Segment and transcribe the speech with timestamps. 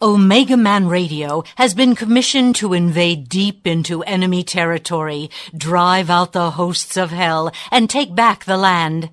[0.00, 6.52] Omega Man Radio has been commissioned to invade deep into enemy territory, drive out the
[6.52, 9.10] hosts of hell, and take back the land.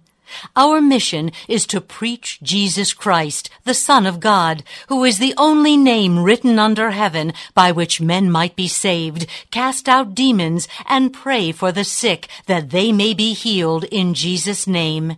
[0.55, 5.75] Our mission is to preach Jesus Christ, the Son of God, who is the only
[5.75, 11.51] name written under heaven by which men might be saved, cast out demons, and pray
[11.51, 15.17] for the sick that they may be healed in Jesus' name.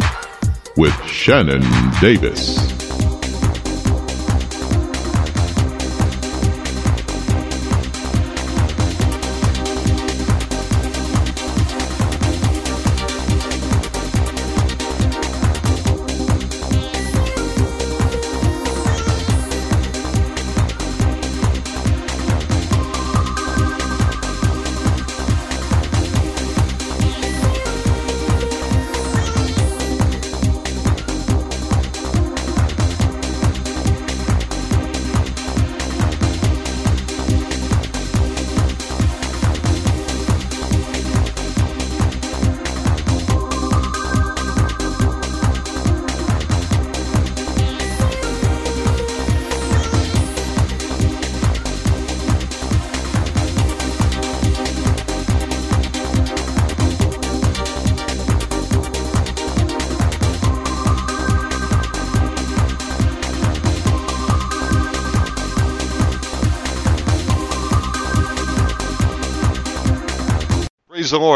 [0.77, 1.61] with Shannon
[1.99, 2.90] Davis.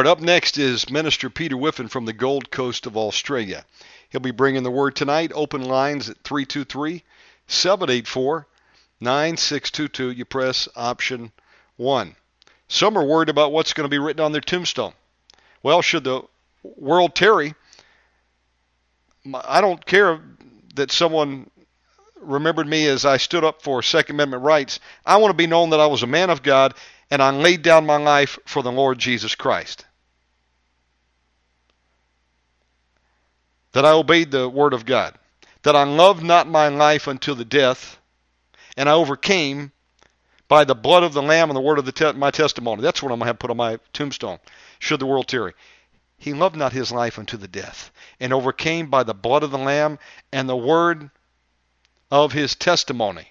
[0.05, 0.19] Lord.
[0.19, 3.65] Up next is Minister Peter Whiffin from the Gold Coast of Australia.
[4.11, 5.31] He'll be bringing the word tonight.
[5.33, 7.01] Open lines at 323
[7.47, 8.45] 784
[8.99, 10.11] 9622.
[10.11, 11.31] You press option
[11.77, 12.15] 1.
[12.67, 14.93] Some are worried about what's going to be written on their tombstone.
[15.63, 16.21] Well, should the
[16.61, 17.55] world tarry,
[19.33, 20.21] I don't care
[20.75, 21.49] that someone
[22.17, 24.79] remembered me as I stood up for Second Amendment rights.
[25.03, 26.75] I want to be known that I was a man of God
[27.09, 29.83] and I laid down my life for the Lord Jesus Christ.
[33.75, 35.15] That I obeyed the word of God.
[35.63, 37.99] That I loved not my life until the death,
[38.77, 39.73] and I overcame
[40.47, 42.81] by the blood of the Lamb and the word of the te- my testimony.
[42.81, 44.39] That's what I'm going to have put on my tombstone,
[44.79, 45.55] should the world tarry.
[46.17, 49.57] He loved not his life unto the death, and overcame by the blood of the
[49.57, 49.99] Lamb
[50.31, 51.09] and the word
[52.09, 53.27] of his testimony.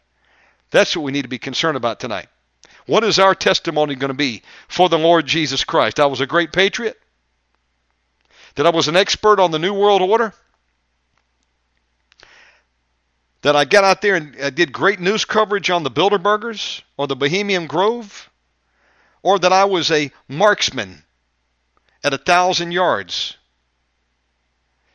[0.70, 2.26] That's what we need to be concerned about tonight.
[2.84, 5.98] What is our testimony going to be for the Lord Jesus Christ?
[5.98, 7.00] I was a great patriot?
[8.54, 10.32] That I was an expert on the New World Order?
[13.42, 17.06] That I got out there and I did great news coverage on the Bilderbergers or
[17.06, 18.30] the Bohemian Grove?
[19.22, 21.02] Or that I was a marksman
[22.02, 23.36] at a thousand yards?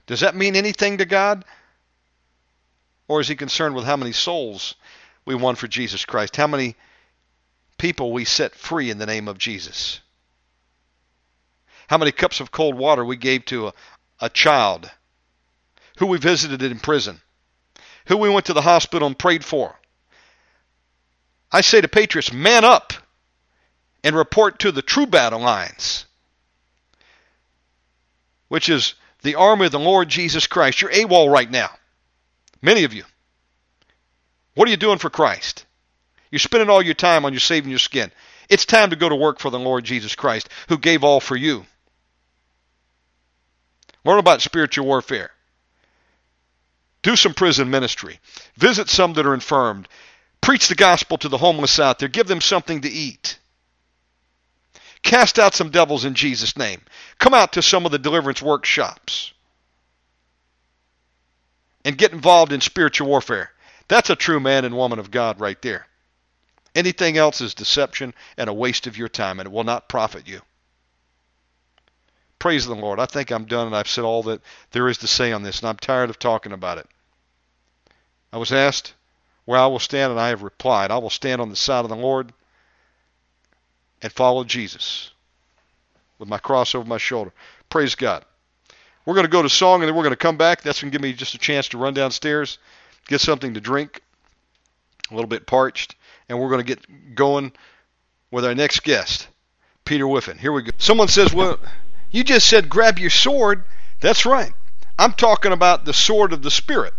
[0.07, 1.45] Does that mean anything to God?
[3.07, 4.75] Or is he concerned with how many souls
[5.25, 6.35] we won for Jesus Christ?
[6.35, 6.75] How many
[7.79, 10.01] people we set free in the name of Jesus.
[11.89, 13.73] How many cups of cold water we gave to a,
[14.19, 14.91] a child,
[15.97, 17.19] who we visited in prison,
[18.05, 19.75] who we went to the hospital and prayed for.
[21.51, 22.93] I say to patriots, man up
[24.03, 26.05] and report to the true battle lines,
[28.49, 28.93] which is
[29.23, 30.81] the army of the Lord Jesus Christ.
[30.81, 31.71] You're AWOL right now.
[32.61, 33.03] Many of you.
[34.53, 35.65] What are you doing for Christ?
[36.29, 38.11] You're spending all your time on your saving your skin.
[38.47, 41.35] It's time to go to work for the Lord Jesus Christ, who gave all for
[41.35, 41.65] you.
[44.05, 45.31] Learn about spiritual warfare.
[47.01, 48.19] Do some prison ministry.
[48.55, 49.87] Visit some that are infirmed.
[50.41, 52.09] Preach the gospel to the homeless out there.
[52.09, 53.37] Give them something to eat.
[55.01, 56.81] Cast out some devils in Jesus' name.
[57.19, 59.33] Come out to some of the deliverance workshops
[61.85, 63.51] and get involved in spiritual warfare.
[63.87, 65.87] That's a true man and woman of God right there.
[66.75, 70.27] Anything else is deception and a waste of your time, and it will not profit
[70.27, 70.41] you.
[72.39, 72.99] Praise the Lord.
[72.99, 74.41] I think I'm done, and I've said all that
[74.71, 76.87] there is to say on this, and I'm tired of talking about it.
[78.31, 78.93] I was asked
[79.45, 81.89] where I will stand, and I have replied, I will stand on the side of
[81.89, 82.31] the Lord
[84.01, 85.11] and follow Jesus
[86.17, 87.33] with my cross over my shoulder.
[87.69, 88.23] Praise God.
[89.05, 90.61] We're going to go to song, and then we're going to come back.
[90.61, 92.57] That's going to give me just a chance to run downstairs,
[93.07, 94.01] get something to drink,
[95.11, 95.95] a little bit parched,
[96.29, 97.51] and we're going to get going
[98.31, 99.27] with our next guest,
[99.83, 100.37] Peter Whiffin.
[100.37, 100.71] Here we go.
[100.77, 101.57] Someone says, well,
[102.11, 103.63] you just said grab your sword.
[103.99, 104.53] That's right.
[104.97, 106.93] I'm talking about the sword of the Spirit,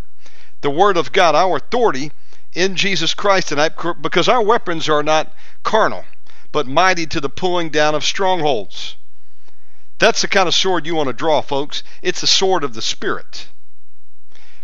[0.60, 2.12] the Word of God, our authority
[2.52, 6.04] in Jesus Christ tonight, because our weapons are not carnal,
[6.52, 8.96] but mighty to the pulling down of strongholds.
[9.98, 11.82] That's the kind of sword you want to draw, folks.
[12.00, 13.48] It's the sword of the Spirit.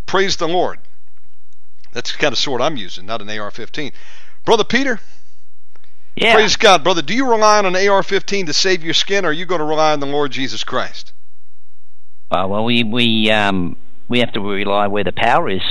[0.07, 0.79] Praise the Lord.
[1.93, 3.93] That's the kind of sword I'm using, not an AR 15.
[4.45, 5.01] Brother Peter?
[6.17, 6.35] Yeah.
[6.35, 6.83] Praise God.
[6.83, 9.45] Brother, do you rely on an AR 15 to save your skin, or are you
[9.45, 11.13] going to rely on the Lord Jesus Christ?
[12.31, 13.77] Uh, well, we, we, um,
[14.09, 15.63] we have to rely where the power is.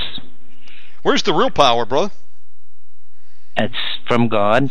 [1.02, 2.12] Where's the real power, brother?
[3.56, 3.74] It's
[4.06, 4.70] from God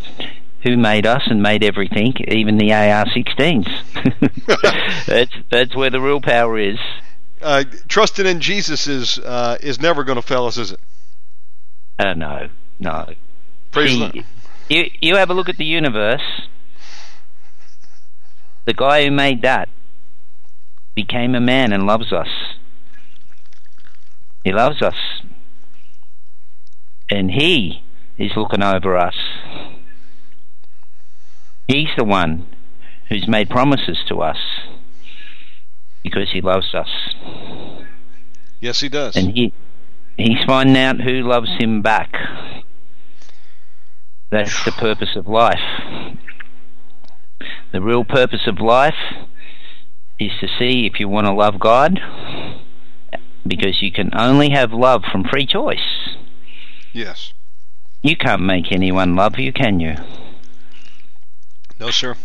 [0.64, 5.06] who made us and made everything, even the AR-16s.
[5.08, 6.80] that's that's where the real power is.
[7.42, 10.80] Uh, trusting in Jesus is uh, is never going to fail us, is it?
[12.00, 12.50] Uh, no,
[12.80, 13.14] no.
[13.72, 14.26] Praise See,
[14.70, 16.48] you you have a look at the universe.
[18.66, 19.70] The guy who made that
[20.96, 22.30] became a man and loves us.
[24.44, 24.96] He loves us,
[27.10, 27.84] and he
[28.18, 29.16] is looking over us.
[31.68, 32.48] He's the one
[33.10, 34.38] who's made promises to us
[36.04, 36.90] because he loves us.
[38.60, 39.16] Yes, he does.
[39.16, 39.54] And he
[40.18, 42.14] he's finding out who loves him back.
[44.32, 45.60] That's the purpose of life.
[47.72, 48.96] The real purpose of life
[50.20, 52.00] is to see if you want to love God
[53.46, 56.16] because you can only have love from free choice.
[56.94, 57.34] Yes.
[58.02, 59.96] You can't make anyone love you, can you?
[61.80, 62.16] No, sir.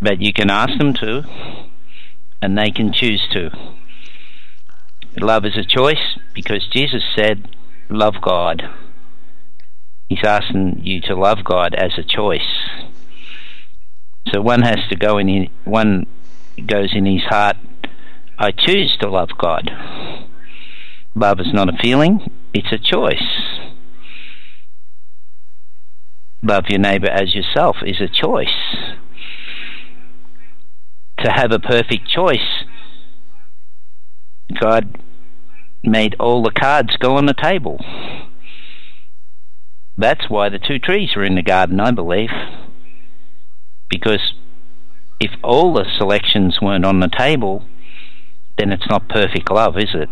[0.00, 1.24] But you can ask them to,
[2.42, 3.50] and they can choose to.
[5.18, 7.48] Love is a choice because Jesus said,
[7.88, 8.62] Love God.
[10.08, 12.40] He's asking you to love God as a choice.
[14.32, 16.06] So one has to go in, one
[16.64, 17.56] goes in his heart,
[18.38, 19.70] I choose to love God.
[21.14, 23.22] Love is not a feeling, it's a choice
[26.46, 28.48] love your neighbour as yourself is a choice.
[31.20, 32.64] To have a perfect choice,
[34.60, 34.98] God
[35.82, 37.78] made all the cards go on the table.
[39.98, 42.30] That's why the two trees are in the garden, I believe.
[43.88, 44.34] Because
[45.20, 47.64] if all the selections weren't on the table,
[48.58, 50.08] then it's not perfect love, is it?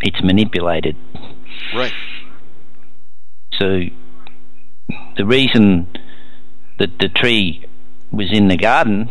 [0.00, 0.96] It's manipulated.
[1.74, 1.92] Right.
[3.58, 3.82] So
[5.16, 5.88] the reason
[6.78, 7.64] that the tree
[8.10, 9.08] was in the garden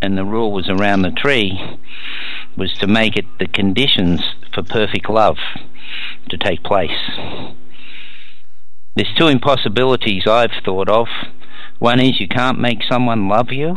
[0.00, 1.58] and the rule was around the tree
[2.56, 4.22] was to make it the conditions
[4.54, 5.36] for perfect love
[6.30, 6.90] to take place.
[8.96, 11.06] There's two impossibilities I've thought of.
[11.78, 13.76] One is you can't make someone love you,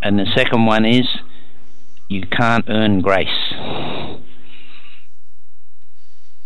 [0.00, 1.08] and the second one is
[2.08, 3.52] you can't earn grace.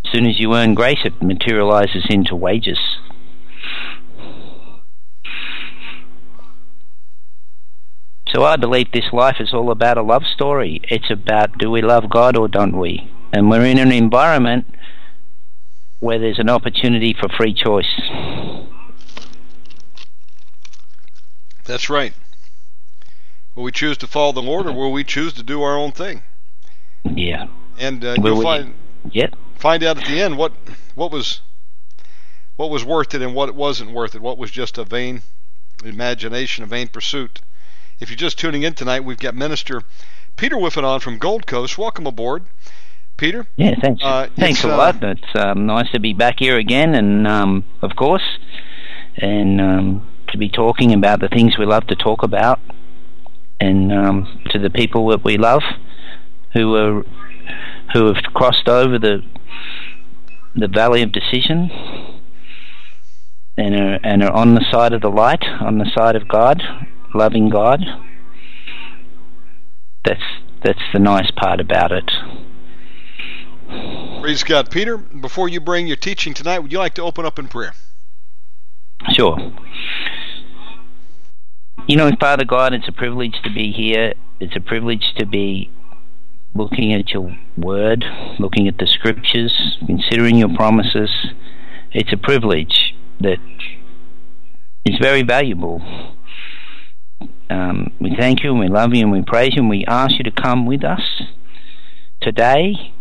[0.02, 2.78] As soon as you earn grace, it materializes into wages.
[8.28, 10.80] So I believe this life is all about a love story.
[10.84, 13.10] It's about do we love God or don't we?
[13.30, 14.66] And we're in an environment
[16.00, 18.00] where there's an opportunity for free choice.
[21.64, 22.14] That's right.
[23.54, 25.92] Will we choose to follow the Lord or will we choose to do our own
[25.92, 26.22] thing?
[27.04, 27.48] Yeah.
[27.78, 28.74] And uh, you'll find
[29.56, 30.52] find out at the end what
[30.94, 31.42] what was
[32.56, 34.22] what was worth it and what wasn't worth it.
[34.22, 35.22] What was just a vain
[35.84, 37.40] imagination, a vain pursuit.
[38.00, 39.82] If you're just tuning in tonight, we've got Minister
[40.36, 41.78] Peter Whiffin on from Gold Coast.
[41.78, 42.44] Welcome aboard,
[43.20, 43.46] Peter.
[43.56, 44.02] Yeah, thanks.
[44.02, 45.04] Uh, thanks a uh, lot.
[45.04, 48.38] It's um, nice to be back here again, and um, of course,
[49.18, 52.60] and um, to be talking about the things we love to talk about,
[53.60, 55.62] and um, to the people that we love,
[56.54, 57.04] who are
[57.92, 59.22] who have crossed over the
[60.56, 61.70] the valley of decision,
[63.58, 66.62] and are, and are on the side of the light, on the side of God,
[67.14, 67.80] loving God.
[70.06, 70.24] That's
[70.64, 72.10] that's the nice part about it.
[74.20, 74.70] Praise God.
[74.70, 77.72] Peter, before you bring your teaching tonight, would you like to open up in prayer?
[79.12, 79.38] Sure.
[81.86, 84.14] You know, Father God, it's a privilege to be here.
[84.38, 85.70] It's a privilege to be
[86.54, 88.04] looking at your word,
[88.38, 91.10] looking at the scriptures, considering your promises.
[91.92, 93.38] It's a privilege that
[94.84, 95.82] is very valuable.
[97.48, 100.12] Um, we thank you and we love you and we praise you and we ask
[100.18, 101.22] you to come with us
[102.20, 102.94] today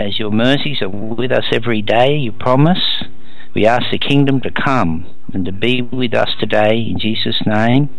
[0.00, 3.04] as your mercies are with us every day, you promise.
[3.54, 7.90] We ask the kingdom to come and to be with us today in Jesus' name.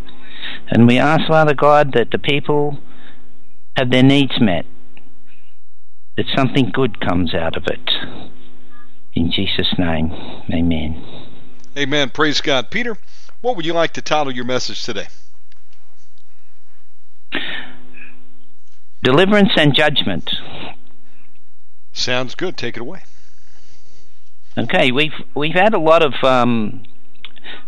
[0.69, 2.79] And we ask, Father God, that the people
[3.77, 4.65] have their needs met,
[6.17, 7.89] that something good comes out of it.
[9.13, 10.11] In Jesus' name,
[10.51, 11.27] amen.
[11.77, 12.09] Amen.
[12.09, 12.71] Praise God.
[12.71, 12.97] Peter,
[13.41, 15.07] what would you like to title your message today?
[19.03, 20.29] Deliverance and Judgment.
[21.93, 22.57] Sounds good.
[22.57, 23.03] Take it away.
[24.57, 26.83] Okay, we've we've had a lot of um,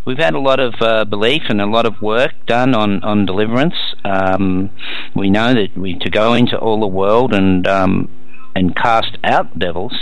[0.06, 3.26] we've had a lot of uh, belief and a lot of work done on on
[3.26, 3.76] deliverance.
[4.04, 4.70] Um,
[5.16, 8.10] we know that we to go into all the world and um,
[8.56, 9.94] and cast out devils,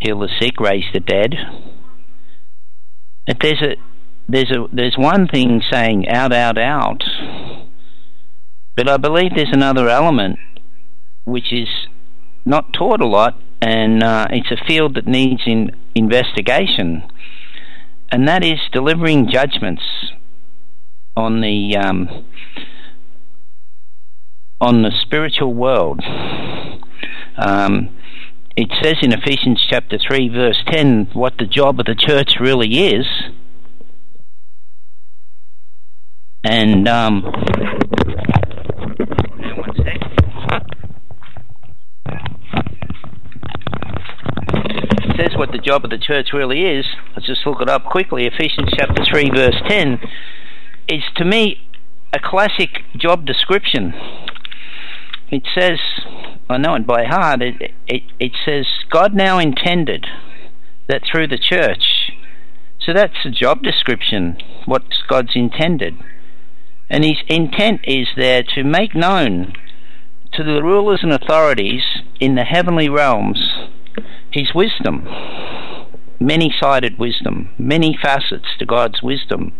[0.00, 1.34] heal the sick, raise the dead.
[3.26, 3.76] But there's a
[4.28, 7.02] there's a there's one thing saying out, out, out,
[8.76, 10.38] but I believe there's another element
[11.24, 11.68] which is
[12.46, 17.02] not taught a lot, and uh, it's a field that needs in investigation,
[18.10, 19.82] and that is delivering judgments
[21.16, 22.24] on the um,
[24.60, 26.00] on the spiritual world.
[27.36, 27.90] Um,
[28.56, 32.94] it says in Ephesians chapter 3, verse 10, what the job of the church really
[32.94, 33.06] is.
[36.42, 37.22] And um,
[45.16, 48.26] says what the job of the church really is, let's just look it up quickly.
[48.26, 49.98] Ephesians chapter 3, verse 10
[50.88, 51.68] is to me
[52.12, 53.92] a classic job description.
[55.30, 55.80] It says,
[56.48, 60.06] I know it by heart, it, it, it says, God now intended
[60.88, 62.12] that through the church.
[62.78, 65.96] So that's a job description, what's God's intended.
[66.88, 69.54] And his intent is there to make known
[70.34, 71.82] to the rulers and authorities
[72.20, 73.50] in the heavenly realms
[74.36, 75.08] his wisdom,
[76.20, 79.54] many sided wisdom, many facets to God's wisdom,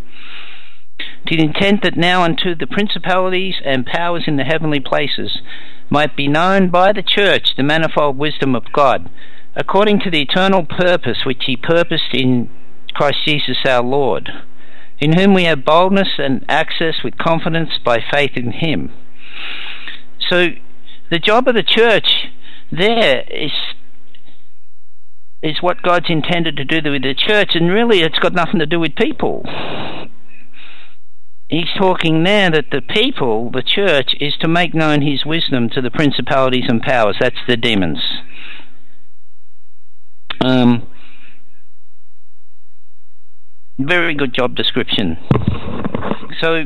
[1.25, 5.39] to the intent that now unto the principalities and powers in the heavenly places
[5.89, 9.09] might be known by the church the manifold wisdom of God,
[9.55, 12.47] according to the eternal purpose which he purposed in
[12.93, 14.29] Christ Jesus our Lord,
[14.99, 18.91] in whom we have boldness and access with confidence by faith in him.
[20.29, 20.49] So
[21.09, 22.27] the job of the church
[22.71, 23.51] there is
[25.47, 28.65] is what God's intended to do with the church, and really it's got nothing to
[28.65, 29.43] do with people.
[31.49, 35.81] He's talking there that the people, the church, is to make known his wisdom to
[35.81, 37.15] the principalities and powers.
[37.21, 37.99] That's the demons.
[40.41, 40.87] Um,
[43.79, 45.17] very good job description.
[46.41, 46.65] So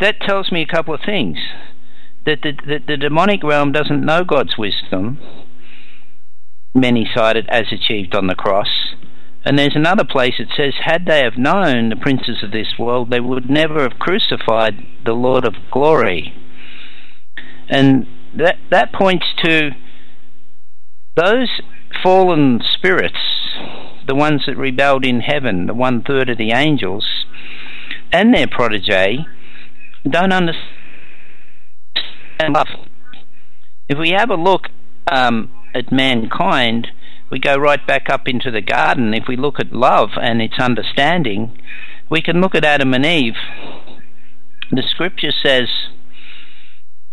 [0.00, 1.38] that tells me a couple of things.
[2.26, 5.18] That the, that the demonic realm doesn't know God's wisdom
[6.74, 8.94] many sided as achieved on the cross.
[9.44, 13.10] And there's another place it says, Had they have known the princes of this world,
[13.10, 14.74] they would never have crucified
[15.04, 16.32] the Lord of glory.
[17.68, 19.70] And that, that points to
[21.16, 21.60] those
[22.02, 23.18] fallen spirits,
[24.06, 27.26] the ones that rebelled in heaven, the one third of the angels,
[28.12, 29.26] and their protege,
[30.08, 30.58] don't understand
[32.50, 32.68] love.
[33.88, 34.68] If we have a look
[35.10, 36.88] um, at mankind,
[37.30, 39.14] we go right back up into the garden.
[39.14, 41.58] If we look at love and its understanding,
[42.10, 43.36] we can look at Adam and Eve.
[44.70, 45.68] The scripture says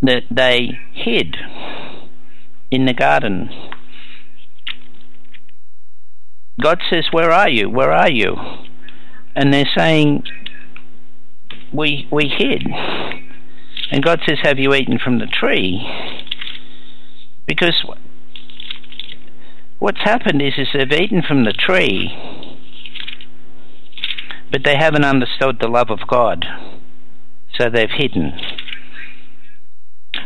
[0.02, 1.38] that they hid
[2.72, 3.50] in the garden.
[6.62, 7.70] God says, Where are you?
[7.70, 8.36] Where are you?
[9.36, 10.24] And they're saying,
[11.74, 12.64] We we hid.
[13.92, 15.82] And God says, Have you eaten from the tree?
[17.48, 17.84] Because
[19.80, 22.16] what's happened is, is they've eaten from the tree,
[24.52, 26.46] but they haven't understood the love of God,
[27.58, 28.34] so they've hidden.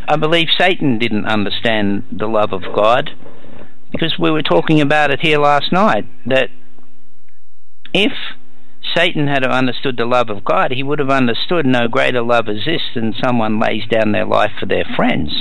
[0.08, 3.10] I believe Satan didn't understand the love of God
[3.90, 6.48] because we were talking about it here last night that
[7.92, 8.12] if
[8.94, 12.64] Satan had understood the love of God, he would have understood no greater love is
[12.66, 15.32] this than someone lays down their life for their friends.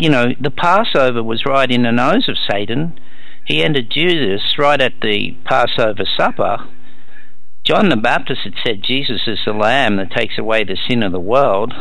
[0.00, 2.98] You know, the Passover was right in the nose of Satan.
[3.44, 6.66] He entered Judas right at the Passover supper.
[7.64, 11.12] John the Baptist had said Jesus is the Lamb that takes away the sin of
[11.12, 11.74] the world.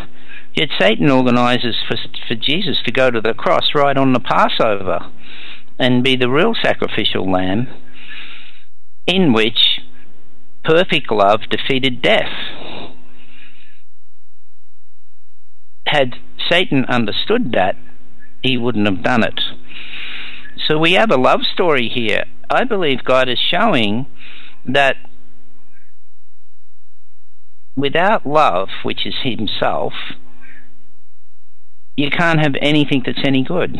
[0.53, 1.95] Yet Satan organizes for,
[2.27, 5.09] for Jesus to go to the cross right on the Passover
[5.79, 7.69] and be the real sacrificial lamb
[9.07, 9.79] in which
[10.65, 12.33] perfect love defeated death.
[15.87, 16.15] Had
[16.49, 17.77] Satan understood that,
[18.41, 19.39] he wouldn't have done it.
[20.67, 22.25] So we have a love story here.
[22.49, 24.07] I believe God is showing
[24.65, 24.95] that
[27.75, 29.93] without love, which is Himself,
[31.95, 33.77] you can't have anything that's any good.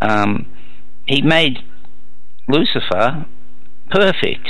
[0.00, 0.46] Um,
[1.06, 1.58] he made
[2.48, 3.26] Lucifer
[3.90, 4.48] perfect,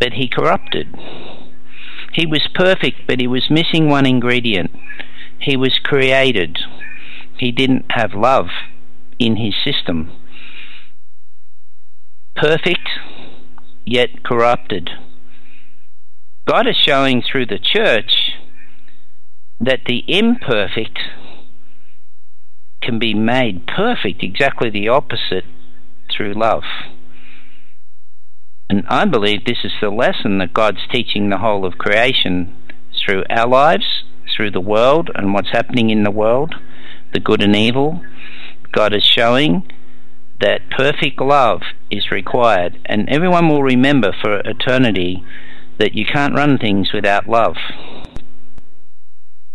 [0.00, 0.86] but he corrupted.
[2.12, 4.70] He was perfect, but he was missing one ingredient.
[5.42, 6.58] He was created.
[7.36, 8.46] He didn't have love
[9.18, 10.12] in his system.
[12.36, 12.88] Perfect,
[13.84, 14.90] yet corrupted.
[16.46, 18.32] God is showing through the church
[19.60, 20.98] that the imperfect
[22.80, 25.44] can be made perfect, exactly the opposite
[26.10, 26.64] through love.
[28.68, 32.56] And I believe this is the lesson that God's teaching the whole of creation
[33.04, 36.54] through our lives, through the world and what's happening in the world,
[37.12, 38.02] the good and evil.
[38.72, 39.70] God is showing
[40.40, 41.60] that perfect love
[41.90, 45.24] is required, and everyone will remember for eternity
[45.78, 47.56] that you can't run things without love.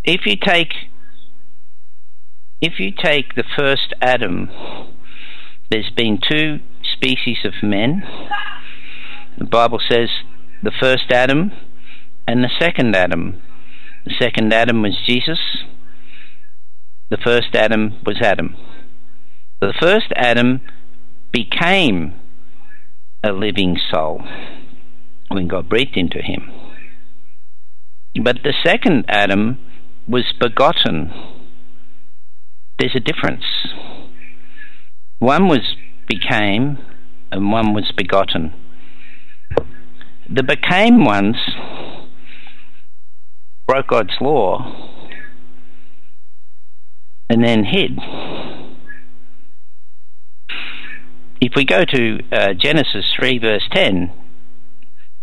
[0.03, 0.73] If you take
[2.59, 4.49] if you take the first Adam,
[5.69, 8.03] there's been two species of men
[9.37, 10.09] the Bible says
[10.63, 11.51] the first Adam
[12.27, 13.39] and the second Adam.
[14.07, 15.39] The second Adam was Jesus.
[17.09, 18.55] The first Adam was Adam.
[19.59, 20.61] The first Adam
[21.33, 22.13] became
[23.21, 24.23] a living soul
[25.27, 26.49] when God breathed into him.
[28.23, 29.57] But the second Adam
[30.07, 31.11] was begotten.
[32.79, 33.43] There's a difference.
[35.19, 35.75] One was
[36.07, 36.77] became
[37.29, 38.53] and one was begotten.
[40.29, 41.35] The became ones
[43.67, 44.87] broke God's law
[47.29, 47.99] and then hid.
[51.39, 54.11] If we go to uh, Genesis 3, verse 10,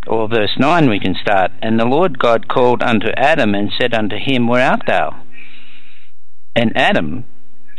[0.06, 1.50] or verse 9, we can start.
[1.62, 5.22] And the Lord God called unto Adam and said unto him, Where art thou?
[6.54, 7.24] And Adam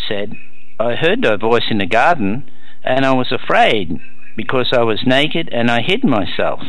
[0.09, 0.33] said,
[0.79, 2.49] I heard thy voice in the garden,
[2.83, 3.99] and I was afraid,
[4.35, 6.61] because I was naked, and I hid myself.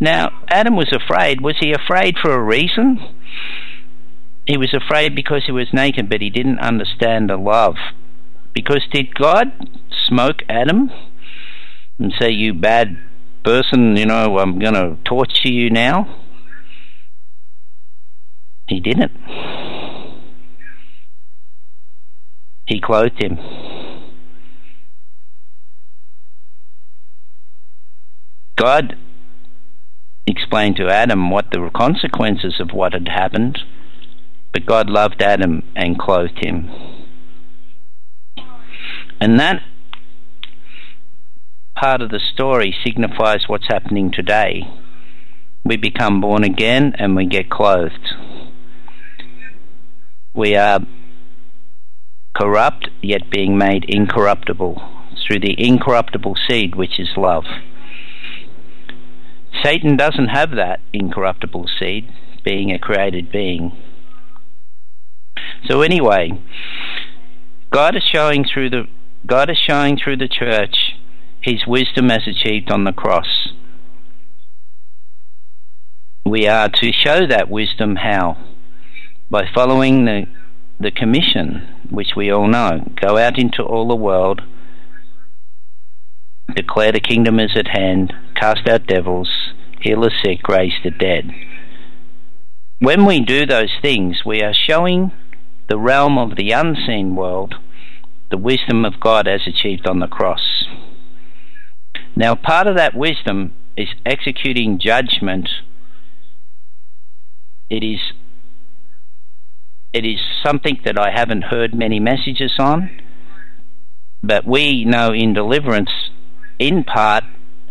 [0.00, 1.40] Now, Adam was afraid.
[1.40, 3.00] Was he afraid for a reason?
[4.46, 7.76] He was afraid because he was naked, but he didn't understand the love.
[8.54, 9.48] Because did God
[10.06, 10.90] smoke Adam
[11.98, 12.96] and say, You bad
[13.44, 16.24] person, you know, I'm going to torture you now?
[18.68, 19.12] He didn't.
[22.66, 23.38] He clothed him.
[28.56, 28.96] God
[30.28, 33.58] explained to Adam what the consequences of what had happened,
[34.52, 36.70] but God loved Adam and clothed him.
[39.20, 39.62] And that
[41.76, 44.62] part of the story signifies what's happening today.
[45.64, 48.14] We become born again and we get clothed.
[50.34, 50.80] We are
[52.36, 54.80] corrupt, yet being made incorruptible
[55.26, 57.44] through the incorruptible seed, which is love.
[59.62, 62.12] Satan doesn't have that incorruptible seed,
[62.44, 63.76] being a created being.
[65.66, 66.40] So anyway,
[67.70, 68.84] God is showing through the
[69.26, 70.94] God is showing through the church
[71.40, 73.48] his wisdom as achieved on the cross.
[76.24, 78.36] We are to show that wisdom how?
[79.30, 80.26] By following the
[80.80, 82.88] the commission, which we all know.
[83.00, 84.42] Go out into all the world,
[86.54, 89.30] declare the kingdom is at hand, cast out devils,
[89.80, 91.30] heal the sick, raise the dead.
[92.78, 95.12] When we do those things, we are showing
[95.68, 97.54] the realm of the unseen world
[98.30, 100.64] the wisdom of God as achieved on the cross.
[102.14, 105.48] Now, part of that wisdom is executing judgment.
[107.70, 108.00] It is
[109.92, 112.90] it is something that I haven't heard many messages on,
[114.22, 115.90] but we know in deliverance,
[116.58, 117.24] in part,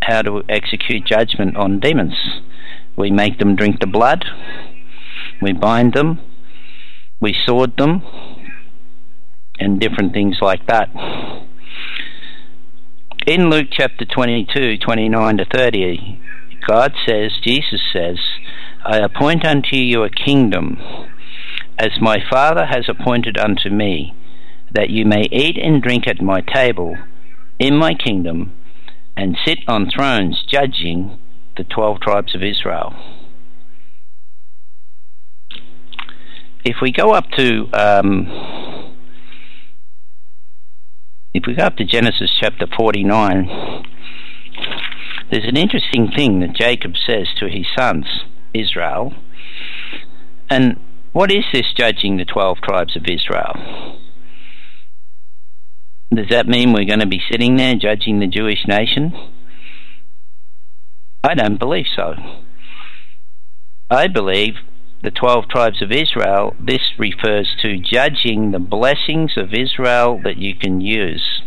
[0.04, 2.42] how to execute judgment on demons.
[2.96, 4.26] We make them drink the blood,
[5.42, 6.20] we bind them,
[7.20, 8.02] we sword them,
[9.60, 10.90] and different things like that.
[13.26, 16.22] In Luke chapter 22, 29 to 30,
[16.68, 18.18] God says, Jesus says,
[18.86, 20.78] I appoint unto you a kingdom,
[21.78, 24.16] as my Father has appointed unto me,
[24.72, 26.96] that you may eat and drink at my table
[27.60, 28.54] in my kingdom,
[29.18, 31.18] and sit on thrones judging
[31.58, 32.94] the twelve tribes of Israel.
[36.64, 38.28] If we go up to um,
[41.34, 43.84] if we go up to Genesis chapter 49,
[45.32, 48.06] there's an interesting thing that Jacob says to his sons,
[48.54, 49.14] Israel.
[50.50, 50.80] And
[51.12, 54.00] what is this judging the 12 tribes of Israel?
[56.14, 59.14] Does that mean we're going to be sitting there judging the Jewish nation?
[61.24, 62.14] I don't believe so.
[63.90, 64.54] I believe
[65.04, 70.56] the 12 tribes of Israel, this refers to judging the blessings of Israel that you
[70.56, 71.42] can use.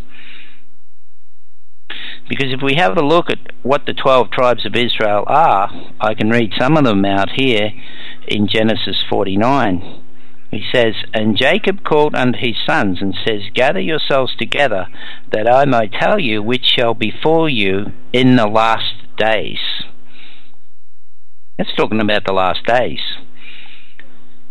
[2.29, 6.15] Because if we have a look at what the 12 tribes of Israel are, I
[6.15, 7.71] can read some of them out here
[8.29, 10.05] in Genesis 49.
[10.51, 14.89] He says, And Jacob called unto his sons and says, Gather yourselves together,
[15.33, 19.61] that I may tell you which shall befall you in the last days.
[21.57, 23.01] That's talking about the last days.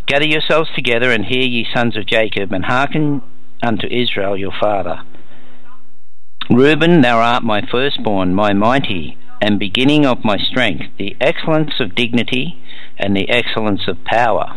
[0.05, 3.21] Gather yourselves together and hear, ye sons of Jacob, and hearken
[3.62, 5.01] unto Israel your father.
[6.49, 11.93] Reuben, thou art my firstborn, my mighty, and beginning of my strength, the excellence of
[11.93, 12.62] dignity,
[12.97, 14.55] and the excellence of power.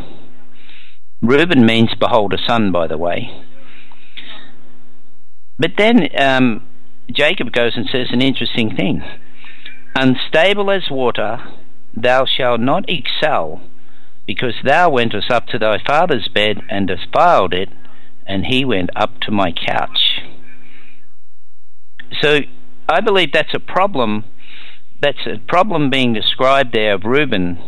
[1.23, 3.31] Reuben means behold a son, by the way.
[5.59, 6.67] But then um,
[7.11, 9.03] Jacob goes and says an interesting thing.
[9.95, 11.39] Unstable as water,
[11.95, 13.61] thou shalt not excel,
[14.27, 17.69] because thou wentest up to thy father's bed and defiled it,
[18.27, 20.21] and he went up to my couch.
[22.21, 22.41] So
[22.89, 24.25] I believe that's a problem.
[25.01, 27.59] That's a problem being described there of Reuben.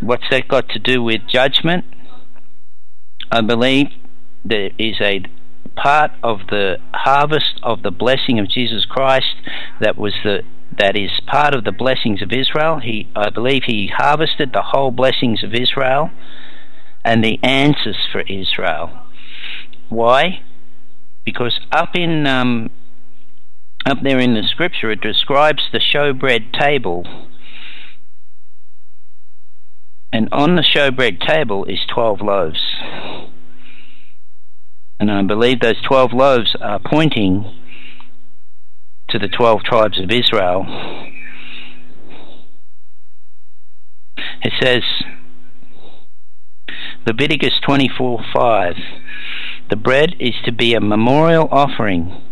[0.00, 1.84] What's that got to do with judgment?
[3.30, 3.88] I believe
[4.44, 5.22] there is a
[5.76, 9.36] part of the harvest of the blessing of Jesus Christ
[9.80, 10.42] that was the
[10.78, 12.80] that is part of the blessings of Israel.
[12.80, 16.10] He I believe he harvested the whole blessings of Israel
[17.04, 18.90] and the answers for Israel.
[19.88, 20.42] Why?
[21.28, 22.70] because up in um,
[23.84, 27.04] up there in the scripture it describes the showbread table
[30.12, 32.60] and on the showbread table is 12 loaves.
[35.00, 37.44] And I believe those 12 loaves are pointing
[39.10, 40.66] to the 12 tribes of Israel.
[44.42, 44.82] It says
[47.06, 48.74] Leviticus 24 5
[49.70, 52.22] the bread is to be a memorial offering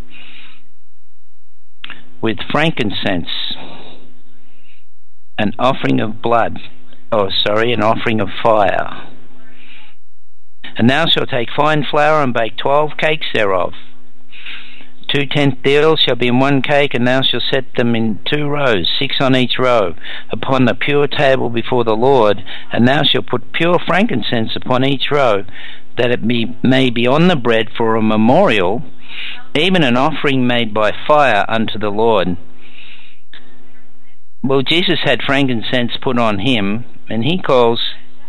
[2.23, 3.29] with frankincense,
[5.39, 6.59] an offering of blood,
[7.13, 9.09] oh, sorry, an offering of fire.
[10.77, 13.73] And thou shalt take fine flour and bake twelve cakes thereof.
[15.09, 18.49] Two tenth deals shall be in one cake, and thou shalt set them in two
[18.49, 19.95] rows, six on each row,
[20.31, 22.43] upon the pure table before the Lord,
[22.73, 25.45] and thou shalt put pure frankincense upon each row,
[25.97, 28.83] that it be, may be on the bread for a memorial,
[29.55, 32.37] even an offering made by fire unto the Lord.
[34.43, 37.81] Well, Jesus had frankincense put on him, and he calls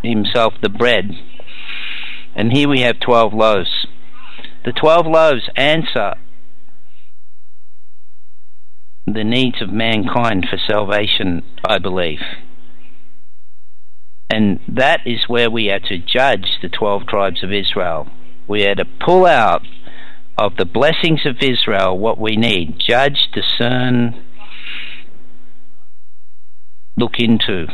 [0.04, 1.12] himself the bread.
[2.36, 3.88] And here we have 12 loaves.
[4.66, 6.14] The 12 loaves answer
[9.06, 12.20] the needs of mankind for salvation, I believe.
[14.30, 18.08] And that is where we are to judge the 12 tribes of Israel.
[18.48, 19.62] We are to pull out
[20.38, 24.22] of the blessings of Israel what we need judge, discern,
[26.98, 27.68] look into.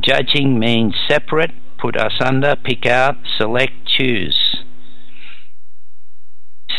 [0.00, 4.56] Judging means separate, put us under, pick out, select, choose.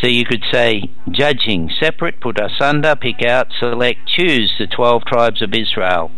[0.01, 5.41] So you could say judging, separate, put asunder, pick out, select, choose the 12 tribes
[5.41, 6.12] of Israel.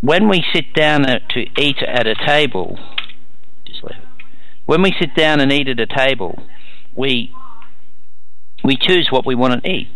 [0.00, 2.78] When we sit down to eat at a table.
[4.66, 6.42] When we sit down and eat at a table,
[6.96, 7.30] we
[8.62, 9.88] we choose what we want to eat.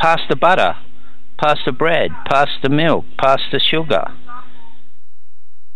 [0.00, 0.74] Pass the butter,
[1.38, 4.04] past the bread, past the milk, past the sugar.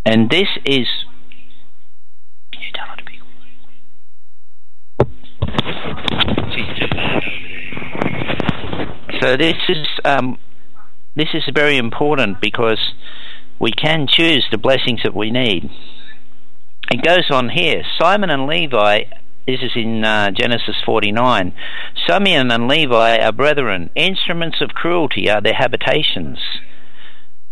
[0.05, 0.87] And this is.
[9.21, 10.38] So this is um,
[11.17, 12.93] this is very important because
[13.59, 15.71] we can choose the blessings that we need.
[16.90, 17.83] It goes on here.
[17.99, 19.05] Simon and Levi
[19.47, 21.53] this is in uh, Genesis 49.
[22.09, 23.90] Simeon and Levi are brethren.
[23.95, 26.38] Instruments of cruelty are their habitations.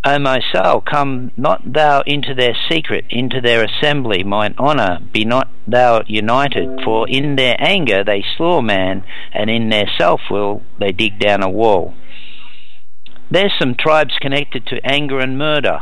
[0.04, 5.24] O my soul, come not thou into their secret, into their assembly, mine honour, be
[5.24, 10.20] not thou united, for in their anger they slew a man, and in their self
[10.28, 11.94] will they dig down a wall.
[13.30, 15.78] There's some tribes connected to anger and murder.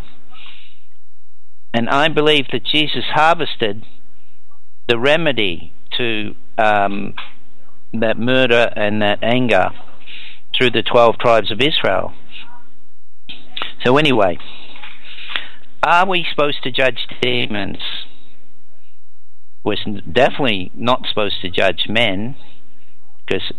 [1.73, 3.87] And I believe that Jesus harvested
[4.87, 7.15] the remedy to um,
[7.95, 9.71] that murder and that anger
[10.57, 12.13] through the 12 tribes of Israel.
[13.85, 14.39] So, anyway,
[15.83, 17.79] are we supposed to judge demons?
[19.65, 19.77] We're
[20.11, 22.37] definitely not supposed to judge men,
[23.27, 23.53] because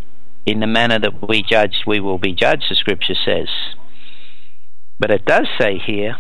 [0.46, 3.48] in the manner that we judge, we will be judged, the scripture says.
[5.00, 6.18] But it does say here,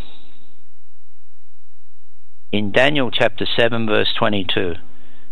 [2.51, 4.73] in Daniel chapter 7, verse 22,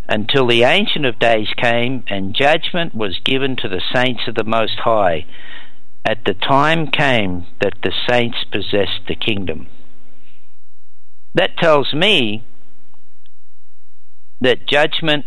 [0.07, 4.43] until the Ancient of Days came and judgment was given to the saints of the
[4.43, 5.25] Most High.
[6.09, 9.67] At the time came that the saints possessed the kingdom.
[11.35, 12.43] That tells me
[14.41, 15.25] that judgment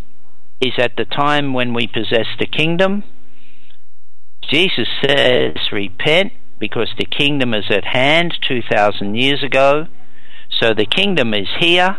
[0.61, 3.05] is at the time when we possess the kingdom.
[4.51, 9.87] Jesus says, Repent, because the kingdom is at hand 2,000 years ago.
[10.51, 11.99] So the kingdom is here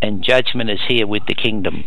[0.00, 1.82] and judgment is here with the kingdom.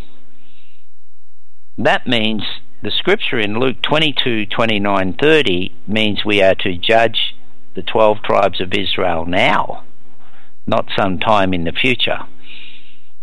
[1.78, 2.44] That means
[2.84, 7.34] the scripture in Luke 22, 29, 30 means we are to judge
[7.76, 9.86] the 12 tribes of Israel now,
[10.68, 12.20] not sometime in the future.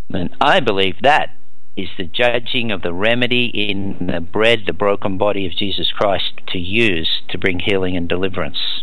[0.08, 1.36] And I believe that
[1.76, 6.40] is the judging of the remedy in the bread, the broken body of Jesus Christ,
[6.48, 8.82] to use to bring healing and deliverance.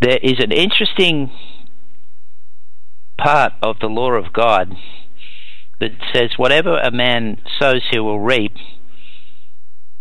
[0.00, 1.30] There is an interesting
[3.16, 4.74] part of the law of God
[5.88, 8.54] that says, Whatever a man sows, he will reap.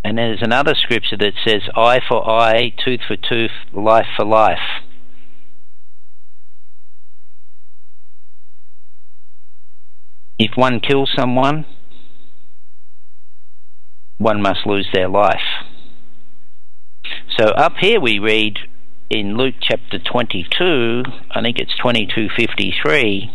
[0.03, 4.83] And there's another scripture that says, Eye for eye, tooth for tooth, life for life.
[10.39, 11.65] If one kills someone,
[14.17, 15.63] one must lose their life.
[17.37, 18.57] So up here we read
[19.09, 23.31] in Luke chapter 22, I think it's 22:53,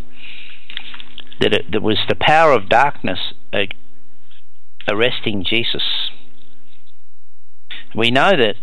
[1.40, 3.18] that it that was the power of darkness
[3.52, 3.64] uh,
[4.88, 5.82] arresting Jesus.
[7.94, 8.54] We know that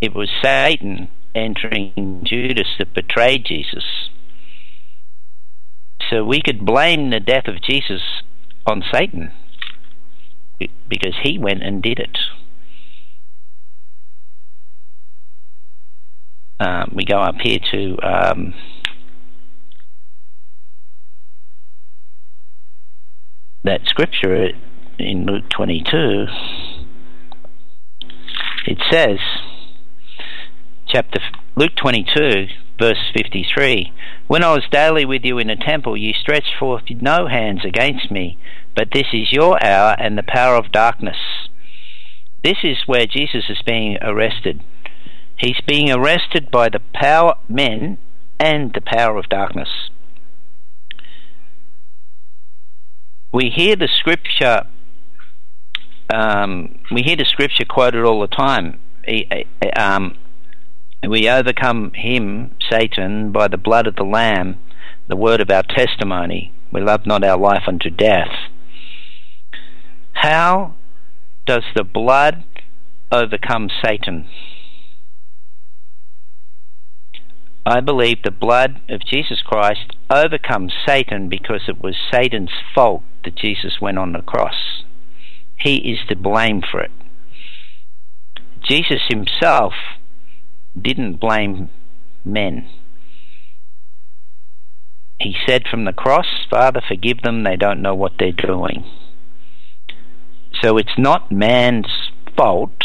[0.00, 3.84] it was Satan entering Judas that betrayed Jesus.
[6.10, 8.00] So we could blame the death of Jesus
[8.66, 9.32] on Satan
[10.88, 12.18] because he went and did it.
[16.60, 18.54] um, we go up here to um,
[23.64, 24.50] that scripture
[24.98, 26.26] in Luke 22.
[28.66, 29.18] It says,
[30.86, 31.20] chapter
[31.56, 32.46] Luke 22,
[32.78, 33.92] verse 53
[34.26, 38.10] When I was daily with you in the temple, you stretched forth no hands against
[38.10, 38.38] me,
[38.76, 41.16] but this is your hour and the power of darkness.
[42.44, 44.62] This is where Jesus is being arrested.
[45.36, 47.98] He's being arrested by the power men
[48.38, 49.90] and the power of darkness.
[53.32, 54.62] We hear the scripture.
[56.12, 58.80] Um, we hear the scripture quoted all the time.
[59.76, 60.16] Um,
[61.06, 64.56] we overcome him, Satan, by the blood of the Lamb,
[65.08, 66.52] the word of our testimony.
[66.72, 68.32] We love not our life unto death.
[70.14, 70.74] How
[71.46, 72.44] does the blood
[73.12, 74.26] overcome Satan?
[77.68, 83.36] I believe the blood of Jesus Christ overcomes Satan because it was Satan's fault that
[83.36, 84.82] Jesus went on the cross.
[85.58, 86.90] He is to blame for it.
[88.66, 89.74] Jesus himself
[90.80, 91.68] didn't blame
[92.24, 92.66] men.
[95.20, 98.84] He said from the cross, Father, forgive them, they don't know what they're doing.
[100.62, 102.82] So it's not man's fault.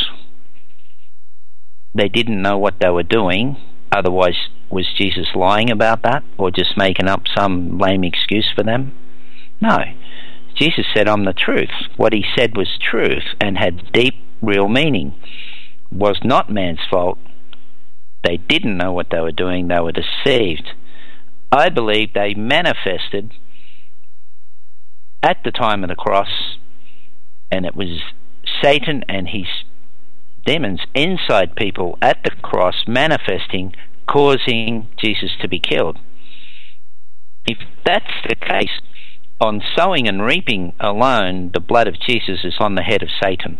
[1.95, 3.55] They didn't know what they were doing.
[3.95, 8.93] Otherwise, was Jesus lying about that or just making up some lame excuse for them?
[9.61, 9.77] No.
[10.55, 11.71] Jesus said, I'm the truth.
[11.97, 15.15] What he said was truth and had deep, real meaning.
[15.91, 17.17] was not man's fault.
[18.23, 20.71] They didn't know what they were doing, they were deceived.
[21.51, 23.31] I believe they manifested
[25.21, 26.57] at the time of the cross,
[27.51, 28.01] and it was
[28.61, 29.45] Satan and his
[30.45, 33.73] demons inside people at the cross manifesting,
[34.07, 35.97] causing Jesus to be killed.
[37.45, 38.81] If that's the case,
[39.41, 43.57] on sowing and reaping alone, the blood of Jesus is on the head of Satan.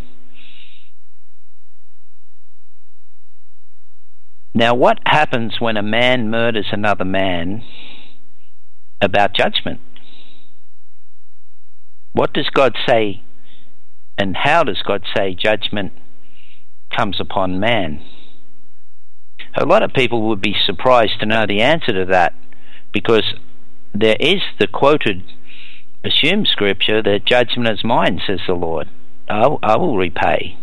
[4.55, 7.63] Now, what happens when a man murders another man
[9.01, 9.81] about judgment?
[12.13, 13.23] What does God say,
[14.17, 15.91] and how does God say judgment
[16.95, 17.99] comes upon man?
[19.55, 22.33] A lot of people would be surprised to know the answer to that
[22.91, 23.35] because
[23.93, 25.23] there is the quoted
[26.03, 28.89] assumed scripture that judgment is mine, says the Lord.
[29.29, 30.57] I, I will repay.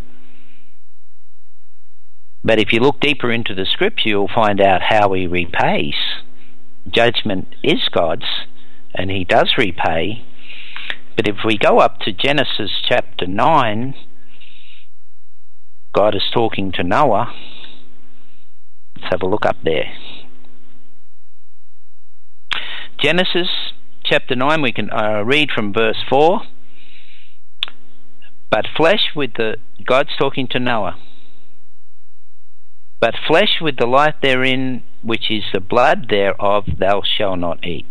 [2.42, 5.94] But if you look deeper into the scripture, you'll find out how he repays.
[6.88, 8.24] Judgment is God's,
[8.94, 10.24] and he does repay.
[11.16, 13.94] But if we go up to Genesis chapter 9,
[15.92, 17.34] God is talking to Noah.
[19.00, 19.92] Let's have a look up there.
[22.98, 23.48] Genesis
[24.04, 26.42] chapter 9, we can uh, read from verse 4.
[28.50, 29.56] But flesh with the.
[29.86, 30.98] God's talking to Noah.
[33.00, 37.90] But flesh with the life therein, which is the blood thereof, thou shalt not eat.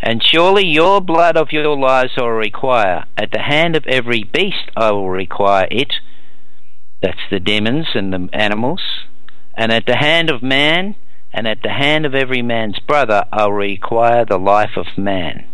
[0.00, 3.04] And surely your blood of your lives I will require.
[3.18, 5.94] At the hand of every beast I will require it.
[7.02, 8.80] That's the demons and the animals.
[9.54, 10.96] And at the hand of man,
[11.32, 15.46] and at the hand of every man's brother I will require the life of man.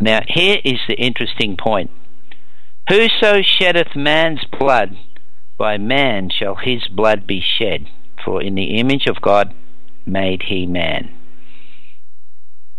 [0.00, 1.90] Now here is the interesting point.
[2.88, 4.96] Whoso sheddeth man's blood,
[5.56, 7.86] by man shall his blood be shed,
[8.22, 9.54] for in the image of God
[10.04, 11.14] made he man.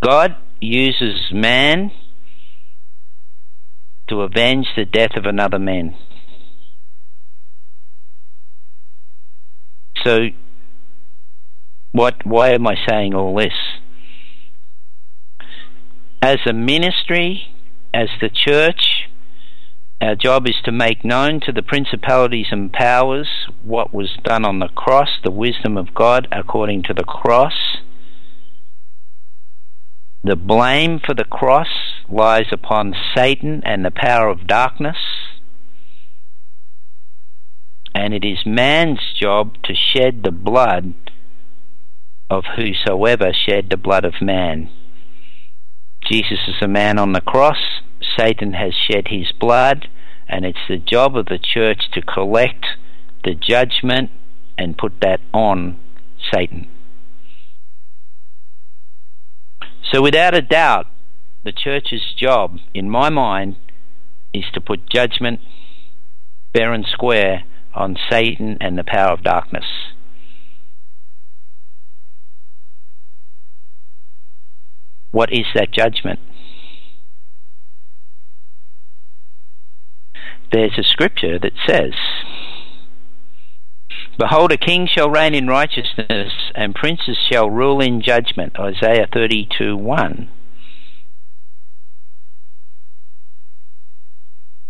[0.03, 1.91] God uses man
[4.07, 5.95] to avenge the death of another man.
[10.05, 10.27] So,
[11.91, 12.25] what?
[12.25, 13.53] Why am I saying all this?
[16.21, 17.55] As a ministry,
[17.93, 19.09] as the church,
[20.01, 23.27] our job is to make known to the principalities and powers
[23.63, 27.77] what was done on the cross, the wisdom of God according to the cross.
[30.23, 31.69] The blame for the cross
[32.09, 34.97] lies upon Satan and the power of darkness.
[37.95, 40.93] And it is man's job to shed the blood
[42.29, 44.69] of whosoever shed the blood of man.
[46.05, 47.81] Jesus is a man on the cross.
[48.19, 49.87] Satan has shed his blood,
[50.27, 52.65] and it's the job of the church to collect
[53.23, 54.11] the judgment
[54.57, 55.79] and put that on
[56.33, 56.67] Satan.
[59.89, 60.87] So, without a doubt,
[61.45, 63.55] the church's job, in my mind,
[64.33, 65.39] is to put judgment
[66.53, 67.43] fair and square
[67.75, 69.65] on Satan and the power of darkness.
[75.11, 76.19] What is that judgment?
[80.51, 81.93] There's a scripture that says,
[84.17, 88.57] Behold, a king shall reign in righteousness, and princes shall rule in judgment.
[88.57, 90.29] Isaiah 32 1.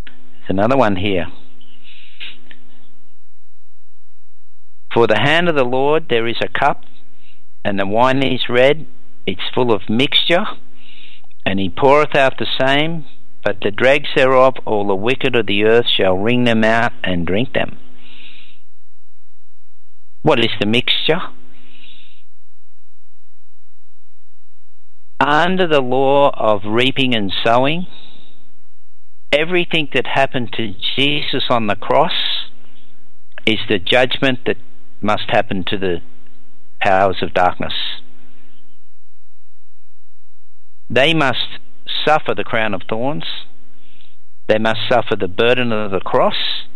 [0.05, 1.27] There's another one here.
[4.95, 6.85] For the hand of the Lord there is a cup,
[7.65, 8.87] and the wine is red,
[9.27, 10.45] it's full of mixture,
[11.45, 13.03] and he poureth out the same,
[13.43, 17.27] but the dregs thereof all the wicked of the earth shall wring them out and
[17.27, 17.77] drink them.
[20.21, 21.19] What is the mixture?
[25.19, 27.85] Under the law of reaping and sowing,
[29.33, 32.47] everything that happened to Jesus on the cross
[33.45, 34.57] is the judgment that
[35.01, 36.01] must happen to the
[36.81, 37.73] powers of darkness.
[40.89, 41.59] They must
[42.05, 43.25] suffer the crown of thorns.
[44.47, 46.67] They must suffer the burden of the cross.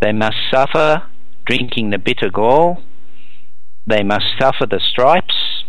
[0.00, 1.02] They must suffer
[1.44, 2.82] drinking the bitter gall.
[3.86, 5.64] They must suffer the stripes.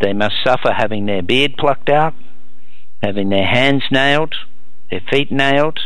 [0.00, 2.14] They must suffer having their beard plucked out,
[3.02, 4.34] having their hands nailed,
[4.90, 5.80] their feet nailed.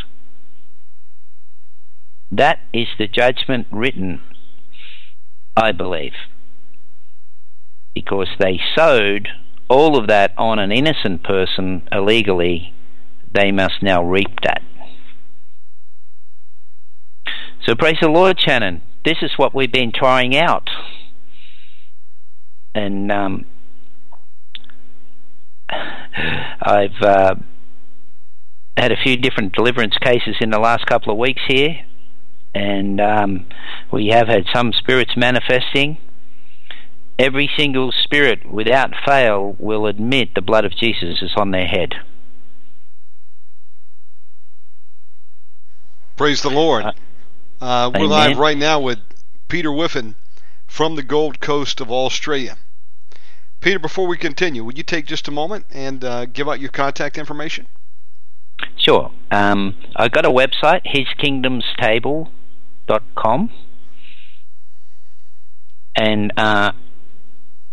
[2.31, 4.21] That is the judgment written,
[5.55, 6.13] I believe,
[7.93, 9.29] because they sowed
[9.69, 12.73] all of that on an innocent person illegally,
[13.33, 14.61] they must now reap that.
[17.65, 18.81] So praise the Lord, Shannon.
[19.05, 20.69] This is what we've been trying out.
[22.75, 23.45] And um,
[26.61, 27.35] I've uh,
[28.75, 31.85] had a few different deliverance cases in the last couple of weeks here,
[32.53, 33.45] and um,
[33.91, 35.97] we have had some spirits manifesting.
[37.17, 41.95] Every single spirit, without fail, will admit the blood of Jesus is on their head.
[46.15, 46.85] Praise the Lord.
[47.61, 48.99] Uh, we're live right now with
[49.47, 50.15] Peter Whiffin
[50.67, 52.57] from the Gold Coast of Australia.
[53.61, 56.69] Peter, before we continue, would you take just a moment and uh, give out your
[56.71, 57.67] contact information?
[58.77, 59.11] Sure.
[59.31, 62.31] Um, I've got a website, hiskingdomstable.com.
[65.95, 66.71] And uh,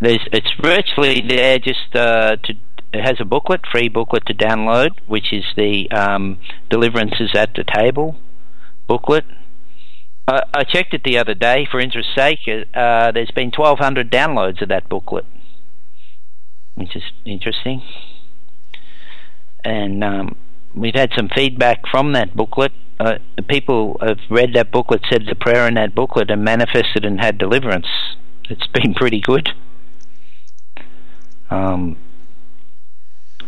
[0.00, 2.54] there's it's virtually there just uh, to
[2.92, 6.38] it has a booklet, free booklet to download, which is the um,
[6.68, 8.16] Deliverances at the Table
[8.88, 9.24] booklet.
[10.26, 12.40] Uh, I checked it the other day for interest's sake.
[12.48, 15.24] Uh, there's been 1,200 downloads of that booklet
[16.80, 17.82] which is interesting.
[19.62, 20.36] And um,
[20.74, 22.72] we've had some feedback from that booklet.
[23.00, 23.14] Uh,
[23.48, 27.38] people have read that booklet, said the prayer in that booklet, and manifested and had
[27.38, 27.86] deliverance.
[28.50, 29.48] It's been pretty good.
[31.48, 31.96] Um,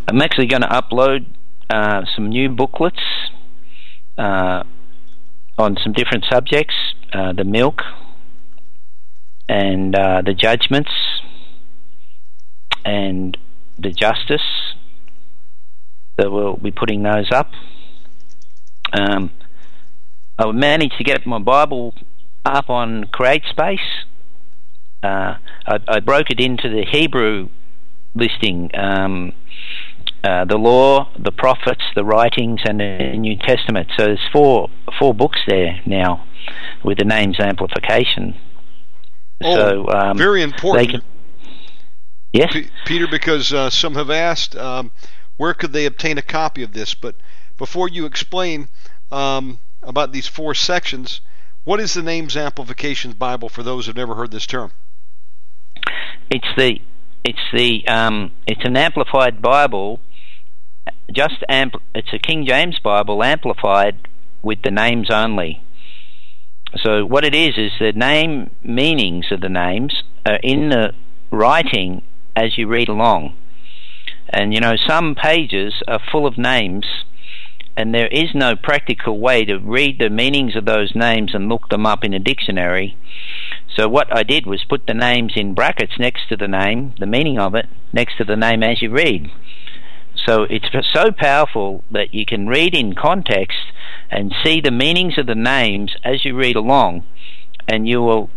[0.08, 1.26] I'm actually going to upload
[1.68, 3.02] uh, some new booklets
[4.16, 4.62] uh,
[5.58, 6.74] on some different subjects
[7.12, 7.82] uh, the milk
[9.48, 10.90] and uh, the judgments
[12.86, 13.36] and
[13.78, 14.72] the Justice.
[16.18, 17.50] So we'll be putting those up.
[18.92, 19.30] Um,
[20.42, 21.94] I managed to get my Bible
[22.44, 24.04] up on CreateSpace.
[25.02, 25.36] Uh,
[25.66, 27.48] I, I, broke it into the Hebrew
[28.14, 29.32] listing, um,
[30.22, 33.88] uh, the law, the prophets, the writings, and the New Testament.
[33.96, 34.68] So there's four
[34.98, 36.24] four books there now
[36.84, 38.36] with the names amplification.
[39.42, 40.90] Oh, so um, very important.
[40.90, 41.02] Can,
[42.32, 44.90] Yes, P- Peter, because uh, some have asked um,
[45.36, 46.94] where could they obtain a copy of this.
[46.94, 47.16] But
[47.58, 48.68] before you explain
[49.10, 51.20] um, about these four sections,
[51.64, 54.72] what is the Names Amplifications Bible for those who've never heard this term?
[56.30, 56.80] It's the
[57.24, 60.00] it's the um, it's an amplified Bible.
[61.12, 64.08] Just ampl- it's a King James Bible amplified
[64.42, 65.62] with the names only.
[66.76, 70.92] So what it is is the name meanings of the names are in the
[71.30, 72.02] writing
[72.34, 73.34] as you read along.
[74.28, 76.86] And you know, some pages are full of names,
[77.76, 81.68] and there is no practical way to read the meanings of those names and look
[81.68, 82.96] them up in a dictionary.
[83.74, 87.06] So, what I did was put the names in brackets next to the name, the
[87.06, 89.30] meaning of it, next to the name as you read.
[90.14, 93.58] So, it's so powerful that you can read in context
[94.10, 97.04] and see the meanings of the names as you read along,
[97.66, 98.28] and you will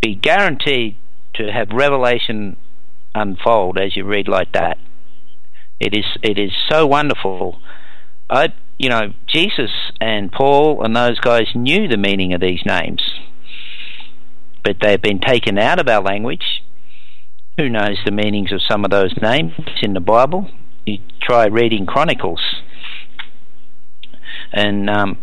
[0.00, 0.96] be guaranteed
[1.34, 2.56] to have revelation
[3.14, 4.78] unfold as you read like that.
[5.78, 7.60] It is it is so wonderful.
[8.30, 9.70] I you know Jesus
[10.00, 13.02] and Paul and those guys knew the meaning of these names,
[14.62, 16.62] but they've been taken out of our language.
[17.56, 19.52] Who knows the meanings of some of those names
[19.82, 20.50] in the Bible?
[20.86, 22.40] You try reading Chronicles,
[24.52, 25.18] and um,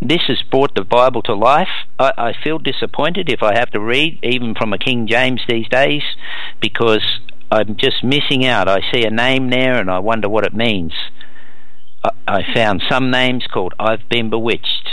[0.00, 1.68] this has brought the Bible to life.
[1.98, 5.68] I, I, feel disappointed if I have to read, even from a King James these
[5.68, 6.02] days,
[6.60, 7.20] because
[7.50, 8.68] I'm just missing out.
[8.68, 10.92] I see a name there and I wonder what it means.
[12.04, 14.88] I, I found some names called I've Been Bewitched.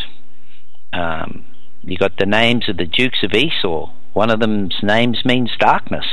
[0.93, 1.45] Um,
[1.83, 3.91] you got the names of the Dukes of Esau.
[4.13, 6.05] One of them's names means darkness.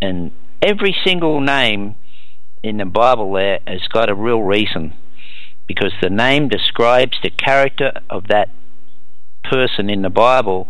[0.00, 0.32] And
[0.62, 1.96] every single name
[2.62, 4.94] in the Bible there has got a real reason
[5.66, 8.48] because the name describes the character of that
[9.44, 10.68] person in the Bible,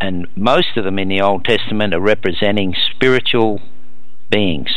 [0.00, 3.60] and most of them in the Old Testament are representing spiritual
[4.30, 4.70] beings.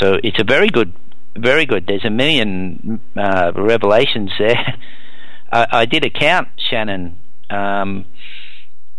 [0.00, 0.92] So it's a very good,
[1.36, 1.86] very good.
[1.86, 4.78] There's a million uh, revelations there.
[5.52, 7.18] I, I, did a count, Shannon.
[7.50, 8.06] Um,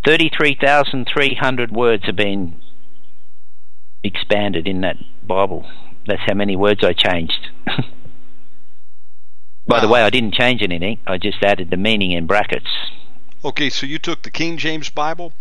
[0.05, 2.61] 33,300 words have been
[4.03, 5.65] expanded in that Bible.
[6.05, 7.49] That's how many words I changed.
[9.67, 9.81] By wow.
[9.81, 10.99] the way, I didn't change anything.
[11.07, 12.69] I just added the meaning in brackets.
[13.45, 15.31] Okay, so you took the King James Bible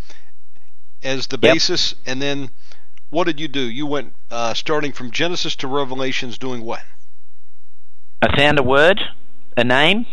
[1.03, 1.55] as the yep.
[1.55, 2.51] basis, and then
[3.11, 3.63] what did you do?
[3.63, 6.83] You went uh, starting from Genesis to Revelations, doing what?
[8.23, 9.01] I found a word,
[9.57, 10.07] a name,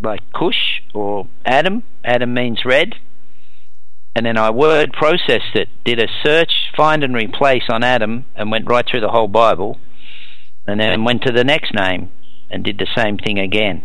[0.00, 1.84] like Cush or Adam.
[2.04, 2.94] Adam means red
[4.18, 8.50] and then I word processed it, did a search, find and replace on Adam, and
[8.50, 9.78] went right through the whole Bible,
[10.66, 12.10] and then went to the next name,
[12.50, 13.84] and did the same thing again.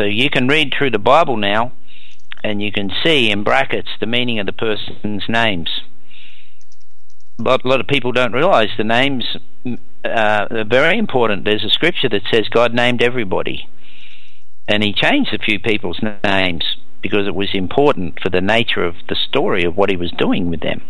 [0.00, 1.72] So you can read through the Bible now
[2.42, 5.68] and you can see in brackets the meaning of the person's names.
[7.36, 9.36] But a lot of people don't realize the names
[9.66, 9.76] uh,
[10.50, 11.44] are very important.
[11.44, 13.68] There's a scripture that says God named everybody,
[14.66, 16.64] and He changed a few people's names
[17.02, 20.48] because it was important for the nature of the story of what He was doing
[20.48, 20.80] with them.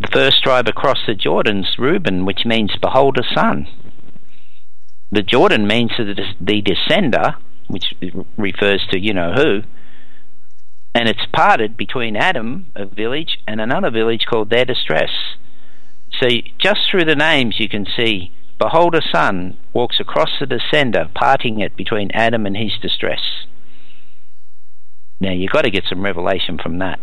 [0.00, 3.66] The first tribe across the Jordan's Reuben, which means behold a son.
[5.10, 7.36] The Jordan means the descender,
[7.66, 7.94] which
[8.36, 9.62] refers to you know who,
[10.94, 15.10] and it's parted between Adam, a village, and another village called Their Distress.
[16.18, 16.28] So
[16.58, 21.60] just through the names you can see, behold a son walks across the descender, parting
[21.60, 23.20] it between Adam and his distress.
[25.20, 26.98] Now you've got to get some revelation from that.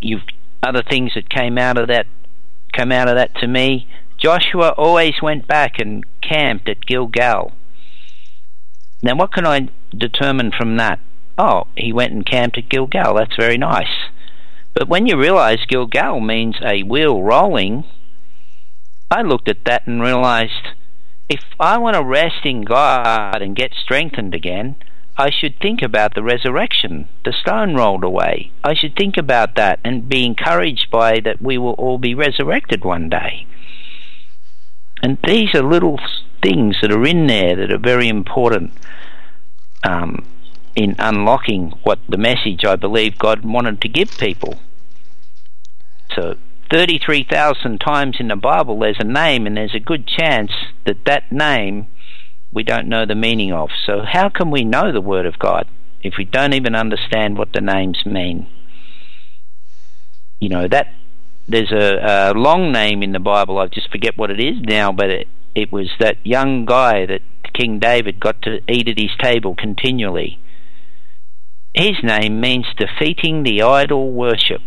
[0.00, 0.22] You've
[0.62, 2.06] other things that came out of that
[2.72, 3.86] come out of that to me.
[4.24, 7.52] Joshua always went back and camped at Gilgal.
[9.02, 10.98] Now, what can I determine from that?
[11.36, 13.16] Oh, he went and camped at Gilgal.
[13.16, 14.08] That's very nice.
[14.72, 17.84] But when you realize Gilgal means a wheel rolling,
[19.10, 20.68] I looked at that and realized
[21.28, 24.76] if I want to rest in God and get strengthened again,
[25.18, 27.10] I should think about the resurrection.
[27.26, 28.52] The stone rolled away.
[28.64, 32.86] I should think about that and be encouraged by that we will all be resurrected
[32.86, 33.46] one day.
[35.04, 36.00] And these are little
[36.42, 38.72] things that are in there that are very important
[39.82, 40.26] um,
[40.74, 44.54] in unlocking what the message I believe God wanted to give people.
[46.14, 46.36] So,
[46.70, 50.52] 33,000 times in the Bible there's a name, and there's a good chance
[50.86, 51.86] that that name
[52.50, 53.68] we don't know the meaning of.
[53.84, 55.68] So, how can we know the Word of God
[56.02, 58.46] if we don't even understand what the names mean?
[60.40, 60.94] You know, that
[61.46, 64.92] there's a, a long name in the Bible, I just forget what it is now,
[64.92, 67.20] but it, it was that young guy that
[67.52, 70.38] King David got to eat at his table continually.
[71.74, 74.62] His name means defeating the idol worship.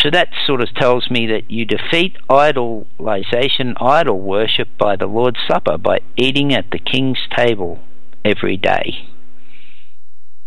[0.00, 5.40] So that sort of tells me that you defeat idolization, idol worship by the Lord's
[5.48, 7.78] Supper, by eating at the king's table
[8.24, 9.08] every day.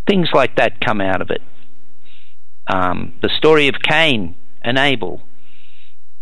[0.07, 1.41] Things like that come out of it.
[2.67, 5.21] Um, the story of Cain and Abel.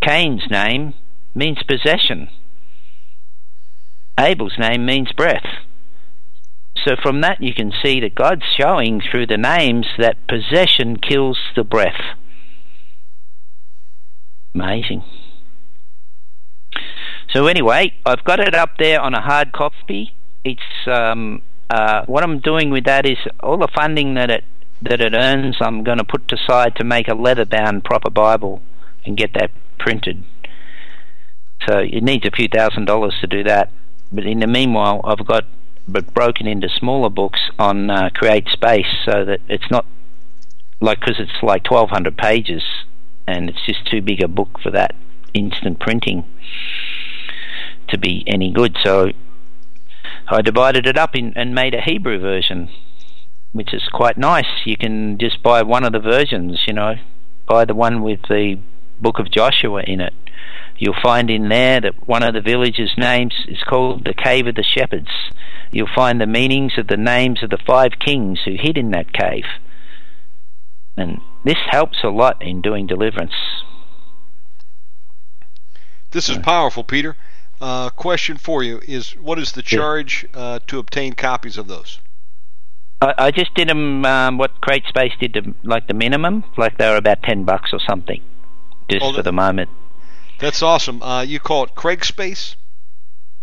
[0.02, 0.94] Cain's name
[1.34, 2.30] means possession.
[4.20, 5.46] Abel's name means breath.
[6.86, 11.38] So from that you can see that God's showing through the names that possession kills
[11.56, 12.16] the breath.
[14.56, 15.04] Amazing.
[17.34, 20.16] So anyway, I've got it up there on a hard copy.
[20.44, 24.44] It's um, uh, what I'm doing with that is all the funding that it
[24.82, 28.62] that it earns, I'm going to put aside to make a leather-bound proper Bible
[29.06, 30.24] and get that printed.
[31.68, 33.72] So it needs a few thousand dollars to do that.
[34.12, 35.46] But in the meanwhile, I've got
[35.88, 39.86] but broken into smaller books on uh, Create Space, so that it's not
[40.82, 42.64] like because it's like 1,200 pages,
[43.26, 44.96] and it's just too big a book for that
[45.34, 46.26] instant printing
[47.88, 48.78] to be any good.
[48.84, 49.12] So
[50.28, 52.70] I divided it up in, and made a Hebrew version,
[53.58, 54.48] which is quite nice.
[54.66, 56.96] You can just buy one of the versions, you know,
[57.48, 58.60] buy the one with the
[59.02, 60.14] Book of Joshua in it
[60.78, 64.56] You'll find in there that one of the villages' names is called the Cave of
[64.56, 65.10] the Shepherds.
[65.72, 69.12] You'll find the meanings of the names of the five kings who hid in that
[69.12, 69.46] cave.
[70.96, 73.34] And this helps a lot in doing deliverance.
[76.12, 77.16] This is powerful, Peter.
[77.60, 82.00] Uh, question for you is: What is the charge uh, to obtain copies of those?
[83.02, 84.06] I, I just did them.
[84.06, 87.72] Um, what Create Space did, to, like the minimum, like they were about ten bucks
[87.74, 88.22] or something,
[88.90, 89.70] just oh, for the moment.
[90.40, 91.02] That's awesome.
[91.02, 92.56] Uh, you call it Craig Space?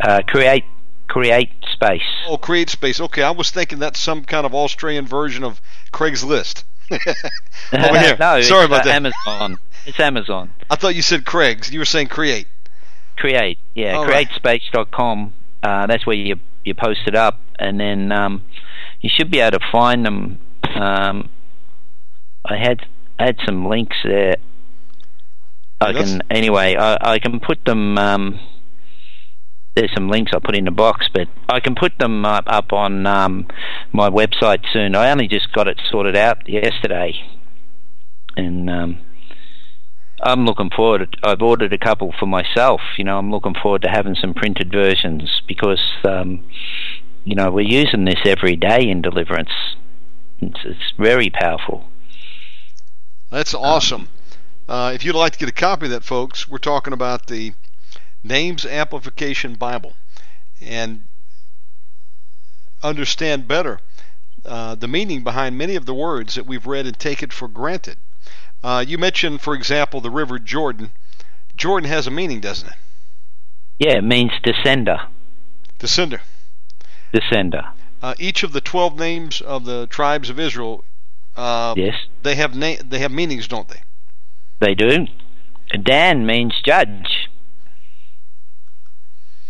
[0.00, 0.64] Uh, create
[1.08, 2.02] Create Space.
[2.26, 3.00] Oh, Create Space.
[3.00, 5.60] Okay, I was thinking that's some kind of Australian version of
[5.92, 6.64] Craigslist.
[6.90, 8.16] Over here.
[8.18, 8.94] no, Sorry about uh, that.
[8.96, 9.58] Amazon.
[9.86, 10.50] It's Amazon.
[10.70, 11.72] I thought you said Craig's.
[11.72, 12.46] You were saying Create.
[13.16, 13.58] Create.
[13.74, 15.32] Yeah, All createspace.com.
[15.62, 18.42] Uh, that's where you you post it up, and then um,
[19.00, 20.38] you should be able to find them.
[20.74, 21.30] Um,
[22.44, 22.80] I had
[23.18, 24.36] I had some links there
[25.84, 26.76] I can anyway.
[26.76, 27.98] I, I can put them.
[27.98, 28.40] Um,
[29.76, 32.72] there's some links I put in the box, but I can put them up, up
[32.72, 33.48] on um,
[33.92, 34.94] my website soon.
[34.94, 37.14] I only just got it sorted out yesterday,
[38.36, 39.00] and um,
[40.24, 41.18] I'm looking forward.
[41.22, 42.80] I've ordered a couple for myself.
[42.96, 46.44] You know, I'm looking forward to having some printed versions because um,
[47.24, 49.52] you know we're using this every day in deliverance.
[50.40, 51.84] It's, it's very powerful.
[53.30, 54.08] That's awesome.
[54.66, 57.52] Uh, if you'd like to get a copy of that, folks, we're talking about the
[58.22, 59.92] Names Amplification Bible,
[60.58, 61.04] and
[62.82, 63.80] understand better
[64.46, 67.98] uh, the meaning behind many of the words that we've read and taken for granted.
[68.64, 70.90] Uh, you mentioned, for example, the River Jordan.
[71.54, 72.74] Jordan has a meaning, doesn't it?
[73.78, 75.06] Yeah, it means descender.
[75.78, 76.20] Descender.
[77.12, 77.72] Descender.
[78.02, 80.82] Uh, each of the twelve names of the tribes of Israel.
[81.36, 81.94] Uh, yes.
[82.22, 83.82] They have na- They have meanings, don't they?
[84.60, 85.06] They do.
[85.82, 87.28] Dan means judge,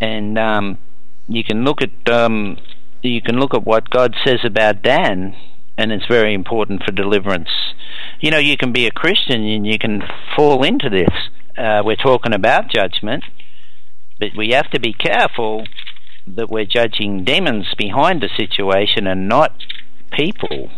[0.00, 0.78] and um,
[1.28, 2.56] you can look at um,
[3.02, 5.36] you can look at what God says about Dan,
[5.76, 7.50] and it's very important for deliverance.
[8.20, 10.02] You know, you can be a Christian and you can
[10.36, 11.10] fall into this.
[11.56, 13.24] Uh, we're talking about judgment,
[14.18, 15.66] but we have to be careful
[16.26, 19.52] that we're judging demons behind the situation and not
[20.12, 20.70] people.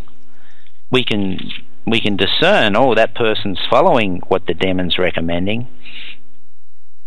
[0.90, 1.38] We can
[1.86, 5.68] we can discern, oh, that person's following what the demon's recommending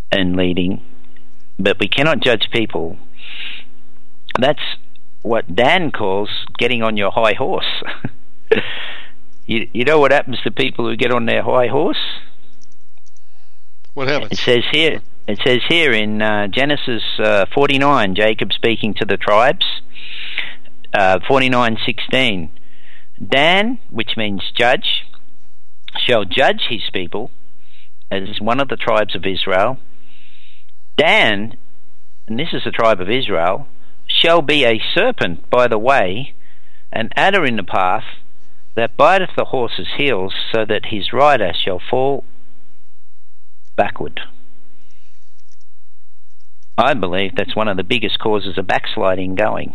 [0.09, 0.81] and leading,
[1.57, 2.97] but we cannot judge people.
[4.39, 4.61] That's
[5.21, 7.83] what Dan calls getting on your high horse.
[9.45, 12.19] you, you know what happens to people who get on their high horse?
[13.93, 14.31] What happens?
[14.31, 15.01] It says here.
[15.27, 19.65] It says here in uh, Genesis uh, 49, Jacob speaking to the tribes.
[20.93, 22.49] Uh, 49:16.
[23.23, 25.05] Dan, which means judge,
[25.97, 27.31] shall judge his people
[28.09, 29.77] as one of the tribes of Israel.
[30.97, 31.57] Dan,
[32.27, 33.67] and this is the tribe of Israel,
[34.19, 36.33] shall be a serpent by the way,
[36.91, 38.03] an adder in the path,
[38.75, 42.23] that biteth the horse's heels, so that his rider shall fall
[43.75, 44.21] backward.
[46.77, 49.73] I believe that's one of the biggest causes of backsliding going.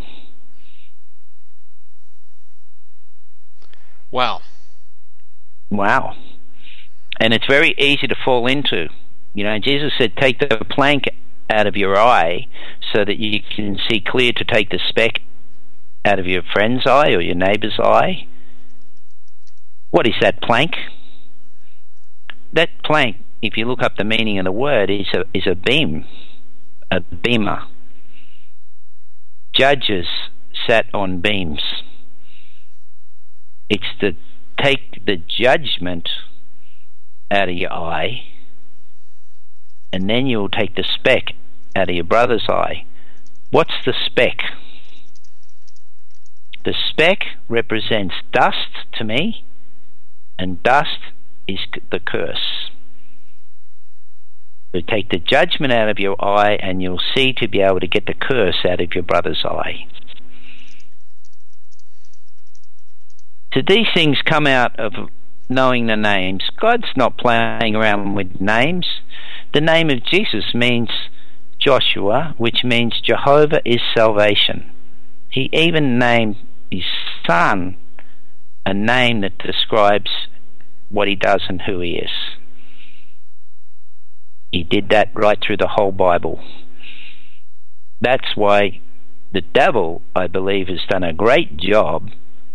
[4.11, 4.41] Wow.
[5.71, 6.17] Wow.
[7.21, 8.89] And it's very easy to fall into.
[9.35, 11.05] You know, Jesus said, take the plank
[11.51, 12.47] out of your eye
[12.93, 15.21] so that you can see clear to take the speck
[16.05, 18.27] out of your friend's eye or your neighbour's eye.
[19.91, 20.73] What is that plank?
[22.53, 25.55] That plank, if you look up the meaning of the word, is a, is a
[25.55, 26.05] beam,
[26.91, 27.63] a beamer.
[29.55, 30.07] Judges
[30.67, 31.63] sat on beams.
[33.69, 34.13] It's to
[34.61, 36.09] take the judgment
[37.31, 38.34] out of your eye
[39.95, 41.35] and then you'll take the speck
[41.77, 42.85] out of your brother's eye.
[43.53, 44.39] What's the speck?
[46.65, 49.45] The speck represents dust to me,
[50.37, 50.99] and dust
[51.47, 51.61] is
[51.93, 52.71] the curse.
[54.75, 57.87] So take the judgment out of your eye, and you'll see to be able to
[57.87, 59.87] get the curse out of your brother's eye.
[63.53, 65.09] So these things come out of
[65.49, 66.43] knowing the names.
[66.61, 68.87] God's not playing around with names.
[69.53, 70.91] The name of Jesus means
[71.59, 74.71] Joshua, which means Jehovah is salvation.
[75.31, 76.37] He even named
[76.71, 76.85] his
[77.27, 77.77] son
[78.67, 80.11] a name that describes
[80.89, 82.11] what he does and who he is.
[84.53, 86.43] He did that right through the whole Bible.
[88.01, 88.81] That's why
[89.33, 92.11] the devil, I believe, has done a great job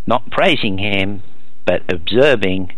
[0.08, 1.22] not praising him,
[1.70, 2.72] but observing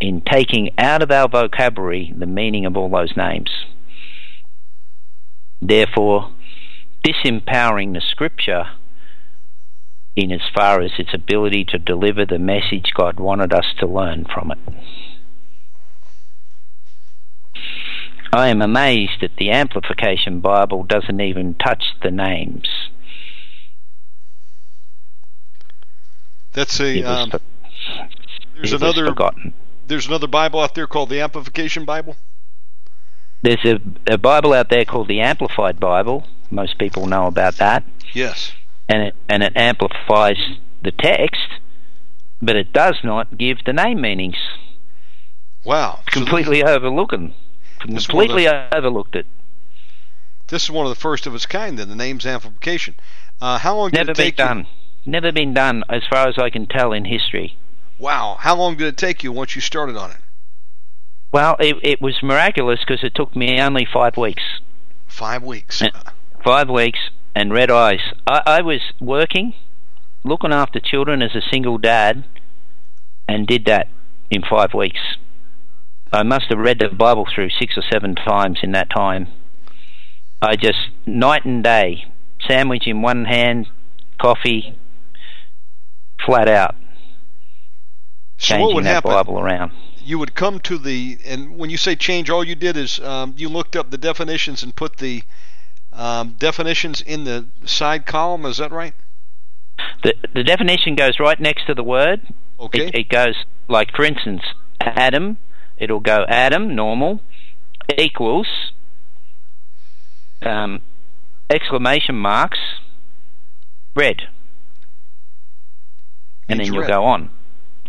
[0.00, 3.48] in taking out of our vocabulary the meaning of all those names.
[5.60, 6.32] Therefore,
[7.06, 8.64] disempowering the scripture
[10.16, 14.24] in as far as its ability to deliver the message God wanted us to learn
[14.24, 14.58] from it.
[18.32, 22.66] I am amazed that the Amplification Bible doesn't even touch the names.
[26.52, 27.04] That's a.
[27.04, 27.32] Um,
[28.54, 29.06] there's another.
[29.06, 29.54] Forgotten
[29.92, 32.16] there's another Bible out there called the Amplification Bible?
[33.42, 36.24] There's a, a Bible out there called the Amplified Bible.
[36.50, 37.84] Most people know about that.
[38.14, 38.52] Yes.
[38.88, 40.38] And it, and it amplifies
[40.82, 41.60] the text,
[42.40, 44.36] but it does not give the name meanings.
[45.64, 46.00] Wow.
[46.06, 47.34] Completely so overlooking.
[47.80, 49.26] Completely the, overlooked it.
[50.48, 52.94] This is one of the first of its kind, then, the name's amplification.
[53.40, 54.58] Uh, how long did Never it take been done.
[55.04, 55.12] You?
[55.12, 57.56] Never been done, as far as I can tell, in history.
[58.02, 58.36] Wow.
[58.40, 60.16] How long did it take you once you started on it?
[61.32, 64.42] Well, it, it was miraculous because it took me only five weeks.
[65.06, 65.80] Five weeks.
[66.44, 66.98] Five weeks
[67.32, 68.00] and red eyes.
[68.26, 69.54] I, I was working,
[70.24, 72.24] looking after children as a single dad,
[73.28, 73.86] and did that
[74.32, 75.00] in five weeks.
[76.12, 79.28] I must have read the Bible through six or seven times in that time.
[80.42, 82.06] I just night and day,
[82.48, 83.68] sandwich in one hand,
[84.18, 84.76] coffee,
[86.26, 86.74] flat out
[88.42, 89.10] so what would that happen?
[89.10, 89.72] Bible around.
[90.04, 93.34] you would come to the and when you say change, all you did is um,
[93.36, 95.22] you looked up the definitions and put the
[95.92, 98.44] um, definitions in the side column.
[98.46, 98.94] Is that right?
[100.02, 102.20] The the definition goes right next to the word.
[102.58, 102.88] Okay.
[102.88, 104.42] It, it goes like, for instance,
[104.80, 105.38] Adam.
[105.78, 107.20] It'll go Adam normal
[107.98, 108.72] equals
[110.42, 110.80] um,
[111.50, 112.58] exclamation marks
[113.96, 114.22] red,
[116.48, 116.88] and then you'll red.
[116.88, 117.30] go on.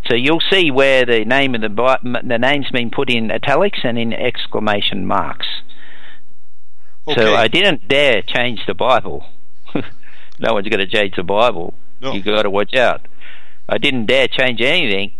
[0.05, 3.97] So you'll see where the name of the the name's been put in italics and
[3.97, 5.47] in exclamation marks.
[7.07, 7.21] Okay.
[7.21, 9.25] So I didn't dare change the Bible.
[10.39, 11.73] no one's going to change the Bible.
[12.01, 12.13] No.
[12.13, 13.07] You got to watch out.
[13.67, 15.13] I didn't dare change anything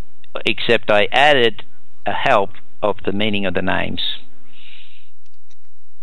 [0.46, 1.64] except I added
[2.06, 2.50] a help
[2.82, 4.02] of the meaning of the names.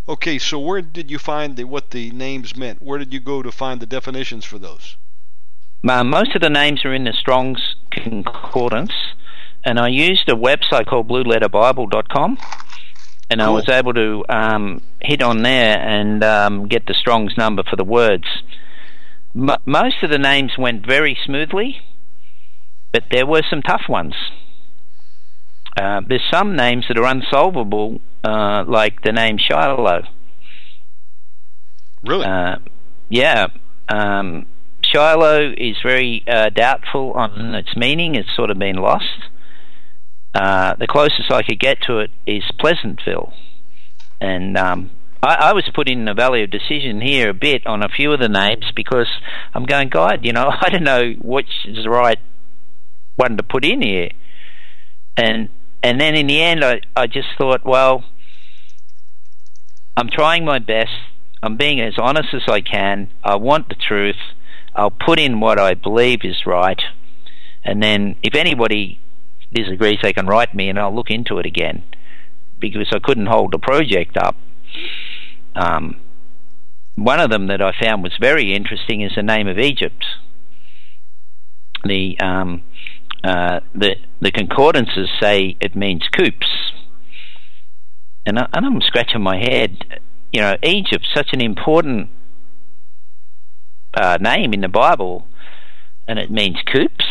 [0.10, 2.82] Okay, so where did you find the, what the names meant?
[2.82, 4.98] Where did you go to find the definitions for those?
[5.84, 8.94] Most of the names are in the Strong's Concordance,
[9.64, 12.38] and I used a website called BlueLetterBible.com,
[13.30, 17.64] and I was able to um, hit on there and um, get the Strong's number
[17.64, 18.26] for the words.
[19.36, 21.78] M- most of the names went very smoothly,
[22.92, 24.16] but there were some tough ones.
[25.78, 30.04] Uh, there's some names that are unsolvable, uh, like the name Shiloh.
[32.04, 32.26] Really?
[32.26, 32.56] Uh,
[33.10, 33.48] yeah,
[33.88, 34.48] um,
[34.92, 38.16] Shiloh is very uh, doubtful on its meaning.
[38.16, 39.30] It's sort of been lost.
[40.34, 43.34] Uh, the closest I could get to it is Pleasantville,
[44.20, 47.84] and um, I, I was put in the Valley of Decision here a bit on
[47.84, 49.10] a few of the names because
[49.54, 52.20] I'm going, God, you know, I don't know which is the right
[53.18, 54.10] one to put in here,
[55.18, 55.50] and
[55.84, 58.06] and then in the end, I I just thought, well,
[59.98, 60.92] I'm trying my best.
[61.44, 63.10] I'm being as honest as I can.
[63.24, 64.16] I want the truth.
[64.76, 66.82] I'll put in what I believe is right.
[67.64, 69.00] And then if anybody
[69.54, 71.84] disagrees, they can write me and I'll look into it again.
[72.60, 74.36] Because I couldn't hold the project up.
[75.56, 76.00] Um,
[76.96, 80.06] one of them that I found was very interesting is the name of Egypt.
[81.84, 82.62] The um,
[83.24, 86.48] uh, the the concordances say it means coops,
[88.26, 90.00] and, I, and I'm scratching my head.
[90.32, 92.10] You know, Egypt, such an important
[93.94, 95.28] uh, name in the Bible,
[96.08, 97.06] and it means coops,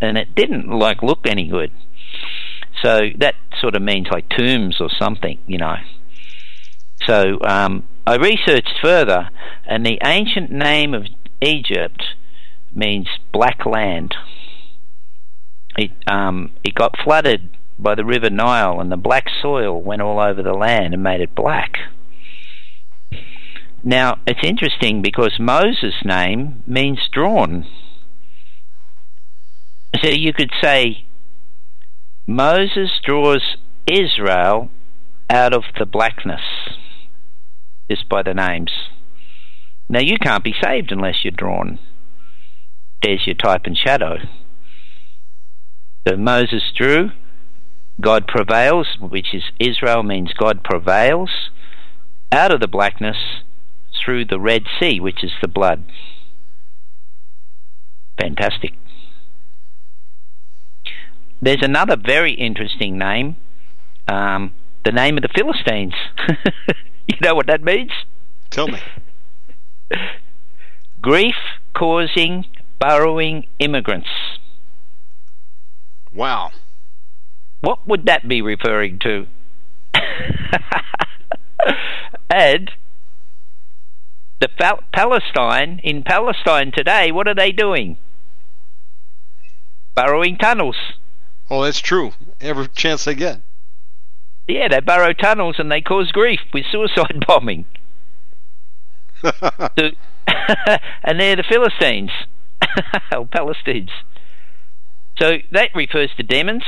[0.00, 1.70] and it didn't like look any good.
[2.82, 5.76] So that sort of means like tombs or something, you know.
[7.06, 9.30] So um, I researched further,
[9.66, 11.06] and the ancient name of
[11.40, 12.02] Egypt
[12.74, 14.14] means black land.
[15.76, 20.20] It um, it got flooded by the River Nile, and the black soil went all
[20.20, 21.78] over the land and made it black.
[23.82, 27.66] Now it's interesting because Moses' name means drawn.
[30.02, 31.06] So you could say
[32.26, 33.56] Moses draws
[33.86, 34.70] Israel
[35.28, 36.42] out of the blackness
[37.90, 38.70] just by the names.
[39.88, 41.78] Now you can't be saved unless you're drawn.
[43.02, 44.18] There's your type and shadow.
[46.06, 47.10] So Moses drew,
[48.00, 51.50] God prevails, which is Israel means God prevails,
[52.30, 53.16] out of the blackness
[54.02, 55.84] through the Red Sea, which is the blood.
[58.20, 58.72] Fantastic.
[61.42, 63.36] There's another very interesting name,
[64.06, 64.52] um,
[64.84, 65.94] the name of the Philistines.
[67.08, 67.92] you know what that means?
[68.50, 68.80] Tell me.
[71.00, 71.36] Grief
[71.74, 72.44] causing
[72.78, 74.08] burrowing immigrants.
[76.12, 76.50] Wow.
[77.60, 79.26] What would that be referring to?
[82.30, 82.70] and
[84.40, 87.96] the Pal- Palestine in Palestine today, what are they doing?
[89.96, 90.76] Burrowing tunnels.
[91.50, 92.12] Oh, that's true.
[92.40, 93.42] Every chance they get.
[94.48, 97.66] Yeah, they burrow tunnels and they cause grief with suicide bombing.
[99.22, 99.90] So-
[101.02, 102.10] and they're the Philistines
[103.14, 103.90] or Palestines.
[105.18, 106.62] So that refers to demons.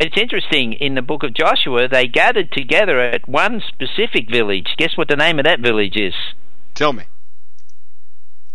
[0.00, 4.74] It's interesting in the book of Joshua, they gathered together at one specific village.
[4.76, 6.14] Guess what the name of that village is?
[6.74, 7.04] Tell me.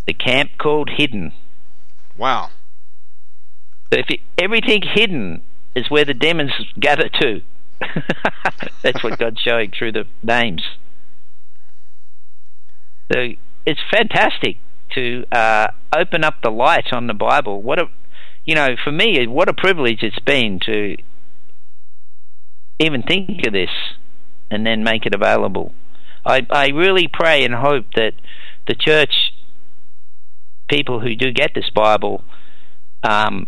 [0.07, 1.33] The camp called Hidden.
[2.17, 2.49] Wow.
[3.91, 5.41] So if it, everything hidden
[5.75, 7.41] is where the demons gather to.
[8.81, 10.63] That's what God's showing through the names.
[13.11, 13.33] So
[13.65, 14.57] it's fantastic
[14.95, 17.61] to uh, open up the light on the Bible.
[17.61, 17.89] What a,
[18.45, 20.95] you know, for me, what a privilege it's been to
[22.83, 23.69] even think of this
[24.51, 25.73] and then make it available.
[26.25, 28.13] I, I really pray and hope that
[28.67, 29.33] the church
[30.69, 32.23] people who do get this Bible
[33.03, 33.47] um,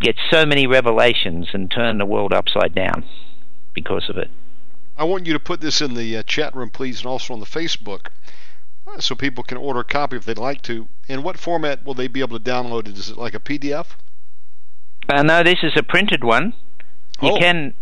[0.00, 3.04] get so many revelations and turn the world upside down
[3.74, 4.30] because of it.
[4.96, 7.40] I want you to put this in the uh, chat room, please, and also on
[7.40, 8.06] the Facebook,
[8.86, 10.88] uh, so people can order a copy if they'd like to.
[11.06, 12.98] In what format will they be able to download it?
[12.98, 13.86] Is it like a PDF?
[15.08, 16.54] Uh, no, this is a printed one.
[17.20, 17.38] You Oh.
[17.38, 17.74] can.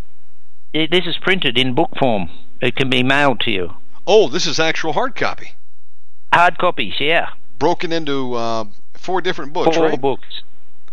[0.76, 2.28] It, this is printed in book form.
[2.60, 3.74] It can be mailed to you.
[4.06, 5.52] Oh, this is actual hard copy,
[6.32, 7.30] Hard copies, yeah.
[7.58, 8.64] broken into uh,
[8.94, 10.00] four different books, Four right?
[10.00, 10.42] books.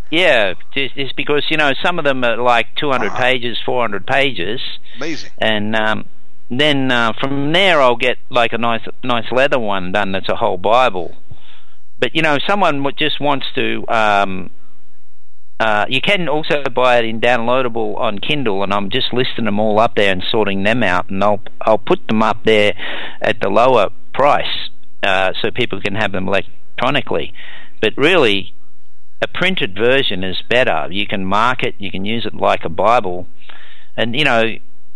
[0.09, 3.17] Yeah, just, it's because you know some of them are like 200 Ah.
[3.17, 4.61] pages, 400 pages,
[4.97, 5.31] Amazing.
[5.39, 6.05] and um,
[6.49, 10.35] then uh, from there I'll get like a nice, nice leather one done that's a
[10.37, 11.15] whole Bible.
[11.99, 13.85] But you know, someone just wants to.
[13.89, 14.49] Um,
[15.59, 19.59] uh, you can also buy it in downloadable on Kindle, and I'm just listing them
[19.59, 22.73] all up there and sorting them out, and I'll I'll put them up there
[23.21, 24.69] at the lower price
[25.03, 27.33] uh, so people can have them electronically.
[27.81, 28.53] But really,
[29.21, 30.87] a printed version is better.
[30.89, 33.27] You can mark it, you can use it like a Bible,
[33.95, 34.43] and you know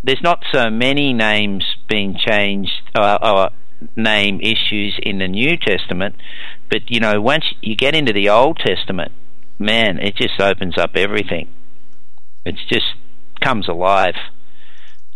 [0.04, 3.50] there's not so many names being changed uh, or
[3.96, 6.16] name issues in the New Testament,
[6.70, 9.12] but you know once you get into the Old Testament,
[9.60, 11.48] man, it just opens up everything.
[12.46, 12.86] It's just
[13.42, 14.16] comes alive.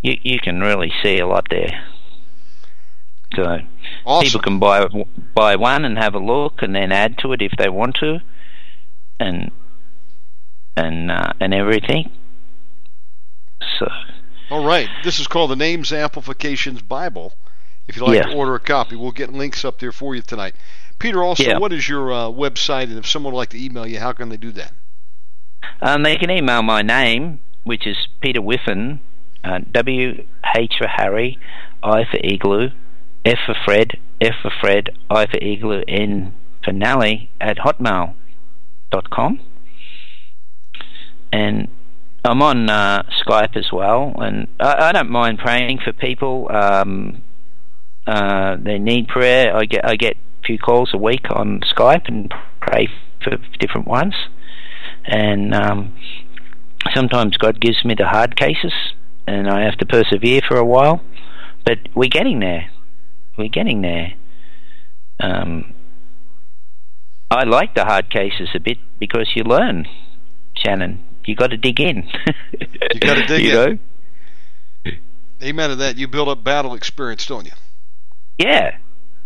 [0.02, 1.84] You you can really see a lot there.
[3.36, 3.60] So
[4.06, 4.26] Awesome.
[4.26, 4.86] people can buy
[5.34, 8.20] buy one and have a look, and then add to it if they want to,
[9.20, 9.52] and
[10.76, 12.12] and uh, and everything.
[13.80, 13.88] So
[14.50, 14.90] All right.
[15.04, 17.34] This is called the Names Amplifications Bible.
[17.88, 18.24] If you'd like Yeah.
[18.28, 20.56] to order a copy, we'll get links up there for you tonight.
[21.02, 21.58] Peter, also, Yeah.
[21.60, 22.84] what is your uh, website?
[22.84, 24.72] And if someone would like to email you, how can they do that?
[25.82, 29.00] um, they can email my name, which is Peter Whiffin,
[29.44, 30.26] uh, W
[30.56, 31.38] H for Harry,
[31.84, 32.70] I for Igloo,
[33.26, 36.34] F for Fred, F for Fred, I for Igloo, N
[36.64, 39.40] for Nally at hotmail.com.
[41.32, 41.68] And
[42.24, 46.48] I'm on uh, Skype as well, and I, I don't mind praying for people.
[46.52, 47.22] Um,
[48.06, 49.56] uh, they need prayer.
[49.56, 52.88] I get I get few calls a week on Skype and pray
[53.24, 54.16] for different ones.
[55.06, 55.96] And um,
[56.94, 58.74] sometimes God gives me the hard cases,
[59.28, 61.02] and I have to persevere for a while.
[61.66, 62.70] But we're getting there.
[63.38, 64.14] We're getting there.
[65.20, 65.74] Um,
[67.30, 69.88] I like the hard cases a bit because you learn,
[70.56, 71.04] Shannon.
[71.26, 72.10] You got to dig in.
[72.94, 73.80] You gotta dig you in.
[74.86, 74.92] Know?
[75.44, 75.98] Amen to that.
[75.98, 77.52] You build up battle experience, don't you?
[78.38, 78.78] Yeah.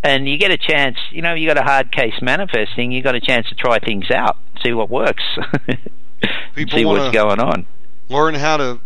[0.06, 3.16] And you get a chance, you know, you got a hard case manifesting, you got
[3.16, 5.24] a chance to try things out, see what works,
[6.56, 7.66] People see what's going on.
[8.08, 8.80] Learn how to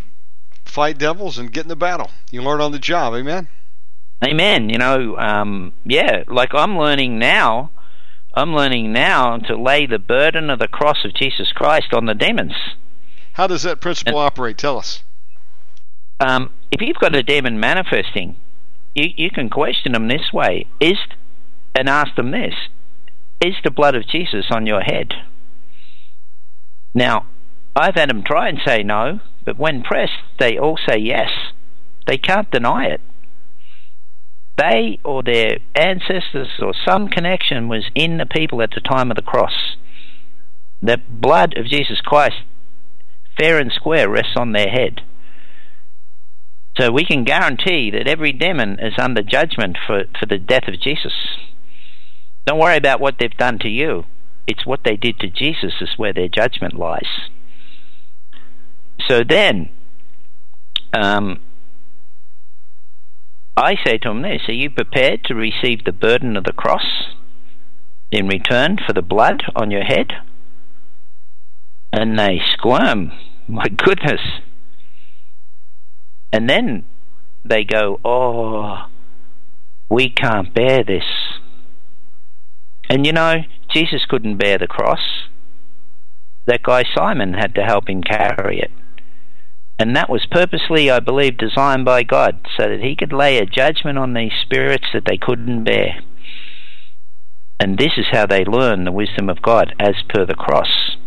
[0.63, 2.09] fight devils and get in the battle.
[2.31, 3.13] You learn on the job.
[3.13, 3.49] Amen.
[4.23, 4.69] Amen.
[4.69, 7.71] You know, um, yeah, like I'm learning now,
[8.33, 12.13] I'm learning now to lay the burden of the cross of Jesus Christ on the
[12.13, 12.55] demons.
[13.33, 14.57] How does that principle operate?
[14.57, 15.03] Tell us.
[16.19, 18.35] Um, if you've got a demon manifesting,
[18.95, 20.97] you, you can question them this way: Is
[21.75, 22.55] and ask them this:
[23.43, 25.13] Is the blood of Jesus on your head?
[26.93, 27.25] Now,
[27.75, 31.29] I've had them try and say no, but when pressed, they all say yes.
[32.07, 33.01] They can't deny it.
[34.57, 39.15] They or their ancestors or some connection was in the people at the time of
[39.15, 39.77] the cross.
[40.81, 42.43] The blood of Jesus Christ,
[43.39, 45.01] fair and square, rests on their head.
[46.79, 50.79] So we can guarantee that every demon is under judgment for, for the death of
[50.79, 51.13] Jesus.
[52.45, 54.05] Don't worry about what they've done to you.
[54.47, 57.29] It's what they did to Jesus is where their judgment lies.
[59.07, 59.69] So then,
[60.93, 61.41] um,
[63.57, 67.09] I say to them this Are you prepared to receive the burden of the cross
[68.09, 70.13] in return for the blood on your head?
[71.91, 73.11] And they squirm.
[73.49, 74.21] My goodness.
[76.31, 76.83] And then
[77.43, 78.87] they go, Oh,
[79.89, 81.05] we can't bear this.
[82.89, 85.27] And you know, Jesus couldn't bear the cross.
[86.45, 88.71] That guy Simon had to help him carry it.
[89.77, 93.45] And that was purposely, I believe, designed by God so that he could lay a
[93.45, 96.01] judgment on these spirits that they couldn't bear.
[97.59, 100.97] And this is how they learn the wisdom of God as per the cross.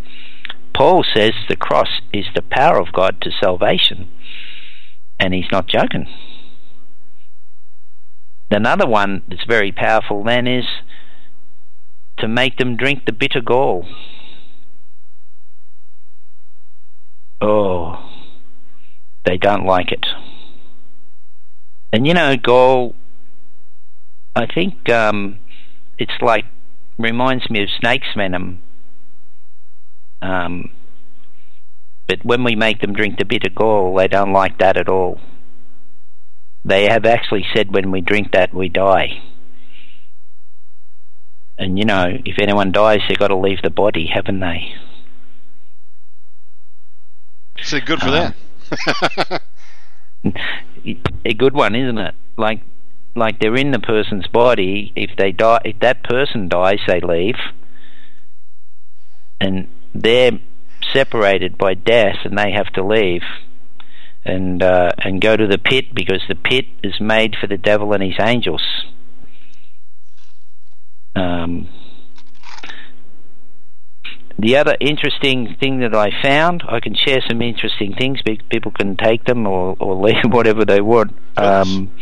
[0.75, 4.09] Paul says the cross is the power of God to salvation.
[5.19, 6.07] And he's not joking.
[8.51, 10.67] Another one that's very powerful then is
[12.19, 13.87] to make them drink the bitter gall.
[17.41, 18.09] Oh,
[19.25, 20.07] they don't like it.
[21.93, 22.95] And you know, gall,
[24.37, 25.39] I think um,
[25.99, 26.45] it's like,
[26.99, 28.63] reminds me of snake's venom.
[30.21, 30.71] Um,
[32.13, 35.19] But when we make them drink the bitter gall, they don't like that at all.
[36.63, 39.23] They have actually said when we drink that, we die.
[41.57, 44.75] And you know, if anyone dies, they've got to leave the body, haven't they?
[47.63, 48.35] So good for Um,
[50.35, 50.43] them.
[51.25, 52.15] a good one, isn't it?
[52.37, 52.61] Like,
[53.15, 54.93] like they're in the person's body.
[54.95, 57.37] If they die, if that person dies, they leave,
[59.41, 60.39] and they're
[60.93, 63.23] separated by death, and they have to leave,
[64.25, 67.93] and uh, and go to the pit because the pit is made for the devil
[67.93, 68.63] and his angels.
[71.15, 71.69] Um,
[74.39, 78.21] the other interesting thing that I found, I can share some interesting things.
[78.51, 81.15] People can take them or, or leave whatever they want.
[81.37, 81.93] Um,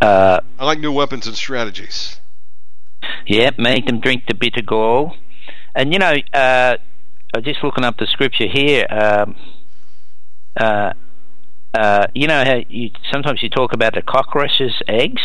[0.00, 2.20] uh, I like new weapons and strategies.
[3.26, 5.16] yeah, make them drink the bitter gall.
[5.74, 6.76] And you know, uh,
[7.34, 8.86] I'm just looking up the scripture here.
[8.88, 9.34] Um,
[10.56, 10.92] uh,
[11.74, 15.22] uh, you know how you sometimes you talk about the cockatrice' eggs.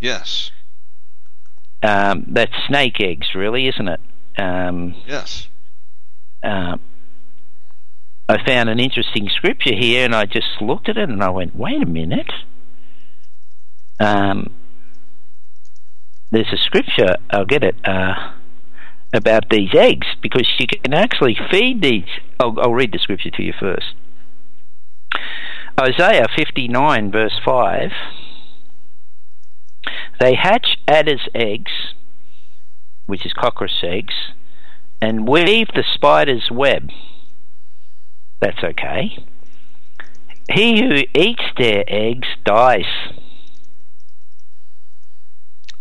[0.00, 0.50] Yes.
[1.82, 4.00] Um, that's snake eggs, really, isn't it?
[4.38, 5.48] Um, Yes.
[6.42, 6.78] uh,
[8.28, 11.54] I found an interesting scripture here, and I just looked at it and I went,
[11.54, 12.30] "Wait a minute."
[13.98, 14.50] Um,
[16.30, 17.16] there's a scripture.
[17.28, 18.32] I'll get it uh,
[19.12, 22.08] about these eggs because you can actually feed these.
[22.38, 23.94] I'll, I'll read the scripture to you first.
[25.78, 27.90] Isaiah 59, verse 5.
[30.20, 31.72] They hatch adder's eggs,
[33.06, 34.14] which is cockatrice eggs,
[35.00, 36.90] and weave the spider's web.
[38.40, 39.24] That's okay.
[40.52, 42.84] He who eats their eggs dies.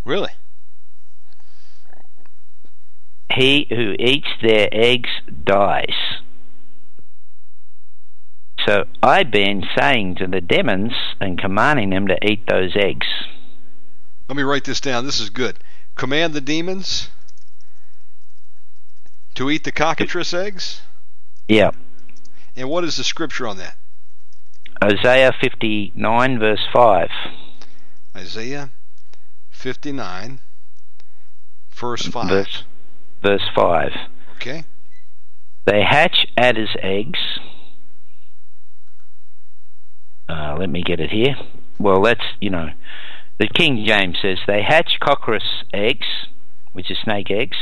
[0.05, 0.31] Really?
[3.31, 5.09] He who eats their eggs
[5.43, 5.95] dies.
[8.65, 13.07] So I've been saying to the demons and commanding them to eat those eggs.
[14.27, 15.05] Let me write this down.
[15.05, 15.59] This is good.
[15.95, 17.09] Command the demons
[19.35, 20.81] to eat the cockatrice eggs.
[21.47, 21.71] Yeah.
[22.55, 23.77] And what is the scripture on that?
[24.83, 27.09] Isaiah 59, verse 5.
[28.15, 28.71] Isaiah
[29.49, 30.39] 59,
[31.71, 32.29] verse 5.
[32.29, 32.63] Verse,
[33.21, 33.91] verse 5.
[34.35, 34.63] Okay.
[35.65, 37.19] They hatch adder's eggs.
[40.27, 41.35] Uh, let me get it here.
[41.79, 42.69] Well, that's, you know,
[43.39, 46.07] the King James says they hatch cockatrice eggs,
[46.73, 47.57] which is snake eggs,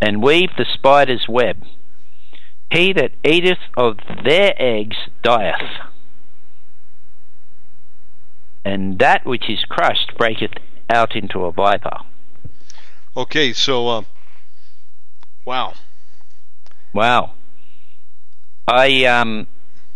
[0.00, 1.62] and weave the spider's web.
[2.70, 5.62] He that eateth of their eggs dieth,
[8.64, 10.52] and that which is crushed breaketh
[10.90, 11.98] out into a viper.
[13.16, 14.02] Okay, so, uh,
[15.48, 15.72] wow.
[16.92, 17.32] Wow.
[18.66, 19.46] I um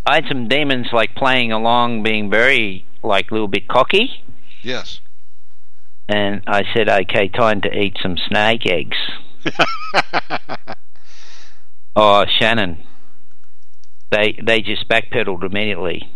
[0.07, 4.25] I had some demons like playing along being very like a little bit cocky
[4.63, 5.01] Yes.
[6.09, 8.97] and I said, Okay, time to eat some snake eggs.
[11.95, 12.79] Oh, Shannon.
[14.11, 16.11] They they just backpedaled immediately.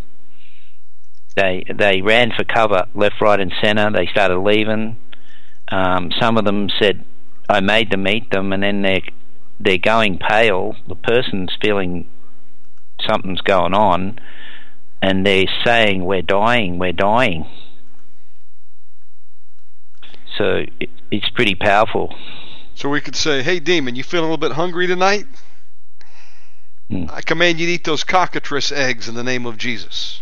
[1.35, 3.91] They they ran for cover left, right and centre.
[3.91, 4.97] They started leaving.
[5.67, 7.05] Um, some of them said
[7.49, 9.01] I made them eat them and then they're
[9.59, 10.75] they're going pale.
[10.87, 12.07] The person's feeling
[12.99, 14.19] something's going on
[15.01, 17.45] and they're saying we're dying, we're dying.
[20.37, 22.13] So it, it's pretty powerful.
[22.75, 25.25] So we could say, hey, demon, you feeling a little bit hungry tonight?
[26.89, 27.05] Hmm.
[27.09, 30.21] I command you to eat those cockatrice eggs in the name of Jesus.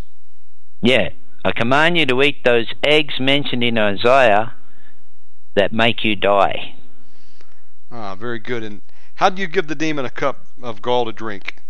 [0.82, 1.10] Yeah,
[1.44, 4.54] I command you to eat those eggs mentioned in Isaiah
[5.56, 6.76] that make you die.
[7.92, 8.64] Ah, very good.
[8.64, 8.82] And
[9.16, 11.62] how do you give the demon a cup of gall to drink?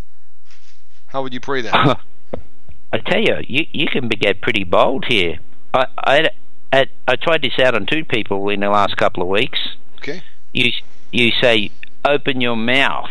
[1.08, 1.74] How would you pray that?
[2.94, 5.40] I tell you, you you can get pretty bold here.
[5.74, 6.30] I I
[6.72, 9.60] I, I tried this out on two people in the last couple of weeks.
[9.98, 10.24] Okay.
[10.54, 10.72] You
[11.12, 11.72] you say
[12.04, 13.10] open your mouth,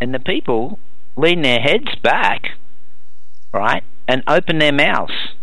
[0.00, 0.78] and the people
[1.16, 2.56] lean their heads back,
[3.52, 5.34] right, and open their mouths.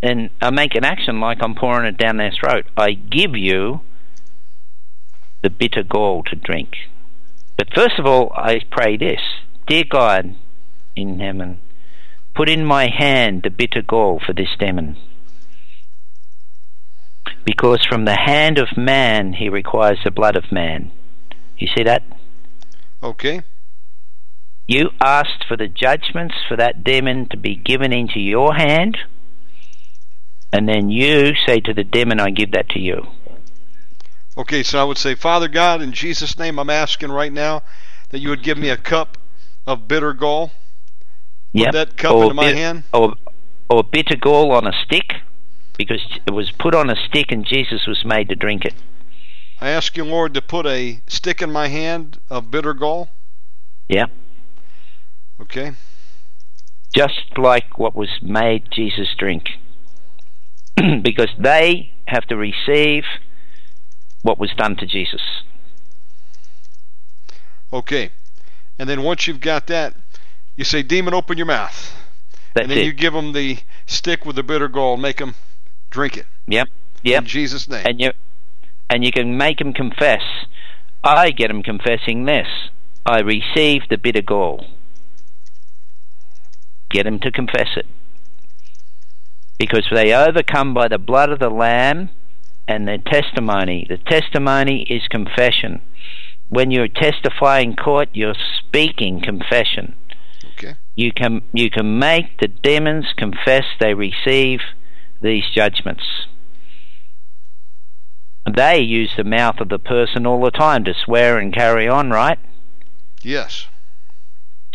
[0.00, 2.66] And I make an action like I'm pouring it down their throat.
[2.76, 3.80] I give you
[5.42, 6.70] the bitter gall to drink.
[7.56, 9.20] But first of all, I pray this
[9.66, 10.36] Dear God
[10.96, 11.60] in heaven,
[12.34, 14.96] put in my hand the bitter gall for this demon.
[17.44, 20.90] Because from the hand of man he requires the blood of man.
[21.56, 22.02] You see that?
[23.02, 23.42] Okay.
[24.66, 28.98] You asked for the judgments for that demon to be given into your hand,
[30.52, 33.06] and then you say to the demon, I give that to you.
[34.38, 37.62] Okay, so I would say, Father God, in Jesus' name, I'm asking right now
[38.10, 39.18] that you would give me a cup
[39.66, 40.52] of bitter gall.
[41.52, 42.84] Put that cup or into my bit- hand.
[42.92, 43.16] Or,
[43.68, 45.12] or bitter gall on a stick,
[45.76, 48.74] because it was put on a stick and Jesus was made to drink it.
[49.60, 53.08] I ask you, Lord, to put a stick in my hand of bitter gall.
[53.88, 54.06] Yeah.
[55.40, 55.72] Okay.
[56.94, 59.48] Just like what was made Jesus drink.
[61.02, 63.02] because they have to receive
[64.22, 65.22] what was done to Jesus.
[67.72, 68.10] Okay.
[68.78, 69.94] And then once you've got that,
[70.56, 71.94] you say, Demon, open your mouth.
[72.54, 72.86] That's and then it.
[72.86, 75.34] you give them the stick with the bitter gall, make them
[75.90, 76.26] drink it.
[76.46, 76.68] Yep.
[77.02, 77.22] Yep.
[77.22, 77.86] In Jesus' name.
[77.86, 78.10] and you
[78.90, 80.22] and you can make them confess.
[81.04, 82.48] I get them confessing this.
[83.04, 84.66] I received the bitter gall.
[86.90, 87.86] Get them to confess it.
[89.58, 92.10] Because they overcome by the blood of the Lamb
[92.68, 93.86] and their testimony.
[93.88, 95.80] The testimony is confession.
[96.50, 99.94] When you're testifying court, you're speaking confession.
[100.52, 100.76] okay.
[100.94, 104.60] You can you can make the demons confess they receive
[105.22, 106.04] these judgments.
[108.54, 112.10] They use the mouth of the person all the time to swear and carry on,
[112.10, 112.38] right?
[113.22, 113.66] Yes.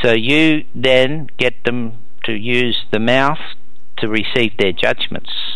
[0.01, 3.39] So you then get them to use the mouth
[3.97, 5.52] to receive their judgments.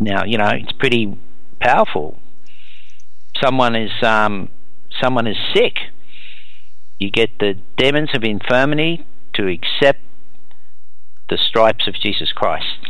[0.00, 1.18] Now, you know, it's pretty
[1.60, 2.18] powerful.
[3.40, 4.48] Someone is um,
[5.00, 5.76] someone is sick.
[6.98, 10.00] You get the demons of infirmity to accept
[11.28, 12.88] the stripes of Jesus Christ.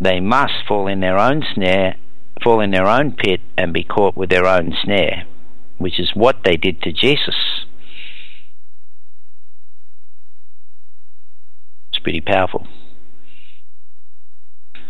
[0.00, 1.96] They must fall in their own snare,
[2.42, 5.24] fall in their own pit, and be caught with their own snare,
[5.78, 7.66] which is what they did to Jesus.
[11.92, 12.66] It's pretty powerful.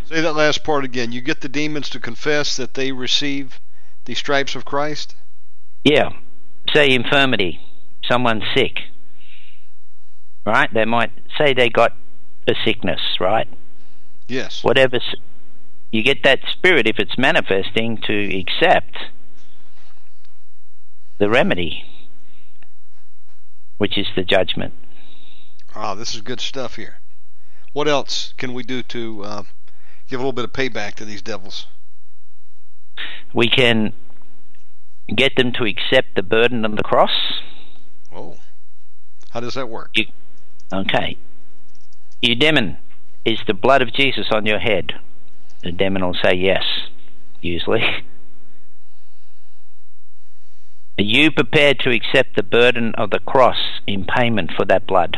[0.07, 1.12] Say that last part again.
[1.12, 3.61] You get the demons to confess that they receive
[4.05, 5.14] the stripes of Christ.
[5.82, 6.11] Yeah.
[6.74, 7.61] Say infirmity.
[8.09, 8.80] Someone's sick.
[10.44, 10.72] Right?
[10.72, 11.92] They might say they got
[12.46, 13.48] a sickness, right?
[14.28, 14.62] Yes.
[14.62, 14.98] Whatever.
[15.90, 18.96] You get that spirit, if it's manifesting, to accept
[21.18, 21.84] the remedy,
[23.78, 24.74] which is the judgment.
[25.74, 27.00] Ah, this is good stuff here.
[27.72, 29.42] What else can we do to uh,
[30.14, 31.66] give a little bit of payback to these devils?
[33.32, 33.92] We can
[35.12, 37.42] get them to accept the burden of the cross.
[38.14, 38.36] Oh,
[39.30, 39.90] how does that work?
[39.96, 40.06] You,
[40.72, 41.16] okay.
[42.22, 42.76] You demon,
[43.24, 44.92] is the blood of Jesus on your head?
[45.64, 46.62] The demon will say yes,
[47.40, 47.82] usually.
[50.96, 55.16] Are you prepared to accept the burden of the cross in payment for that blood?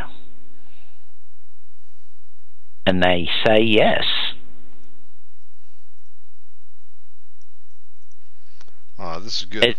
[2.87, 4.05] And they say yes.
[8.99, 9.65] Ah, this is good.
[9.65, 9.77] It-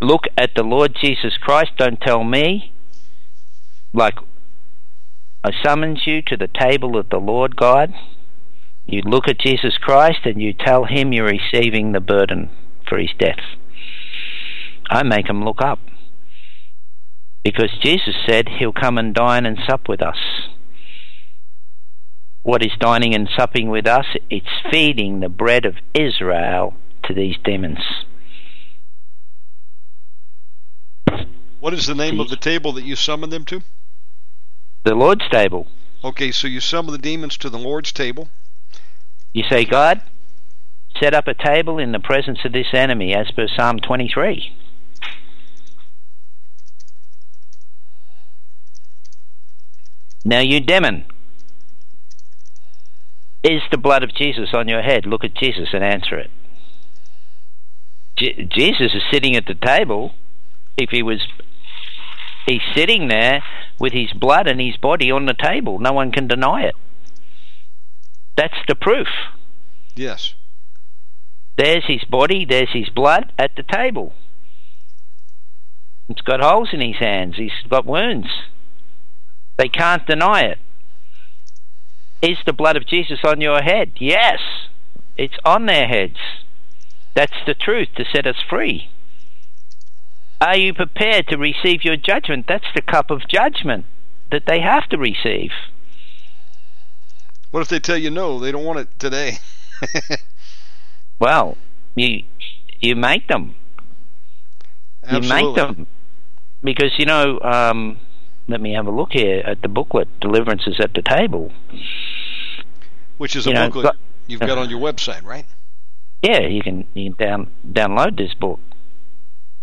[0.00, 1.72] Look at the Lord Jesus Christ.
[1.78, 2.72] Don't tell me.
[3.94, 4.18] Like,
[5.42, 7.94] I summons you to the table of the Lord God.
[8.86, 12.50] You look at Jesus Christ and you tell him you're receiving the burden
[12.86, 13.40] for his death.
[14.90, 15.78] I make him look up.
[17.42, 20.18] Because Jesus said he'll come and dine and sup with us.
[22.42, 24.06] What is dining and supping with us?
[24.28, 26.74] It's feeding the bread of Israel
[27.04, 28.04] to these demons.
[31.64, 33.62] What is the name of the table that you summon them to?
[34.84, 35.66] The Lord's table.
[36.04, 38.28] Okay, so you summon the demons to the Lord's table.
[39.32, 40.02] You say, God,
[41.00, 44.54] set up a table in the presence of this enemy, as per Psalm 23.
[50.22, 51.06] Now, you demon,
[53.42, 55.06] is the blood of Jesus on your head?
[55.06, 56.30] Look at Jesus and answer it.
[58.18, 60.12] Je- Jesus is sitting at the table.
[60.76, 61.20] If he was,
[62.46, 63.42] he's sitting there
[63.78, 65.78] with his blood and his body on the table.
[65.78, 66.74] No one can deny it.
[68.36, 69.08] That's the proof.
[69.94, 70.34] Yes.
[71.56, 74.12] There's his body, there's his blood at the table.
[76.08, 78.28] It's got holes in his hands, he's got wounds.
[79.56, 80.58] They can't deny it.
[82.20, 83.92] Is the blood of Jesus on your head?
[83.98, 84.40] Yes,
[85.16, 86.16] it's on their heads.
[87.14, 88.90] That's the truth to set us free.
[90.44, 92.46] Are you prepared to receive your judgment?
[92.46, 93.86] That's the cup of judgment
[94.30, 95.50] that they have to receive.
[97.50, 99.38] What if they tell you no, they don't want it today?
[101.18, 101.56] Well,
[101.94, 102.24] you
[102.80, 103.54] you make them.
[105.02, 105.28] Absolutely.
[105.28, 105.86] You make them
[106.62, 107.40] because you know.
[107.40, 107.98] Um,
[108.46, 110.08] let me have a look here at the booklet.
[110.20, 111.50] Deliverance is at the table.
[113.16, 113.96] Which is a know, booklet got-
[114.26, 115.46] you've got on your website, right?
[116.22, 118.60] Yeah, you can you can down download this book.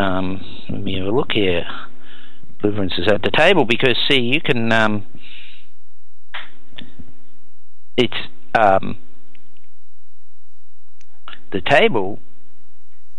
[0.01, 1.63] Um, let me have a look here.
[2.61, 4.71] Deliverance is at the table because see, you can.
[4.71, 5.05] Um,
[7.97, 8.13] it's
[8.55, 8.97] um,
[11.51, 12.19] the table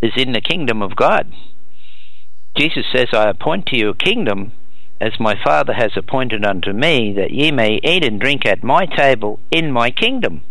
[0.00, 1.32] is in the kingdom of God.
[2.56, 4.52] Jesus says, I appoint to you a kingdom
[5.00, 8.86] as my Father has appointed unto me, that ye may eat and drink at my
[8.86, 10.42] table in my kingdom.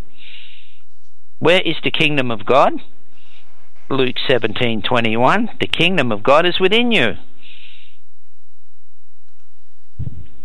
[1.38, 2.74] Where is the kingdom of God?
[3.92, 7.18] Luke 17:21 The kingdom of God is within you.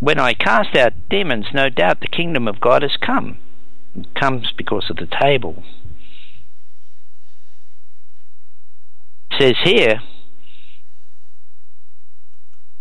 [0.01, 3.37] When I cast out demons, no doubt the kingdom of God has come.
[3.95, 5.63] It comes because of the table.
[9.31, 10.01] It says here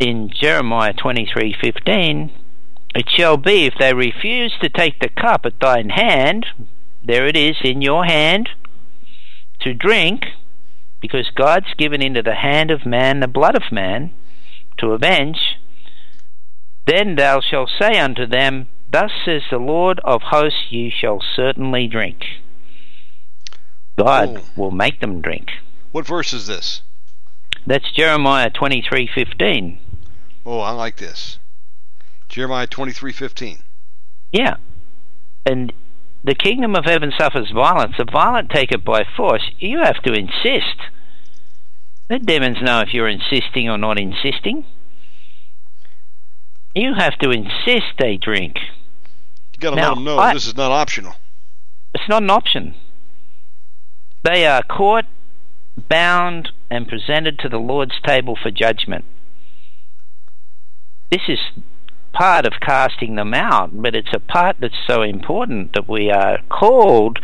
[0.01, 2.33] in Jeremiah 23:15,
[2.93, 6.47] it shall be if they refuse to take the cup at thine hand,
[7.05, 8.49] there it is in your hand,
[9.61, 10.25] to drink,
[11.01, 14.13] because God's given into the hand of man the blood of man
[14.79, 15.59] to avenge,
[16.87, 21.87] then thou shalt say unto them, Thus says the Lord of hosts, ye shall certainly
[21.89, 22.23] drink.
[23.99, 24.45] God Oh.
[24.57, 25.51] will make them drink.
[25.93, 26.83] What verse is this?
[27.67, 29.79] That's Jeremiah 23:15.
[30.45, 31.39] Oh, I like this.
[32.29, 33.63] Jeremiah 23:15.
[34.33, 34.57] Yeah.
[35.45, 35.73] And
[36.27, 37.95] the kingdom of heaven suffers violence.
[37.97, 39.49] The violent take it by force.
[39.59, 40.77] You have to insist.
[42.09, 44.65] The demons know if you're insisting or not insisting.
[46.75, 48.57] You have to insist they drink.
[49.55, 51.15] You got to let them know I- this is not optional.
[51.95, 52.75] It's not an option.
[54.25, 55.07] They are caught,
[55.89, 59.05] bound, and presented to the Lord's table for judgment.
[61.11, 61.39] This is
[62.17, 66.39] part of casting them out, but it's a part that's so important that we are
[66.49, 67.19] called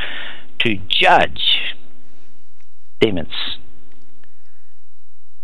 [0.61, 1.75] to judge
[3.01, 3.59] demons.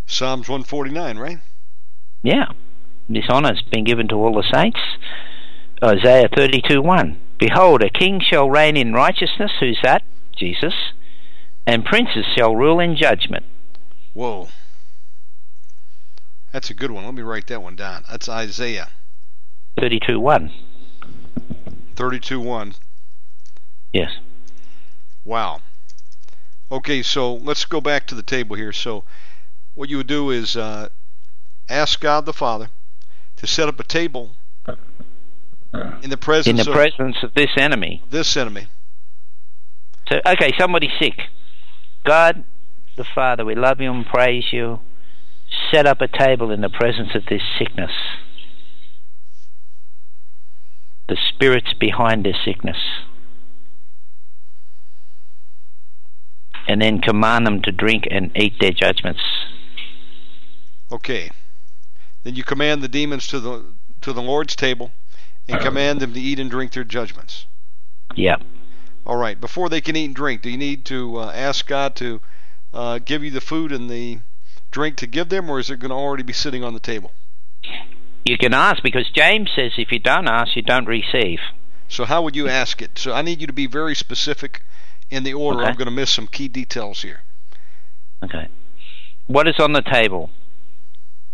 [0.05, 1.39] Psalms 149, right?
[2.21, 2.51] Yeah.
[3.07, 4.79] This honour has been given to all the saints.
[5.83, 7.17] Isaiah 32 1.
[7.39, 9.51] Behold, a king shall reign in righteousness.
[9.59, 10.03] Who's that?
[10.35, 10.73] Jesus.
[11.65, 13.45] And princes shall rule in judgment.
[14.13, 14.49] Whoa.
[16.51, 17.05] That's a good one.
[17.05, 18.03] Let me write that one down.
[18.09, 18.89] That's Isaiah
[19.77, 20.51] 32 1.
[21.95, 22.75] Thirty-two one.
[23.91, 24.11] Yes.
[25.25, 25.59] Wow.
[26.71, 28.71] Okay, so let's go back to the table here.
[28.71, 29.03] So,
[29.75, 30.87] what you would do is uh,
[31.67, 32.69] ask God the Father
[33.35, 34.31] to set up a table
[36.01, 38.01] in the presence In the of presence of this enemy.
[38.09, 38.67] this enemy.
[40.07, 41.19] So, okay, somebody's sick.
[42.05, 42.45] God,
[42.95, 44.79] the Father, we love you and praise you.
[45.69, 47.91] Set up a table in the presence of this sickness.
[51.09, 52.77] The spirits behind their sickness.
[56.67, 59.21] And then command them to drink and eat their judgments.
[60.91, 61.31] Okay.
[62.23, 63.65] Then you command the demons to the
[64.01, 64.91] to the Lord's table
[65.47, 67.47] and command them to eat and drink their judgments.
[68.15, 68.43] Yep.
[69.05, 69.39] All right.
[69.41, 72.21] Before they can eat and drink, do you need to uh, ask God to
[72.73, 74.19] uh, give you the food and the
[74.71, 77.11] drink to give them, or is it going to already be sitting on the table?
[78.25, 81.39] You can ask because James says if you don't ask, you don't receive.
[81.87, 82.99] So how would you ask it?
[82.99, 84.61] So I need you to be very specific
[85.09, 85.61] in the order.
[85.61, 85.69] Okay.
[85.69, 87.21] I'm going to miss some key details here.
[88.23, 88.47] Okay.
[89.27, 90.29] What is on the table?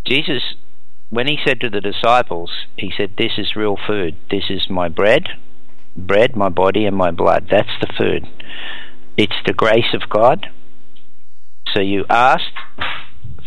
[0.06, 0.56] Jesus,
[1.10, 4.16] when he said to the disciples, he said, This is real food.
[4.30, 5.30] This is my bread,
[5.96, 7.48] bread, my body, and my blood.
[7.50, 8.28] That's the food.
[9.18, 10.48] It's the grace of God.
[11.74, 12.54] So you asked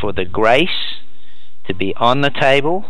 [0.01, 0.99] for the grace
[1.67, 2.87] to be on the table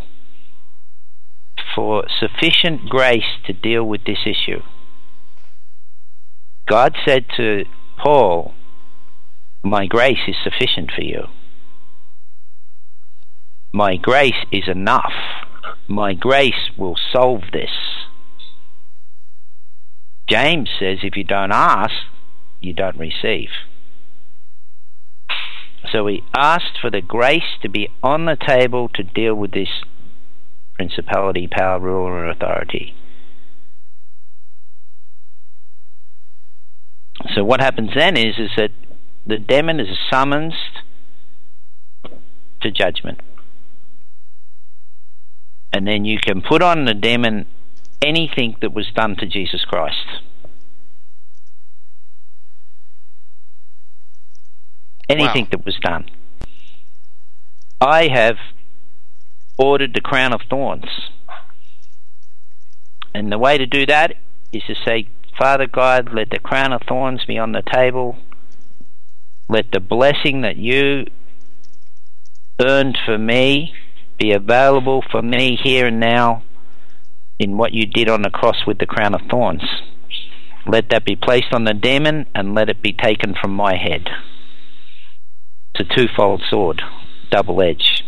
[1.75, 4.61] for sufficient grace to deal with this issue.
[6.67, 7.65] God said to
[7.97, 8.53] Paul,
[9.63, 11.23] My grace is sufficient for you.
[13.73, 15.13] My grace is enough.
[15.87, 17.71] My grace will solve this.
[20.29, 21.93] James says if you don't ask,
[22.61, 23.49] you don't receive.
[25.91, 29.69] So he asked for the grace to be on the table to deal with this
[30.79, 32.95] principality, power, rule, or authority.
[37.35, 38.71] So what happens then is is that
[39.27, 40.53] the demon is summoned
[42.61, 43.19] to judgment.
[45.73, 47.45] And then you can put on the demon
[48.01, 50.21] anything that was done to Jesus Christ.
[55.09, 55.49] Anything Wow.
[55.51, 56.09] that was done.
[57.81, 58.37] I have
[59.59, 61.09] ordered the crown of thorns.
[63.13, 64.15] And the way to do that
[64.53, 68.17] is to say, Father God, let the crown of thorns be on the table.
[69.49, 71.05] Let the blessing that you
[72.59, 73.73] earned for me
[74.17, 76.43] be available for me here and now
[77.37, 79.63] in what you did on the cross with the crown of thorns.
[80.67, 84.07] Let that be placed on the demon and let it be taken from my head.
[85.73, 86.81] It's a twofold sword,
[87.31, 88.03] double edged.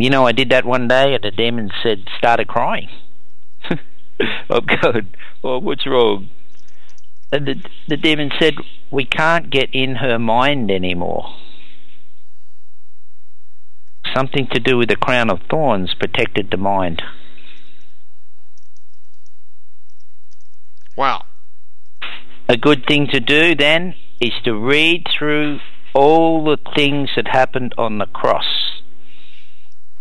[0.00, 2.88] You know, I did that one day and the demon said, started crying.
[4.50, 5.12] I'm going,
[5.44, 6.30] oh, what's wrong?
[7.32, 8.54] And the, the demon said,
[8.90, 11.34] we can't get in her mind anymore.
[14.14, 17.02] Something to do with the crown of thorns protected the mind.
[20.96, 21.24] Wow.
[22.48, 25.60] A good thing to do then is to read through
[25.94, 28.80] all the things that happened on the cross.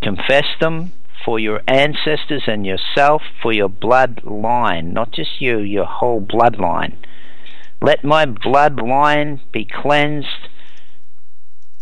[0.01, 0.93] Confess them
[1.25, 6.95] for your ancestors and yourself, for your bloodline, not just you, your whole bloodline.
[7.81, 10.49] Let my bloodline be cleansed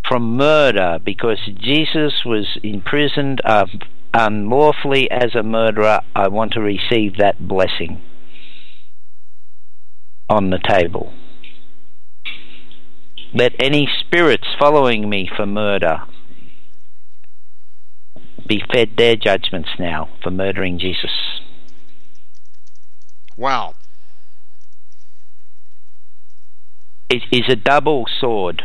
[0.07, 3.65] from murder because Jesus was imprisoned uh,
[4.13, 6.01] unlawfully as a murderer.
[6.15, 8.01] I want to receive that blessing
[10.29, 11.13] on the table.
[13.33, 16.03] Let any spirits following me for murder
[18.47, 21.11] be fed their judgments now for murdering Jesus.
[23.35, 23.75] Wow.
[27.09, 28.63] It is a double sword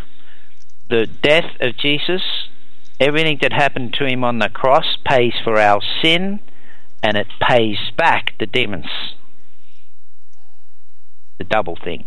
[0.93, 2.21] the death of Jesus,
[3.01, 6.39] everything that happened to him on the cross pays for our sin
[7.03, 9.15] and it pays back the demons.
[11.39, 12.05] The double thing.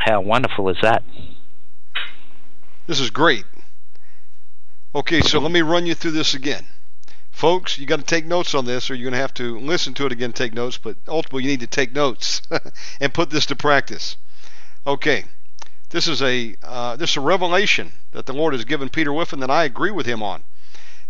[0.00, 1.02] How wonderful is that?
[2.86, 3.46] This is great.
[4.94, 6.64] Okay, so let me run you through this again.
[7.30, 9.92] Folks, you got to take notes on this or you're going to have to listen
[9.94, 12.40] to it again, take notes, but ultimately you need to take notes
[13.00, 14.16] and put this to practice.
[14.86, 15.26] Okay.
[15.90, 19.40] This is a uh, this is a revelation that the Lord has given Peter Whiffin
[19.40, 20.44] that I agree with him on.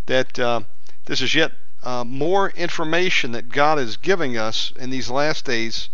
[0.07, 0.63] That uh,
[1.05, 1.53] this is yet
[1.85, 5.89] uh, more information that God is giving us in these last days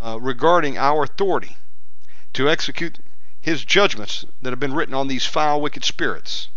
[0.00, 1.56] uh, regarding our authority
[2.34, 2.98] to execute
[3.40, 6.48] His judgments that have been written on these foul, wicked spirits.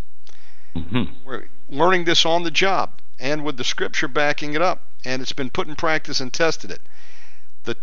[0.74, 1.04] Mm-hmm.
[1.24, 5.32] We're learning this on the job and with the Scripture backing it up, and it's
[5.32, 6.80] been put in practice and tested it.
[7.64, 7.76] The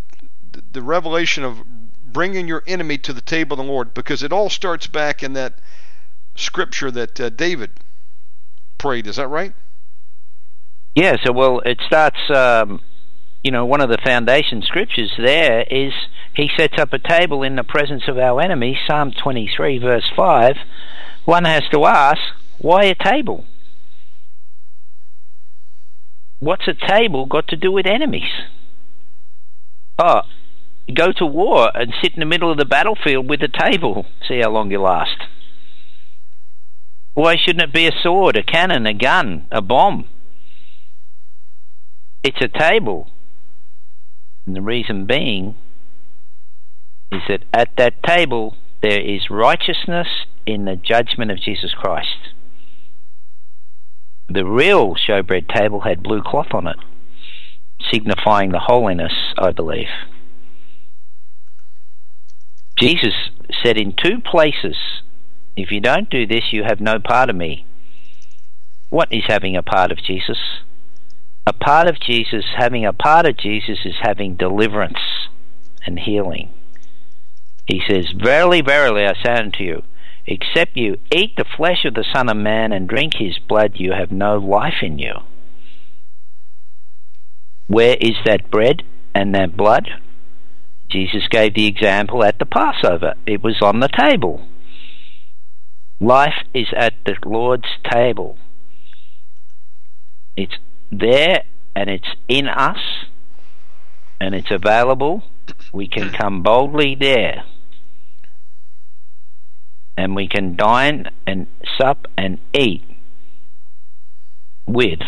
[0.72, 1.64] the revelation of
[2.03, 5.34] bringing your enemy to the table of the Lord, because it all starts back in
[5.34, 5.59] that
[6.35, 7.72] scripture that uh, David
[8.77, 9.05] prayed.
[9.07, 9.53] Is that right?
[10.95, 11.18] Yeah.
[11.23, 12.19] So, well, it starts.
[12.30, 12.81] Um,
[13.43, 15.93] you know, one of the foundation scriptures there is
[16.34, 18.77] He sets up a table in the presence of our enemy.
[18.88, 20.57] Psalm twenty-three, verse five.
[21.26, 22.19] One has to ask,
[22.59, 23.45] why a table?
[26.39, 28.31] What's a table got to do with enemies?
[29.99, 30.21] Oh,
[30.93, 34.05] go to war and sit in the middle of the battlefield with a table.
[34.27, 35.17] See how long you last.
[37.13, 40.07] Why shouldn't it be a sword, a cannon, a gun, a bomb?
[42.23, 43.09] It's a table.
[44.45, 45.55] And the reason being
[47.11, 50.07] is that at that table there is righteousness
[50.45, 52.34] in the judgment of Jesus Christ.
[54.30, 56.78] The real showbread table had blue cloth on it,
[57.91, 59.88] signifying the holiness, I believe.
[62.78, 63.14] Jesus
[63.64, 64.78] said in two places,
[65.56, 67.66] If you don't do this, you have no part of me.
[68.90, 70.38] What is having a part of Jesus?
[71.45, 74.99] A part of Jesus, having a part of Jesus, is having deliverance
[75.86, 76.49] and healing.
[77.66, 79.84] He says, Verily, verily, I say unto you,
[80.28, 83.94] except you eat the flesh of the Son of Man and drink his blood, you
[83.94, 85.14] have no life in you.
[87.68, 88.84] Where is that bread
[89.16, 89.90] and that blood?
[90.90, 93.16] Jesus gave the example at the Passover.
[93.26, 94.48] It was on the table.
[95.99, 98.38] Life is at the Lord's table.
[100.36, 100.56] It's
[100.91, 101.44] there
[101.76, 102.80] and it's in us
[104.20, 105.24] and it's available.
[105.74, 107.44] We can come boldly there.
[109.98, 111.48] And we can dine and
[111.78, 112.84] sup and eat
[114.68, 114.99] with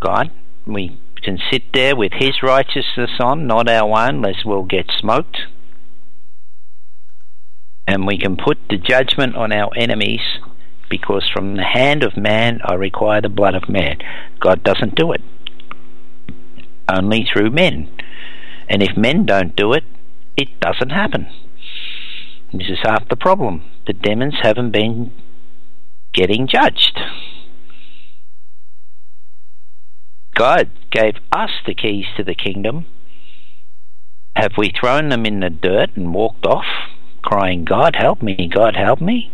[0.00, 0.30] God.
[0.66, 5.38] We can sit there with his righteousness on, not our own, lest we'll get smoked.
[7.86, 10.20] And we can put the judgment on our enemies
[10.90, 13.98] because from the hand of man I require the blood of man.
[14.40, 15.22] God doesn't do it.
[16.88, 17.88] Only through men.
[18.68, 19.84] And if men don't do it,
[20.36, 21.26] it doesn't happen.
[22.52, 23.62] This is half the problem.
[23.86, 25.10] The demons haven't been
[26.12, 27.00] getting judged.
[30.34, 32.86] God gave us the keys to the kingdom.
[34.36, 36.66] Have we thrown them in the dirt and walked off
[37.22, 39.30] crying, God help me, God help me.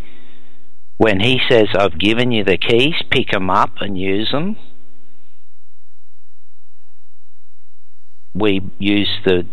[0.99, 4.57] When he says, I've given you the keys, pick them up and use them.
[8.35, 9.47] We use the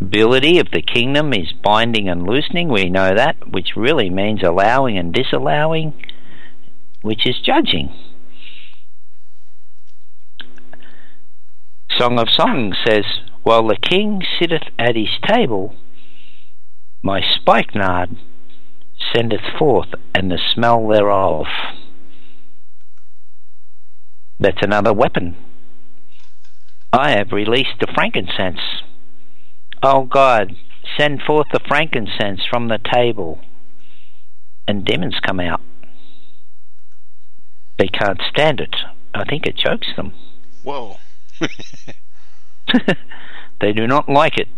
[0.00, 4.96] ability of the kingdom is binding and loosening, we know that, which really means allowing
[4.96, 5.92] and disallowing,
[7.02, 7.92] which is judging.
[11.96, 13.04] Song of Songs says,
[13.42, 15.74] While the king sitteth at his table,
[17.02, 18.16] my spikenard
[19.14, 21.46] sendeth forth, and the smell thereof.
[24.40, 25.36] That's another weapon.
[26.92, 28.60] I have released the frankincense.
[29.82, 30.56] O God,
[30.96, 33.40] send forth the frankincense from the table.
[34.66, 35.60] And demons come out.
[37.78, 38.74] They can't stand it.
[39.14, 40.12] I think it chokes them.
[40.62, 40.98] Whoa.
[43.60, 44.48] they do not like it.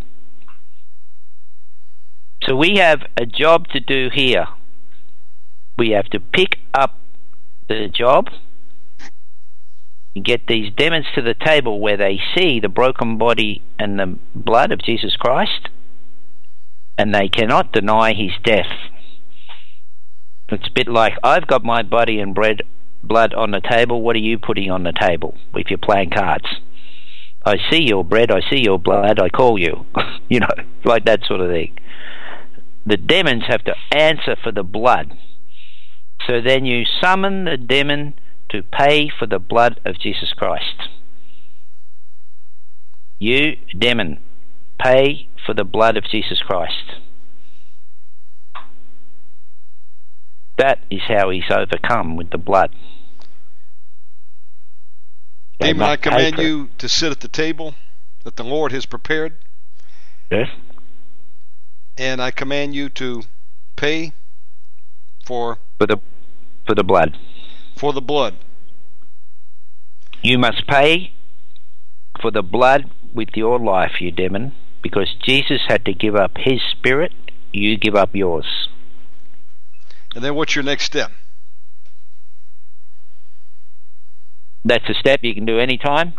[2.44, 4.46] So we have a job to do here.
[5.78, 6.98] We have to pick up
[7.68, 8.28] the job
[10.14, 14.18] and get these demons to the table where they see the broken body and the
[14.34, 15.68] blood of Jesus Christ
[16.98, 18.66] and they cannot deny his death.
[20.48, 22.62] It's a bit like I've got my body and bread
[23.02, 26.46] blood on the table, what are you putting on the table if you're playing cards?
[27.44, 29.86] I see your bread, I see your blood, I call you.
[30.28, 30.48] you know,
[30.84, 31.74] like that sort of thing.
[32.84, 35.12] The demons have to answer for the blood.
[36.26, 38.14] So then you summon the demon
[38.50, 40.88] to pay for the blood of Jesus Christ.
[43.18, 44.18] You, demon,
[44.78, 46.94] pay for the blood of Jesus Christ.
[50.56, 52.74] That is how he's overcome with the blood.
[55.58, 57.74] Demon, I command you to sit at the table
[58.24, 59.36] that the Lord has prepared.
[60.30, 60.48] Yes.
[61.96, 63.22] And I command you to
[63.76, 64.12] pay
[65.24, 65.98] for for the
[66.66, 67.16] for the blood.
[67.80, 68.34] For the blood.
[70.22, 71.14] You must pay
[72.20, 74.52] for the blood with your life, you demon,
[74.82, 77.12] because Jesus had to give up his spirit,
[77.52, 78.68] you give up yours.
[80.14, 81.10] And then what's your next step?
[84.62, 86.12] That's a step you can do any time.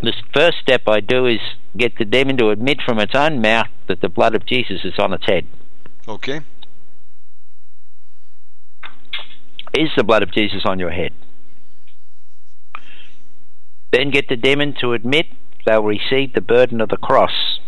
[0.00, 1.40] The first step I do is
[1.76, 4.96] get the demon to admit from its own mouth that the blood of Jesus is
[4.96, 5.44] on its head.
[6.06, 6.42] Okay.
[9.74, 11.12] Is the blood of Jesus on your head?
[13.92, 15.26] Then get the demon to admit
[15.66, 17.58] they'll receive the burden of the cross.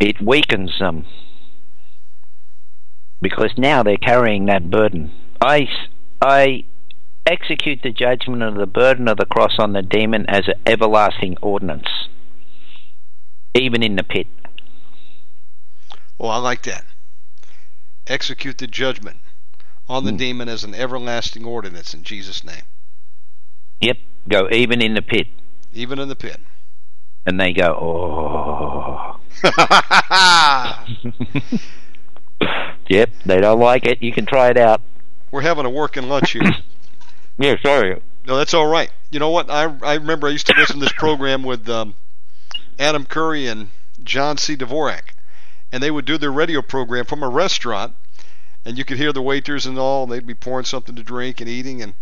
[0.00, 1.06] It weakens them
[3.22, 5.12] because now they're carrying that burden.
[5.40, 5.66] I,
[6.20, 6.64] I
[7.26, 11.36] execute the judgment of the burden of the cross on the demon as an everlasting
[11.40, 12.08] ordinance,
[13.54, 14.26] even in the pit.
[16.18, 16.84] Well, I like that.
[18.06, 19.16] Execute the judgment
[19.88, 20.18] on the mm.
[20.18, 22.62] demon as an everlasting ordinance in Jesus' name.
[23.80, 23.96] Yep,
[24.28, 25.26] go even in the pit.
[25.72, 26.40] Even in the pit.
[27.26, 29.20] And they go, oh.
[32.88, 34.02] yep, they don't like it.
[34.02, 34.80] You can try it out.
[35.30, 36.42] We're having a working lunch here.
[37.38, 38.00] yeah, sorry.
[38.26, 38.90] No, that's all right.
[39.10, 39.50] You know what?
[39.50, 41.94] I I remember I used to listen to this program with um,
[42.78, 43.70] Adam Curry and
[44.02, 44.56] John C.
[44.56, 45.14] Dvorak,
[45.72, 47.94] and they would do their radio program from a restaurant,
[48.64, 51.40] and you could hear the waiters and all, and they'd be pouring something to drink
[51.40, 51.94] and eating, and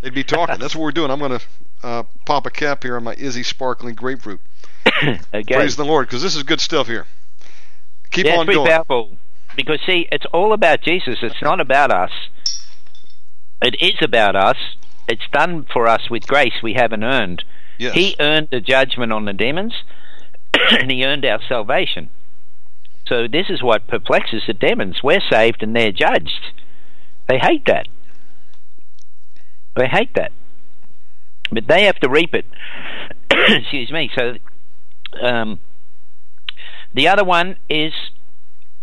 [0.00, 0.58] they'd be talking.
[0.58, 1.10] That's what we're doing.
[1.10, 1.46] I'm going to
[1.82, 4.40] uh, pop a cap here on my Izze Sparkling Grapefruit.
[5.02, 5.54] okay.
[5.54, 7.06] Praise the Lord, because this is good stuff here.
[8.10, 8.68] Keep yeah, on it's going.
[8.68, 9.16] Powerful.
[9.56, 11.18] Because see, it's all about Jesus.
[11.22, 12.10] It's not about us.
[13.62, 14.56] It is about us.
[15.08, 17.44] It's done for us with grace we haven't earned.
[17.78, 17.94] Yes.
[17.94, 19.74] He earned the judgment on the demons,
[20.70, 22.10] and he earned our salvation.
[23.10, 25.00] So this is what perplexes the demons.
[25.02, 26.52] We're saved and they're judged.
[27.28, 27.88] They hate that.
[29.74, 30.30] They hate that.
[31.50, 32.44] But they have to reap it.
[33.30, 34.10] Excuse me.
[34.16, 34.34] So
[35.20, 35.58] um,
[36.94, 37.92] the other one is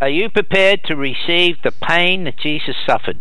[0.02, 3.20] Are you prepared to receive the pain that Jesus suffered?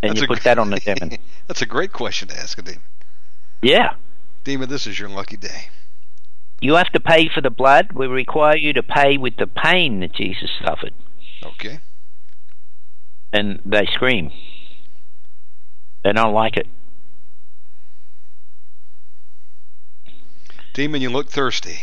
[0.00, 1.18] And That's you put that on the demon.
[1.48, 2.82] That's a great question to ask a demon.
[3.60, 3.94] Yeah.
[4.44, 5.70] Demon, this is your lucky day.
[6.60, 7.92] You have to pay for the blood.
[7.92, 10.92] We require you to pay with the pain that Jesus suffered.
[11.44, 11.80] Okay.
[13.32, 14.30] And they scream.
[16.04, 16.66] They don't like it.
[20.72, 21.80] Demon, you look thirsty.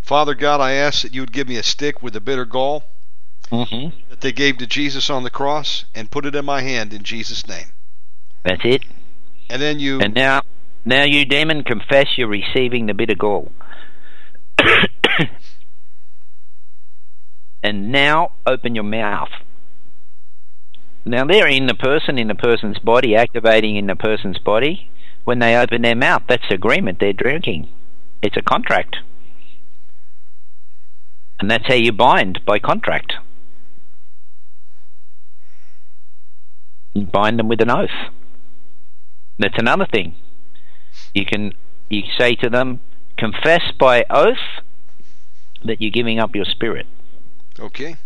[0.00, 2.84] Father God, I ask that you would give me a stick with a bitter gall
[3.50, 3.96] mm-hmm.
[4.08, 7.02] that they gave to Jesus on the cross and put it in my hand in
[7.02, 7.66] Jesus' name.
[8.44, 8.84] That's it.
[9.50, 10.00] And then you.
[10.00, 10.42] And now,
[10.84, 13.52] now you demon confess you're receiving the bitter gall.
[17.64, 19.30] And now open your mouth.
[21.06, 24.90] Now they're in the person, in the person's body, activating in the person's body.
[25.24, 27.00] When they open their mouth, that's agreement.
[27.00, 27.70] They're drinking.
[28.22, 28.96] It's a contract.
[31.40, 33.14] And that's how you bind by contract.
[36.92, 38.12] You bind them with an oath.
[39.38, 40.14] That's another thing.
[41.14, 41.54] You can
[41.88, 42.80] you say to them,
[43.16, 44.36] confess by oath
[45.64, 46.86] that you're giving up your spirit.
[47.58, 47.96] Okay.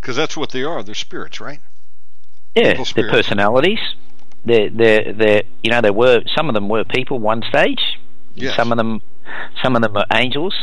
[0.00, 0.82] Because that's what they are.
[0.82, 1.60] They're spirits, right?
[2.56, 3.78] Yeah, Evil their personalities.
[4.44, 7.98] They're, they're, they're, you know, they were some of them were people one stage.
[8.34, 8.56] Yes.
[8.56, 9.00] Some of them,
[9.62, 10.54] some of them are angels.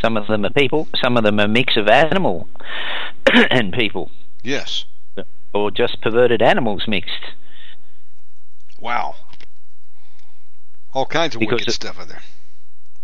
[0.00, 0.88] Some of them are people.
[1.02, 2.48] Some of them are a mix of animal
[3.32, 4.10] and people,
[4.42, 4.84] Yes.
[5.54, 7.32] or just perverted animals mixed.
[8.82, 9.14] Wow.
[10.92, 12.22] All kinds of Because wicked it- stuff in there.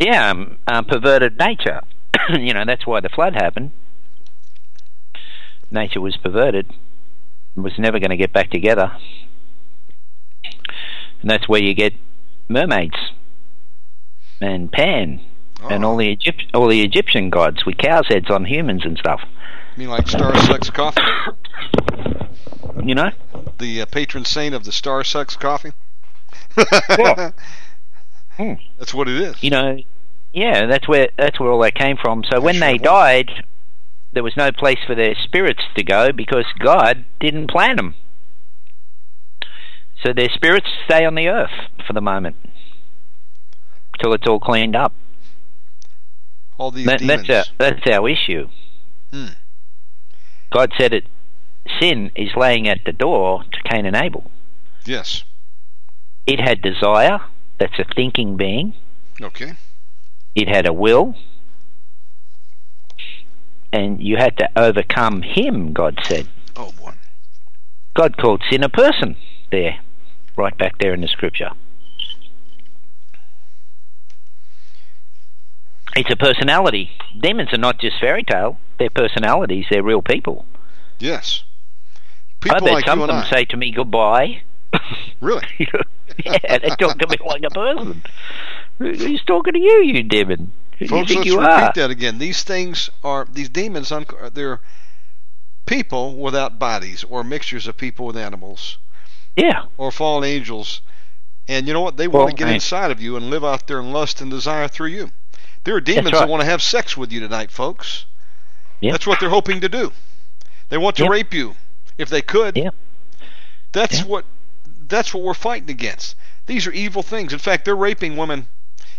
[0.00, 1.80] Yeah, um, uh, perverted nature.
[2.38, 3.70] you know, that's why the flood happened.
[5.70, 6.70] Nature was perverted.
[7.56, 8.92] It was never going to get back together.
[10.44, 11.94] And that's where you get
[12.48, 12.96] mermaids
[14.40, 15.20] and Pan
[15.68, 15.90] and Oh.
[15.90, 19.20] all the Egypt, all the Egyptian gods with cows' heads on humans and stuff.
[19.76, 21.00] You mean like Star Sucks Coffee?
[22.82, 23.10] You know?
[23.58, 25.72] The uh, patron saint of the Star Sucks Coffee?
[26.56, 27.30] Yeah.
[28.36, 28.52] Hmm.
[28.78, 29.42] That's what it is.
[29.42, 29.78] You know,
[30.32, 32.22] yeah, that's where that's where all that came from.
[32.30, 32.82] So when Sure they was.
[32.82, 33.30] died,
[34.12, 37.96] there was no place for their spirits to go because God didn't plan them.
[40.04, 41.50] So their spirits stay on the earth
[41.84, 42.36] for the moment
[44.00, 44.92] till it's all cleaned up.
[46.58, 47.26] All these That, demons.
[47.26, 48.46] that's our that's our issue.
[49.12, 49.26] Hmm.
[50.52, 51.06] God said it.
[51.80, 54.30] Sin is laying at the door to Cain and Abel.
[54.84, 55.24] Yes.
[56.26, 57.20] It had desire.
[57.58, 58.74] That's a thinking being.
[59.20, 59.54] Okay.
[60.34, 61.14] It had a will.
[63.72, 66.28] And you had to overcome him, God said.
[66.56, 66.92] Oh boy.
[67.94, 69.16] God called sin a person
[69.50, 69.80] there,
[70.36, 71.50] right back there in the scripture.
[75.96, 76.90] It's a personality.
[77.18, 80.46] Demons are not just fairy tale, they're personalities, they're real people.
[81.00, 81.42] Yes.
[82.40, 83.28] I People bet like some of them I.
[83.30, 84.42] say to me goodbye.
[85.20, 85.46] really?
[86.24, 88.02] yeah, they talk to me like a person.
[88.78, 90.52] Who's talking to you, you demon?
[90.78, 91.72] Who Folks, think let's you repeat are?
[91.74, 92.18] that again.
[92.18, 93.92] These things are these demons.
[94.32, 94.60] They're
[95.66, 98.78] people without bodies, or mixtures of people with animals,
[99.36, 100.80] Yeah, or fallen angels.
[101.48, 101.96] And you know what?
[101.96, 104.20] They Well, want to get I- inside of you and live out there in lust
[104.20, 105.10] and desire through you.
[105.64, 106.20] There are demons right.
[106.20, 108.06] that want to have sex with you tonight, folks.
[108.80, 108.92] Yep.
[108.92, 109.92] That's what they're hoping to do.
[110.68, 111.10] They want to Yep.
[111.12, 111.56] rape you
[111.98, 112.56] if they could.
[112.56, 112.74] Yep.
[113.72, 114.06] That's Yep.
[114.06, 114.24] what
[114.88, 116.14] that's what we're fighting against.
[116.46, 117.34] These are evil things.
[117.34, 118.48] In fact, they're raping women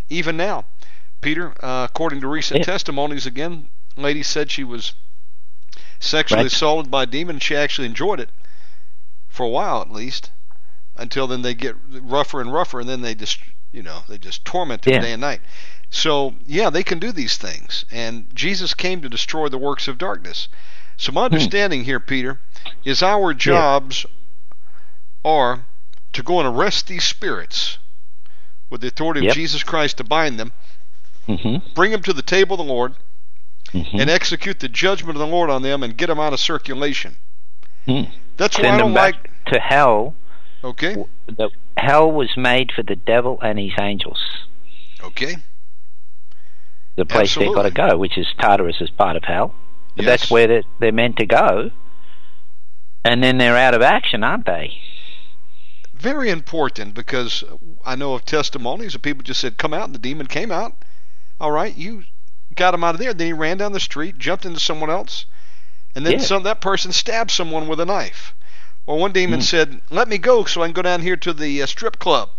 [0.07, 0.65] even now.
[1.21, 2.65] Peter, uh, according to recent Yeah.
[2.65, 4.93] testimonies, again, lady said she was
[5.99, 6.51] sexually Right.
[6.51, 7.39] assaulted by a demon.
[7.39, 8.29] She actually enjoyed it
[9.27, 10.29] for a while, at least,
[10.95, 13.39] until then they get rougher and rougher, and then they just,
[13.71, 14.99] you know, they just torment her Yeah.
[14.99, 15.41] day and night.
[15.89, 19.97] So, yeah, they can do these things, and Jesus came to destroy the works of
[19.97, 20.47] darkness.
[20.99, 22.41] So, my understanding here, Peter,
[22.83, 24.05] is our jobs
[25.23, 25.65] are
[26.11, 27.77] to go and arrest these spirits
[28.69, 29.29] with the authority Yep.
[29.31, 30.51] of Jesus Christ to bind them,
[31.25, 32.95] hmm bring them to the table of the Lord,
[33.71, 36.39] hmm and execute the judgment of the Lord on them and get them out of
[36.41, 37.15] circulation.
[37.85, 38.03] Hmm.
[38.35, 39.53] That's why I Send don't them back like.
[39.53, 40.15] to hell.
[40.65, 40.95] Okay,
[41.27, 44.19] The hell was made for the devil and his angels.
[45.01, 45.37] okay,
[46.97, 49.55] The place they've got to go, which is Tartarus, is part of hell.
[50.03, 50.21] Yes.
[50.21, 51.71] that's where they're, they're meant to go.
[53.05, 54.77] And then they're out of action, aren't they?
[55.93, 57.43] very important because
[57.83, 60.77] I know of testimonies of people just said, "Come out," and the demon came out.
[61.41, 62.05] All right, you
[62.55, 63.13] got him out of there.
[63.13, 65.25] Then he ran down the street, jumped into someone else,
[65.95, 66.19] and then Yeah.
[66.19, 68.33] some that person stabbed someone with a knife.
[68.85, 69.43] Well, one demon Hmm.
[69.43, 72.29] said, "Let me go so I can go down here to the uh, strip club.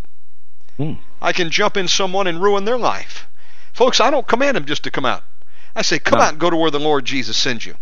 [0.79, 0.95] Hmm.
[1.21, 3.27] I can jump in someone and ruin their life."
[3.75, 5.23] Folks, I don't command them just to come out.
[5.77, 6.25] I say, "Come No.
[6.25, 7.75] out and go to where the Lord Jesus sends you."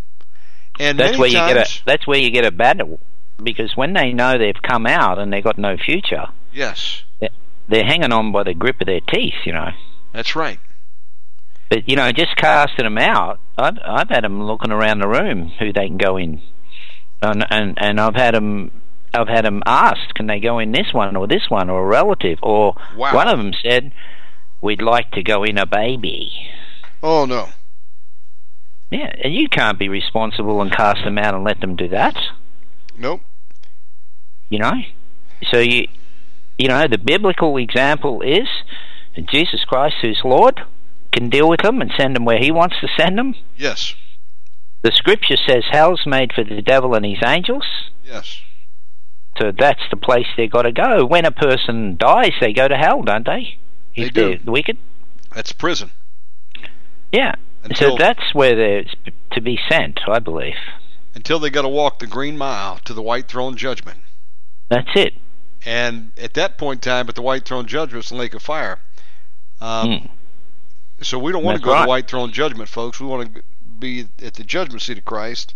[0.80, 3.00] And That's many where you times, get a that's where you get a battle
[3.42, 7.02] because when they know they've come out and they've got no future, yes,
[7.68, 9.70] they're hanging on by the grip of their teeth, you know.
[10.12, 10.60] that's right.
[11.70, 15.52] But you know, just casting them out, I've I've had them looking around the room
[15.58, 16.40] who they can go in,
[17.22, 18.70] and and and I've had them.
[19.14, 21.86] I've had them asked, can they go in this one or this one or a
[21.86, 22.38] relative?
[22.42, 23.14] Or Wow.
[23.14, 23.90] one of them said,
[24.60, 26.30] we'd like to go in a baby.
[27.02, 27.48] Oh no.
[28.90, 32.16] Yeah, and you can't be responsible and cast them out and let them do that.
[32.96, 33.20] Nope.
[34.48, 34.72] You know,
[35.50, 35.88] so you,
[36.56, 38.48] you know, the biblical example is
[39.14, 40.62] that Jesus Christ, who's Lord,
[41.12, 43.34] can deal with them and send them where He wants to send them.
[43.56, 43.94] Yes.
[44.82, 47.66] The Scripture says hell's made for the devil and his angels.
[48.04, 48.40] Yes.
[49.36, 51.04] So that's the place they've got to go.
[51.04, 53.58] When a person dies, they go to hell, don't they?
[53.96, 54.38] They If do.
[54.38, 54.78] they're wicked.
[55.34, 55.90] That's prison.
[57.12, 57.34] Yeah.
[57.64, 58.84] Until- so that's where they're
[59.32, 60.54] to be sent, I believe.
[61.14, 64.00] Until they got to walk the green mile to the white throne judgment.
[64.68, 65.14] That's it.
[65.64, 68.42] And at that point in time, at the white throne judgment, it's the lake of
[68.42, 68.80] fire.
[69.60, 70.10] Um, Mm.
[71.00, 72.98] So we don't want to go to the white throne judgment, folks.
[72.98, 73.42] We want to
[73.78, 75.54] be at the judgment seat of Christ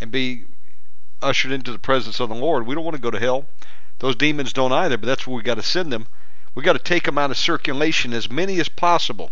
[0.00, 0.44] and be
[1.20, 2.66] ushered into the presence of the Lord.
[2.66, 3.46] We don't want to go to hell.
[3.98, 6.06] Those demons don't either, but that's where we got to send them.
[6.54, 9.30] We got to take them out of circulation, as many as possible.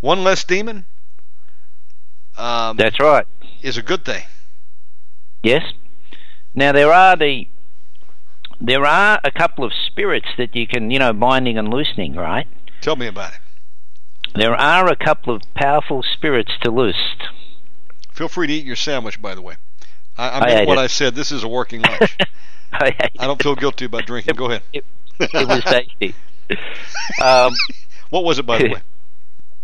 [0.00, 0.84] One less demon
[2.36, 3.26] um, That's right.
[3.62, 4.24] is a good thing.
[5.42, 5.62] Yes.
[6.54, 7.48] Now there are the
[8.60, 12.46] there are a couple of spirits that you can, you know, binding and loosening, right?
[12.80, 13.38] Tell me about it.
[14.34, 17.16] There are a couple of powerful spirits to loose.
[18.12, 19.56] Feel free to eat your sandwich, by the way.
[20.16, 20.82] I, I I meant what it.
[20.82, 21.14] I said.
[21.14, 22.16] This is a working lunch.
[22.72, 24.36] I, I don't feel guilty about drinking.
[24.36, 24.62] Go ahead.
[24.72, 24.84] It,
[25.20, 26.14] it was tasty.
[27.22, 27.52] Um,
[28.10, 28.82] What was it, by the way?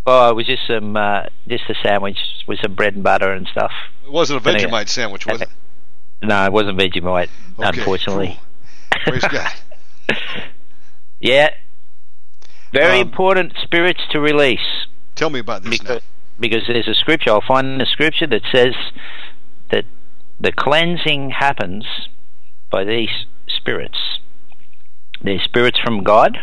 [0.07, 2.19] oh, it was just some, uh, just a sandwich
[2.51, 3.73] with some bread and butter and stuff.
[4.05, 4.51] It wasn't a.
[4.51, 5.49] Vegemite sandwich, was it?
[6.23, 7.29] No, it wasn't Vegemite,
[7.59, 8.39] Okay, unfortunately.
[8.93, 9.01] cool.
[9.19, 9.53] Praise God.
[11.23, 11.51] Yeah.
[12.73, 14.87] Very Um, important spirits to release.
[15.17, 15.89] Tell me about this now.
[15.89, 16.03] because,
[16.41, 18.75] because there's a scripture I'll find in a scripture that says
[19.71, 19.85] that
[20.41, 21.85] the cleansing happens
[22.71, 23.99] by these spirits.
[25.23, 26.39] They're spirits from God.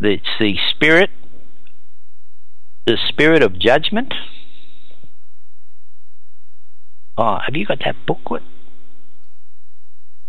[0.00, 1.10] It's the spirit,
[2.86, 4.14] the spirit of judgment.
[7.18, 8.42] Oh, have you got that booklet?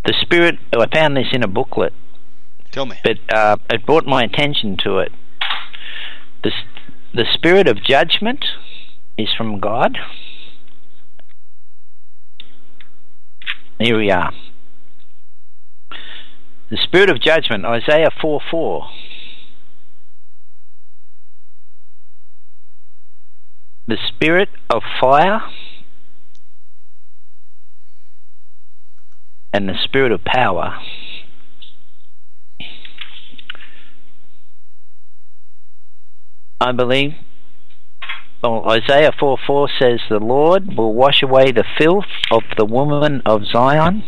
[0.06, 0.56] The spirit.
[0.74, 1.94] Oh, I found this in a booklet
[2.72, 2.98] Tell me.
[3.04, 5.12] but uh, it brought my attention to it.
[6.44, 6.52] The,
[7.14, 8.46] the spirit of judgment
[9.18, 9.98] is from God.
[13.80, 14.32] Here we are.
[16.70, 18.88] The spirit of judgment, Isaiah 4 4.
[23.88, 25.42] The spirit of fire
[29.54, 30.78] and the spirit of power.
[36.60, 37.14] I believe.
[38.44, 43.22] Well, Isaiah 4 4 says, The Lord will wash away the filth of the woman
[43.26, 44.04] of Zion.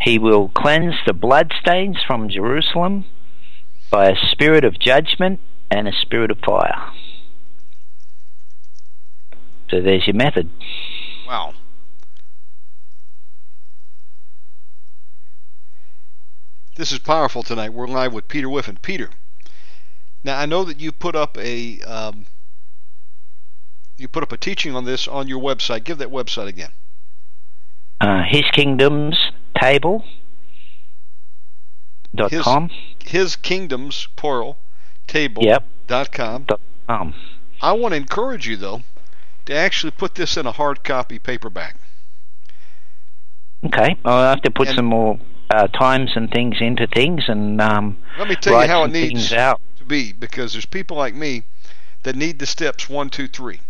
[0.00, 3.04] He will cleanse the bloodstains from Jerusalem
[3.90, 5.38] by a spirit of judgment
[5.72, 6.92] and a spirit of fire.
[9.70, 10.50] So there's your method.
[11.26, 11.54] Wow.
[16.76, 17.72] This is powerful tonight.
[17.72, 18.78] We're live with Peter Whiffin.
[18.82, 19.10] Peter,
[20.22, 22.26] now I know that you put up a um,
[23.96, 25.84] you put up a teaching on this on your website.
[25.84, 26.70] Give that website again.
[27.98, 30.04] Uh, His Kingdom's Table.
[32.14, 32.68] Dot His- com.
[33.02, 34.58] His Kingdoms plural
[35.12, 35.64] table Yep.
[35.86, 36.44] dot com.
[36.44, 36.60] Dot.
[37.60, 38.82] I want to encourage you though
[39.46, 41.76] to actually put this in a hard copy paperback.
[43.64, 45.20] Okay, I'll have to put And- some more
[45.50, 49.28] uh, times and things into things and um, Let me tell you how it needs
[49.28, 51.42] to be because there's people like me
[52.04, 53.60] that need the steps one, two, three.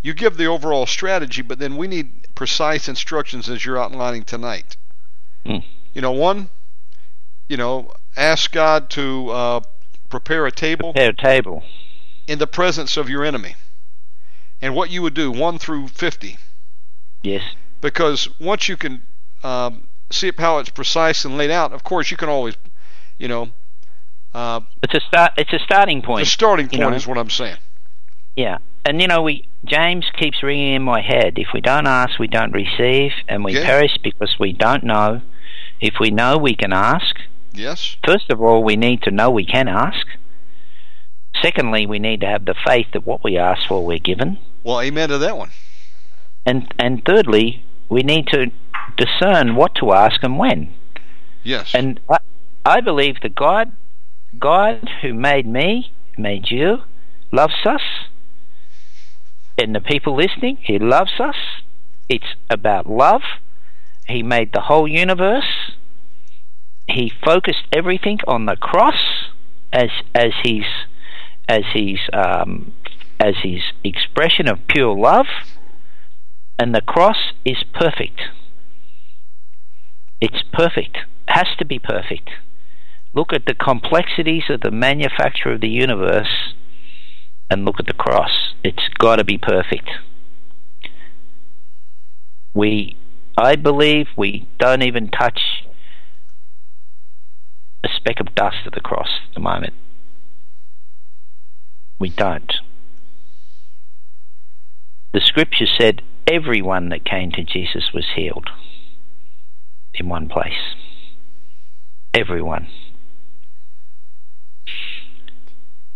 [0.00, 4.76] You give the overall strategy, but then we need precise instructions as you're outlining tonight.
[5.44, 5.64] Mm.
[5.92, 6.50] You know, one,
[7.48, 9.60] you know, ask God to uh,
[10.08, 11.62] prepare a table Prepare a table.
[12.26, 13.54] in the presence of your enemy.
[14.60, 16.36] And what you would do, 1 through 50.
[17.22, 17.42] Yes.
[17.80, 19.02] Because once you can
[19.44, 22.56] um, see how it's precise and laid out, of course, you can always,
[23.18, 23.50] you know,
[24.34, 25.32] uh, It's a start.
[25.36, 26.26] It's a starting point the point.
[26.26, 26.96] starting you point know.
[26.96, 27.56] is what I'm saying.
[28.36, 31.34] Yeah, and you know, we James keeps ringing in my head.
[31.38, 33.64] If we don't ask, we don't receive, and we Yeah.
[33.64, 35.22] perish because we don't know.
[35.80, 37.16] If we know, we can ask.
[37.58, 37.96] Yes?
[38.06, 40.06] First of all, we need to know we can ask.
[41.42, 44.38] Secondly, we need to have the faith that what we ask for, we're given.
[44.64, 45.50] Well, amen to that one.
[46.46, 48.50] And and thirdly, we need to
[48.96, 50.72] discern what to ask and when.
[51.42, 51.74] Yes.
[51.74, 52.18] And I,
[52.64, 53.72] I believe that God,
[54.38, 56.78] God who made me, made you,
[57.32, 57.82] loves us.
[59.56, 61.36] And the people listening, He loves us.
[62.08, 63.22] It's about love.
[64.06, 65.72] He made the whole universe.
[66.88, 69.28] He focused everything on the cross
[69.72, 70.64] as as His
[71.48, 72.72] as His um,
[73.20, 75.26] as His expression of pure love.
[76.58, 78.20] And the cross is perfect.
[80.20, 80.98] It's perfect.
[81.28, 82.30] Has to be perfect.
[83.14, 86.54] look at the complexities of the manufacture of the universe
[87.50, 88.54] and look at the cross.
[88.62, 89.88] It's got to be perfect.
[92.54, 92.96] We,
[93.36, 95.40] I believe, we don't even touch
[97.98, 99.74] speck of dust at the cross at the moment.
[101.98, 102.52] We don't.
[105.12, 108.48] The scripture said everyone that came to Jesus was healed
[109.94, 110.76] in one place.
[112.14, 112.68] Everyone.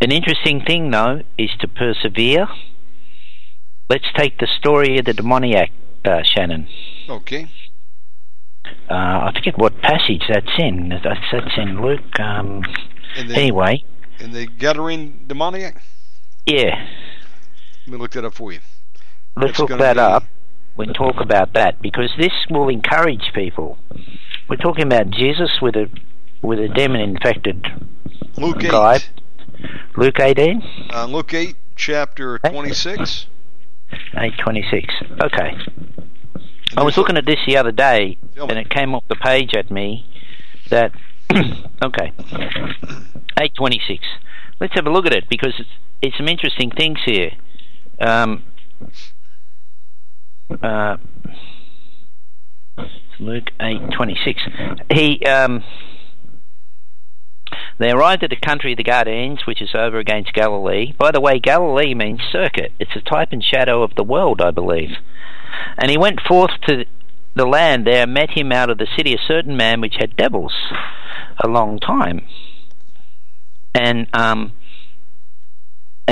[0.01, 2.49] An interesting thing, though, is to persevere.
[3.89, 5.71] Let's take the story of the demoniac,
[6.05, 6.67] uh, Shannon.
[7.09, 7.49] Okay.
[8.91, 10.89] Uh, I forget what passage that's in.
[11.03, 12.19] That's, that's in Luke.
[12.21, 12.63] Um,
[13.17, 13.85] the, anyway,
[14.21, 15.81] in the Gadarene demoniac?
[16.47, 16.87] yeah,
[17.87, 18.61] Let me look that up for you.
[19.37, 20.25] let's It's look that be- up.
[20.77, 23.79] We can talk about that because this will encourage people.
[24.49, 25.87] We're talking about Jesus with a
[26.41, 27.67] with a demon infected
[28.39, 29.11] Luke 8.
[29.97, 30.63] Luke 18,
[30.93, 33.27] Uh, Luke 8, chapter 26.
[34.15, 34.95] 826.
[35.21, 35.57] Okay.
[36.77, 39.71] I was looking at this the other day and it came off the page at
[39.71, 40.07] me
[40.71, 40.93] that
[41.83, 42.13] okay
[43.39, 44.05] 826
[44.63, 45.69] let's have a look at it because it's,
[46.01, 47.33] it's some interesting things here.
[48.01, 48.45] Um,
[50.63, 50.97] uh,
[53.19, 54.43] Luke 826
[54.93, 55.65] he um,
[57.79, 60.93] they arrived at the country of the Gadarenes, which is over against Galilee.
[60.99, 62.73] By the way, Galilee means circuit.
[62.79, 64.97] It's a type and shadow of the world, I believe.
[65.79, 66.85] And he went forth to
[67.35, 70.55] the land there, met him out of the city a certain man which had devils
[71.43, 72.27] a long time.
[73.75, 74.53] And um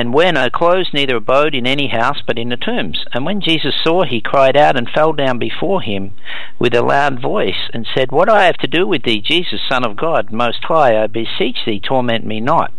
[0.01, 3.05] and where no clothes, neither abode in any house but in the tombs.
[3.13, 6.13] And when Jesus saw, he cried out and fell down before him
[6.59, 9.85] with a loud voice, and said, What I have to do with thee, Jesus, Son
[9.85, 12.73] of God, Most High, I beseech thee, torment me not.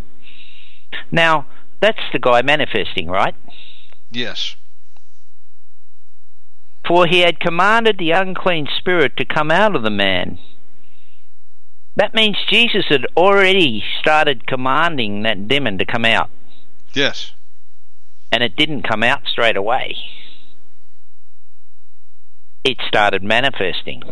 [1.11, 1.45] Now,
[1.79, 3.35] that's the guy manifesting, right?
[4.09, 4.55] Yes.
[6.87, 10.39] For he had commanded the unclean spirit to come out of the man.
[11.95, 16.31] That means Jesus had already started commanding that demon to come out,
[16.93, 17.31] Yes.
[18.31, 19.97] and it didn't come out straight away.
[22.63, 24.03] It started manifesting.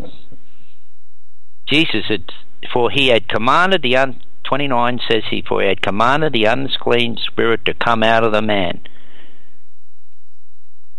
[1.67, 2.31] Jesus had,
[2.73, 7.17] for he had commanded the un, 29 says he, for he had commanded the unclean
[7.17, 8.81] spirit to come out of the man.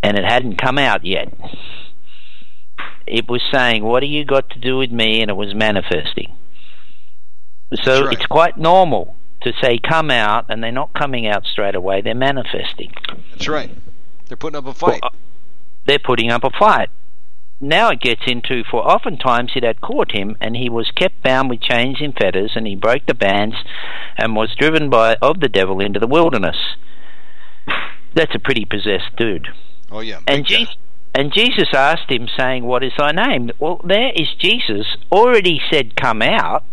[0.02, 1.32] And it hadn't come out yet.
[3.06, 5.20] It was saying, What do you got to do with me?
[5.20, 6.32] And it was manifesting.
[7.82, 8.12] So right.
[8.14, 12.14] it's quite normal to say, Come out, and they're not coming out straight away, they're
[12.14, 12.92] manifesting.
[13.30, 13.70] That's right.
[14.28, 15.00] They're putting up a fight.
[15.02, 15.16] Well, uh,
[15.86, 16.90] they're putting up a fight.
[17.60, 21.50] Now it gets into, for oftentimes it had caught him, and he was kept bound
[21.50, 23.56] with chains and fetters, and he broke the bands,
[24.16, 26.56] and was driven by of the devil into the wilderness.
[28.14, 29.48] That's a pretty possessed dude.
[29.90, 30.20] oh, yeah.
[30.26, 30.66] And time.
[31.14, 35.96] And Jesus asked him, saying, "What is thy name?" Well, there is Jesus already said,
[35.96, 36.64] "Come out,"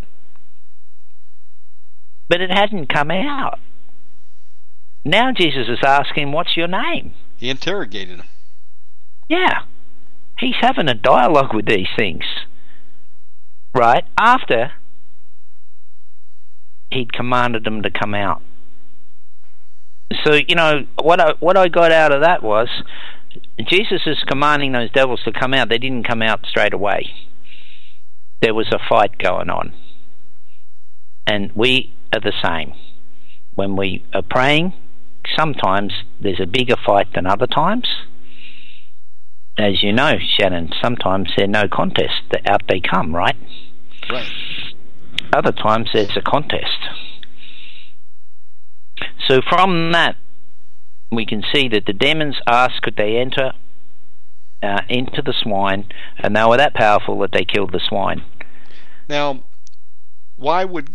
[2.29, 3.59] but it hadn't come out.
[5.05, 8.27] Now Jesus is asking, "What's your name?" He interrogated him.
[9.29, 9.63] Yeah.
[10.39, 12.23] He's having a dialogue with these things.
[13.73, 14.05] Right?
[14.17, 14.73] After
[16.91, 18.41] he'd commanded them to come out.
[20.23, 22.69] So, you know, what I what I got out of that was
[23.67, 25.69] Jesus is commanding those devils to come out.
[25.69, 27.11] They didn't come out straight away.
[28.41, 29.73] There was a fight going on.
[31.25, 32.73] And we are the same.
[33.55, 34.73] When we are praying,
[35.35, 37.87] sometimes there's a bigger fight than other times
[39.57, 42.21] as you know, Shannon, sometimes they're no contest.
[42.45, 43.35] Out they come, right?
[44.09, 44.29] Right.
[45.33, 46.77] Other times there's a contest.
[49.27, 50.15] So from that,
[51.11, 53.53] we can see that the demons asked could they enter
[54.61, 58.23] uh, into the swine, and they were that powerful that they killed the swine.
[59.09, 59.43] Now,
[60.35, 60.89] why would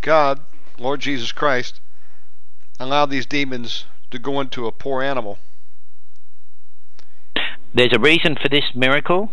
[0.00, 0.40] God,
[0.78, 1.80] Lord Jesus Christ,
[2.78, 5.38] allow these demons to go into a poor animal?
[7.74, 9.30] There's a reason for this miracle,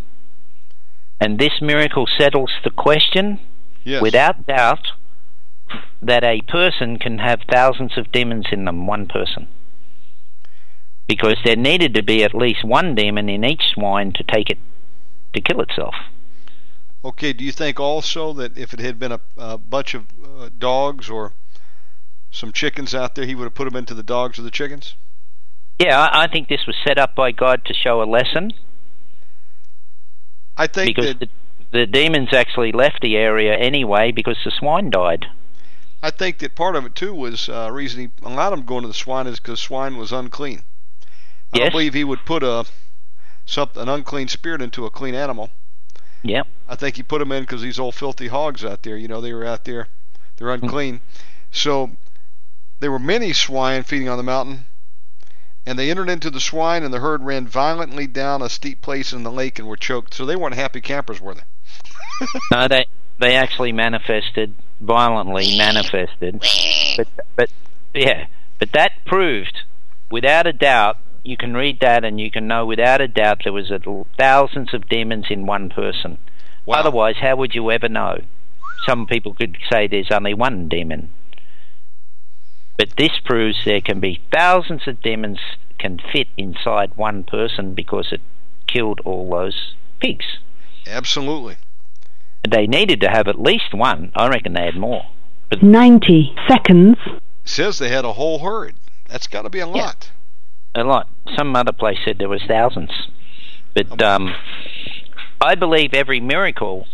[1.20, 3.40] and this miracle settles the question
[3.84, 4.02] Yes.
[4.02, 4.88] without doubt
[6.02, 9.48] that a person can have thousands of demons in them, one person.
[11.06, 14.58] Because there needed to be at least one demon in each swine to take it
[15.32, 15.94] to kill itself.
[17.04, 20.04] Okay, do you think also that if it had been a, a bunch of
[20.38, 21.32] uh, dogs or
[22.30, 24.94] some chickens out there, he would have put them into the dogs or the chickens?
[25.78, 28.52] Yeah, I, I think this was set up by God to show a lesson
[30.56, 31.28] I think because that the,
[31.80, 35.26] the demons actually left the area anyway because the swine died.
[36.02, 38.88] I think that part of it too was uh, reason he allowed him going to
[38.88, 40.62] the swine is because swine was unclean.
[41.52, 41.64] I Yes.
[41.64, 42.66] don't believe he would put a
[43.46, 45.50] some, an unclean spirit into a clean animal.
[46.22, 46.46] Yep.
[46.68, 48.96] I think he put them in because these old filthy hogs out there.
[48.96, 49.88] You know, they were out there,
[50.38, 51.00] they're unclean.
[51.50, 51.90] So
[52.80, 54.66] there were many swine feeding on the mountain,
[55.66, 59.12] and they entered into the swine, and the herd ran violently down a steep place
[59.12, 60.14] in the lake and were choked.
[60.14, 61.42] So they weren't happy campers, were they?
[62.50, 62.86] No, they
[63.20, 66.44] they actually manifested violently manifested,
[66.96, 67.50] but but
[67.94, 68.26] yeah,
[68.58, 69.62] but that proved
[70.10, 70.98] without a doubt.
[71.24, 73.80] You can read that and you can know without a doubt there was a,
[74.16, 76.16] thousands of demons in one person.
[76.64, 76.76] Wow.
[76.76, 78.20] Otherwise, how would you ever know?
[78.88, 81.10] Some people could say there's only one demon.
[82.78, 85.40] But this proves there can be thousands of demons
[85.78, 88.20] can fit inside one person because it
[88.66, 90.38] killed all those pigs.
[90.86, 91.56] Absolutely.
[92.48, 94.10] They needed to have at least one.
[94.14, 95.02] I reckon they had more.
[95.50, 96.96] But 90 seconds.
[97.44, 98.74] says they had a whole herd.
[99.08, 100.10] That's got to be a lot.
[100.74, 101.08] A lot.
[101.36, 102.90] Some other place said there was thousands.
[103.74, 104.34] But um,
[105.40, 106.86] I believe every miracle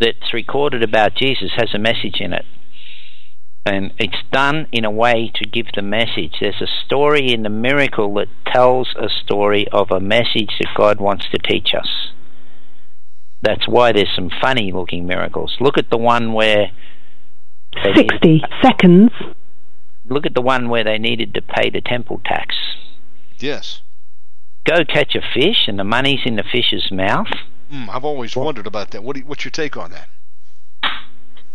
[0.00, 2.44] that's recorded about Jesus has a message in it.
[3.64, 6.36] And it's done in a way to give the message.
[6.40, 11.00] There's a story in the miracle that tells a story of a message that God
[11.00, 12.12] wants to teach us.
[13.42, 15.56] That's why there's some funny looking miracles.
[15.60, 16.70] Look at the one where
[17.82, 19.10] they need- 60 seconds.
[20.08, 22.54] look at the one where they needed to pay the temple tax.
[23.40, 23.82] Yes.
[24.64, 27.32] Go catch a fish and the money's in the fish's mouth.
[27.70, 29.02] Mm, I've always wondered about that.
[29.02, 30.08] What do you, what's your take on that?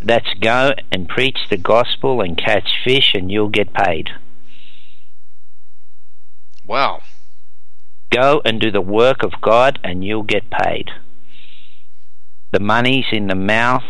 [0.03, 4.09] That's go and preach the gospel and catch fish and you'll get paid.
[6.65, 7.01] Wow.
[8.09, 10.89] Go and do the work of God and you'll get paid.
[12.51, 13.83] The money's in the mouth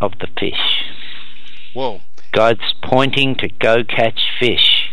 [0.00, 0.84] of the fish.
[1.74, 2.00] Whoa.
[2.32, 4.92] God's pointing to go catch fish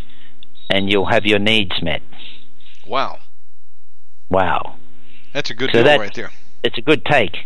[0.69, 2.01] and you'll have your needs met.
[2.85, 3.19] Wow.
[4.29, 4.75] Wow.
[5.33, 6.31] That's a good So deal that- right there.
[6.63, 7.37] it's a good take.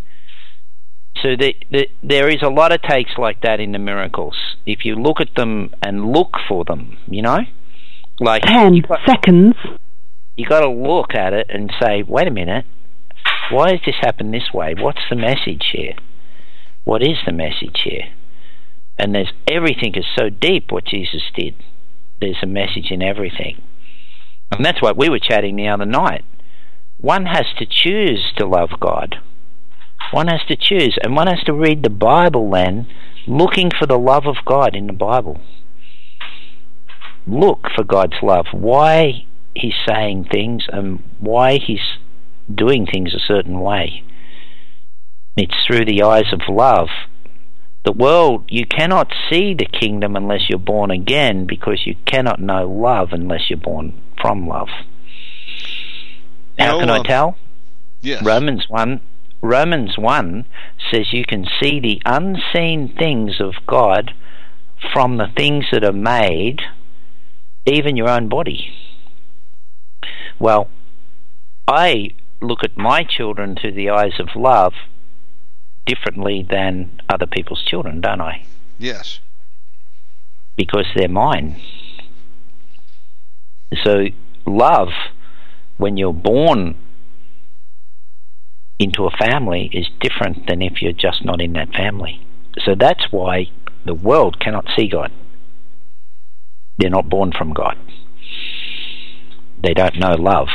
[1.22, 4.36] So the, the, there is a lot of takes like that in the miracles.
[4.66, 7.40] If you look at them and look for them, you know,
[8.20, 9.56] like 10 seconds.
[10.36, 12.66] you got to look at it and say, wait a minute,
[13.49, 14.74] why has this happened this way?
[14.78, 15.94] What's the message here?
[16.84, 18.10] What is the message here?
[18.99, 21.56] And there's everything is so deep what Jesus did.
[22.20, 23.62] There's a message in everything.
[24.52, 26.24] And that's what we were chatting the other night.
[26.97, 29.17] One has to choose to love God.
[30.11, 32.88] One has to choose, and one has to read the Bible then,
[33.27, 35.39] looking for the love of God in the Bible.
[37.27, 38.47] Look for God's love.
[38.51, 41.97] Why He's saying things and why He's
[42.53, 44.03] doing things a certain way.
[45.38, 46.89] It's through the eyes of love.
[47.84, 52.67] The world, you cannot see the kingdom unless you're born again because you cannot know
[52.69, 54.69] love unless you're born from love.
[56.57, 57.38] How No, can I tell?
[58.02, 58.23] Yes.
[58.23, 59.02] Romans 1
[59.41, 60.45] Romans 1
[60.91, 64.14] says you can see the unseen things of God
[64.94, 66.61] from the things that are made,
[67.65, 68.73] even your own body.
[70.40, 70.68] Well,
[71.68, 72.11] I
[72.41, 74.73] look at my children through the eyes of love
[75.86, 78.45] differently than other people's children, don't I?
[78.80, 79.19] Yes.
[80.56, 81.60] Because they're mine.
[83.84, 84.07] So,
[84.45, 84.90] love,
[85.77, 86.76] when you're born
[88.77, 92.26] into a family, is different than if you're just not in that family.
[92.60, 93.47] So, that's why
[93.85, 95.11] the world cannot see God.
[96.77, 97.77] They're not born from God.
[99.61, 100.49] They don't know love.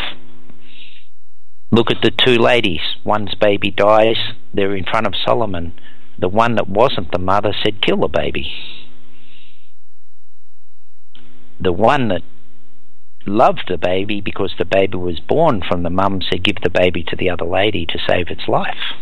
[1.72, 2.80] Look at the two ladies.
[3.04, 4.18] One's baby dies,
[4.52, 5.72] they're in front of Solomon.
[6.18, 8.52] The one that wasn't the mother said, Kill the baby.
[11.60, 12.22] The one that
[13.30, 17.02] loved the baby because the baby was born from the mum said, Give the baby
[17.04, 18.94] to the other lady to save its life.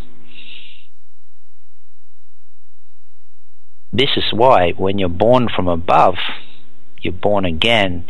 [3.92, 6.18] This is why, when you're born from above,
[7.00, 8.08] you're born again,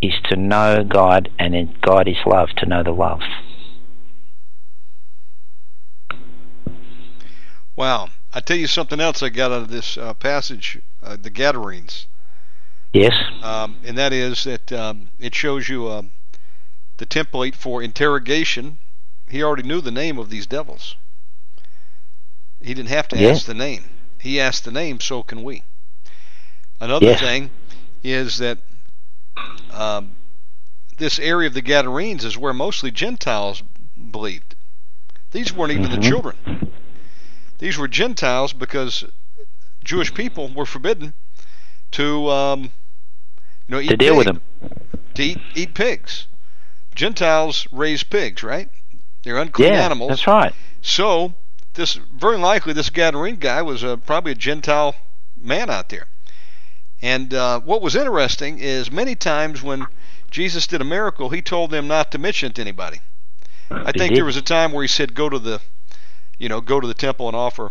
[0.00, 3.20] is to know God, and in God is love, to know the love.
[7.76, 8.08] Wow.
[8.32, 12.06] I tell you something else I got out of this uh, passage, uh, the Gadarenes,
[12.92, 13.14] Yes?
[13.42, 16.02] um, and that is that um, it shows you uh,
[16.98, 18.78] the template for interrogation.
[19.28, 20.96] He already knew the name of these devils.
[22.60, 23.84] He didn't have to ask the name.
[24.18, 25.62] He asked the name, so can we.
[26.80, 27.20] Another Yes.
[27.20, 27.50] thing
[28.02, 28.58] is that
[29.70, 30.16] um,
[30.98, 33.62] this area of the Gadarenes is where mostly Gentiles
[34.10, 34.56] believed.
[35.30, 36.02] These weren't even the Mhm.
[36.02, 36.36] children.
[37.58, 39.04] These were Gentiles because
[39.84, 41.14] Jewish people were forbidden
[41.92, 42.72] to um,
[43.78, 44.40] you eat to deal with them.
[45.14, 46.26] to eat eat pigs.
[46.94, 48.68] Gentiles raise pigs, right?
[49.22, 50.08] They're unclean Yeah, animals.
[50.10, 50.54] that's right.
[50.82, 51.34] So
[51.74, 54.94] this very likely this Gadarene guy was a, probably a Gentile
[55.40, 56.06] man out there.
[57.02, 59.86] And uh, what was interesting is many times when
[60.30, 63.00] Jesus did a miracle, he told them not to mention it to anybody.
[63.70, 65.60] I think there was a time where he said, "Go to the,
[66.38, 67.70] you know, go to the temple and offer,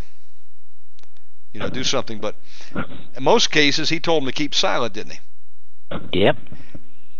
[1.52, 2.36] you know, do something." But
[3.14, 5.20] in most cases, he told them to keep silent, didn't he?
[6.12, 6.36] Yep.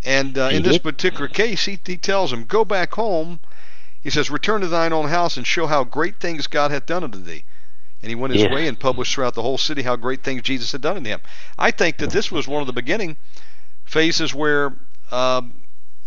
[0.04, 3.40] And uh, in this particular case, he, he tells him, Go back home.
[4.02, 7.04] He says, Return to thine own house and show how great things God hath done
[7.04, 7.44] unto thee.
[8.02, 8.52] And he went his Yes.
[8.52, 11.20] way and published throughout the whole city how great things Jesus had done unto him.
[11.58, 13.18] I think that this was one of the beginning
[13.84, 14.74] phases where
[15.10, 15.52] um,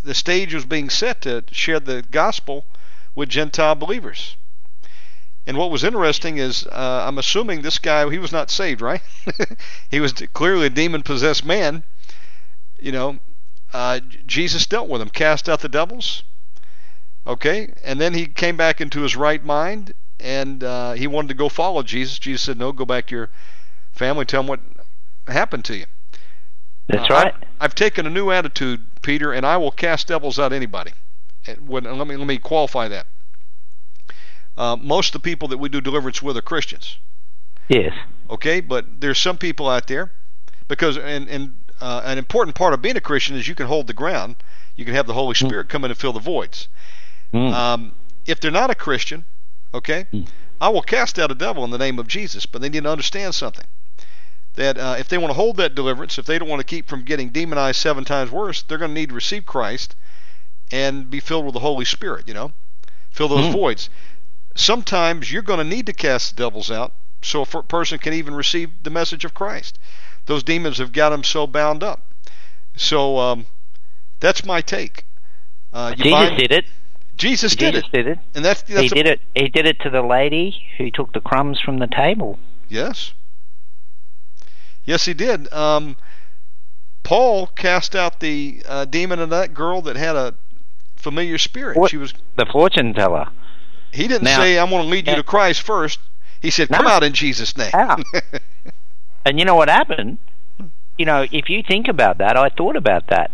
[0.03, 2.65] the stage was being set to share the gospel
[3.13, 4.37] with Gentile believers.
[5.45, 9.01] And what was interesting is, uh, I'm assuming this guy, he was not saved, right?
[9.91, 11.83] he was clearly a demon possessed man.
[12.83, 13.19] You know,
[13.71, 16.23] uh, Jesus dealt with him, cast out the devils.
[17.25, 21.33] Okay, and then he came back into his right mind, and uh, he wanted to
[21.33, 22.19] go follow Jesus.
[22.19, 23.29] Jesus said, "No, go back to your
[23.93, 24.25] family.
[24.25, 24.59] Tell them what
[25.27, 25.85] happened to you."
[26.89, 27.33] That's Uh, right.
[27.33, 30.91] I've, I've taken a new attitude, Peter, and I will cast devils out anybody.
[31.65, 33.07] When, let me let me qualify that.
[34.57, 36.97] Uh, most of the people that we do deliverance with are Christians
[37.69, 37.91] Yes.
[38.29, 40.11] okay but there's some people out there
[40.67, 43.87] because and, and uh, an important part of being a christian is you can hold
[43.87, 44.35] the ground
[44.75, 46.67] you can have the holy spirit come in and fill the voids
[47.33, 47.51] Mm.
[47.51, 47.91] um,
[48.25, 49.25] if they're not a christian
[49.73, 50.27] okay Mm.
[50.61, 52.91] i will cast out a devil in the name of jesus but they need to
[52.91, 53.65] understand something
[54.55, 56.87] that uh, if they want to hold that deliverance if they don't want to keep
[56.87, 59.95] from getting demonized seven times worse they're going to need to receive christ
[60.71, 62.51] and be filled with the holy spirit you know
[63.09, 63.51] fill those Mm.
[63.53, 63.89] voids
[64.55, 68.35] sometimes you're going to need to cast the devils out so a person can even
[68.35, 69.79] receive the message of Christ.
[70.25, 72.13] Those demons have got them so bound up.
[72.75, 73.45] So um,
[74.19, 75.05] that's my take.
[75.71, 76.65] Uh, Jesus did it.
[77.15, 78.19] Jesus did Jesus it, did it.
[78.33, 79.21] and that's that's he a- did it.
[79.35, 82.39] He did it to the lady who took the crumbs from the table.
[82.69, 83.13] Yes,
[84.85, 85.51] yes, he did.
[85.53, 85.95] Um,
[87.03, 90.33] Paul cast out the uh, demon of that girl that had a
[90.95, 91.77] familiar spirit.
[91.77, 91.91] What?
[91.91, 92.13] She was.
[92.37, 93.27] The fortune teller.
[93.91, 95.17] He didn't Now- say, "I'm going to lead you Yeah.
[95.17, 95.99] to Christ first.
[96.41, 96.91] He said, "Come No.
[96.91, 97.71] out in Jesus' name."
[99.25, 100.17] And you know what happened?
[100.97, 103.31] You know, if you think about that, I thought about that.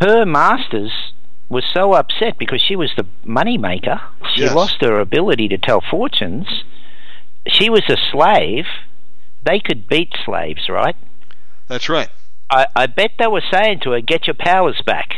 [0.00, 0.92] Her masters
[1.48, 4.00] was so upset because she was the money maker.
[4.34, 4.54] She Yes.
[4.54, 6.64] lost her ability to tell fortunes.
[7.46, 8.66] She was a slave.
[9.44, 10.94] They could beat slaves, right?
[11.66, 12.08] That's right.
[12.50, 15.16] I, I bet they were saying to her, "Get your powers back."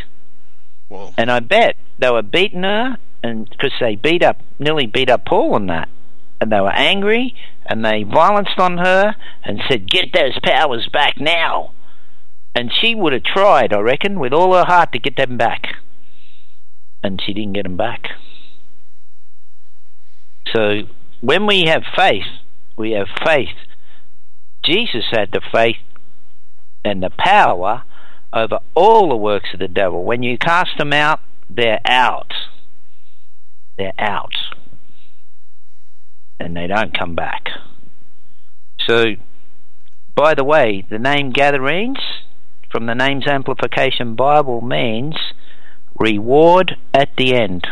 [0.89, 5.11] Well, And I bet they were beating her, and because they beat up, nearly beat
[5.11, 5.89] up Paul on that,
[6.41, 7.35] and they were angry,
[7.71, 9.15] and they violenced on her
[9.45, 11.71] and said, "Get those powers back now."
[12.53, 15.77] And she would have tried, I reckon, with all her heart to get them back,
[17.01, 18.09] and she didn't get them back.
[20.53, 20.83] So
[21.21, 22.27] when we have faith,
[22.77, 23.57] we have faith.
[24.65, 25.77] Jesus had the faith
[26.85, 27.85] and the power
[28.33, 30.03] over all the works of the devil.
[30.03, 32.33] When you cast them out, they're out.
[33.79, 34.35] They're out.
[36.41, 37.51] And they don't come back.
[38.81, 39.15] So,
[40.15, 41.99] by the way, the name Gadarenes
[42.71, 45.17] from the Names Amplification Bible means
[45.99, 47.69] reward at the end.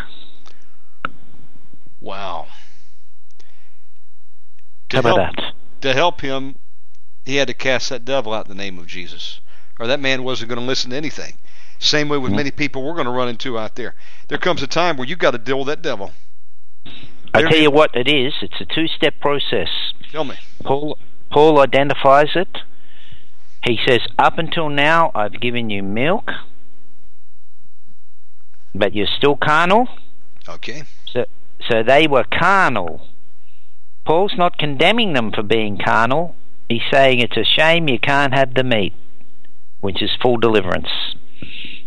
[2.00, 2.46] wow.
[4.90, 5.54] To How about help- that?
[5.82, 6.56] to help him,
[7.24, 9.40] he had to cast that devil out in the name of Jesus,
[9.80, 11.34] or that man wasn't going to listen to anything.
[11.78, 12.36] Same way with Mhm.
[12.36, 13.94] many people we're going to run into out there.
[14.28, 16.12] There comes a time where you've got to deal with that devil.
[17.34, 18.34] I tell you what it is.
[18.42, 19.68] It's a two-step process.
[20.10, 20.36] Tell me.
[20.64, 20.98] Paul
[21.30, 22.48] Paul identifies it.
[23.64, 26.30] He says, "Up until now, I've given you milk,
[28.74, 29.88] but you're still carnal."
[30.48, 30.84] Okay.
[31.12, 31.24] So,
[31.68, 33.06] so they were carnal.
[34.06, 36.34] Paul's not condemning them for being carnal.
[36.68, 38.94] He's saying it's a shame you can't have the meat,
[39.80, 40.88] which is full deliverance.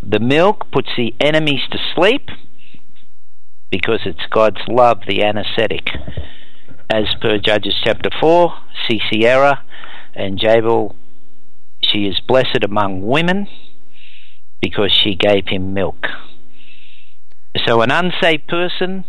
[0.04, 2.30] The milk puts the enemies to sleep
[3.72, 5.90] because it's God's love, the anesthetic.
[6.90, 8.54] As per Judges chapter 4,
[8.88, 9.64] see Sisera
[10.14, 10.96] and Jael,
[11.82, 13.48] she is blessed among women
[14.62, 16.06] because she gave him milk.
[17.66, 19.06] So, an unsaved person,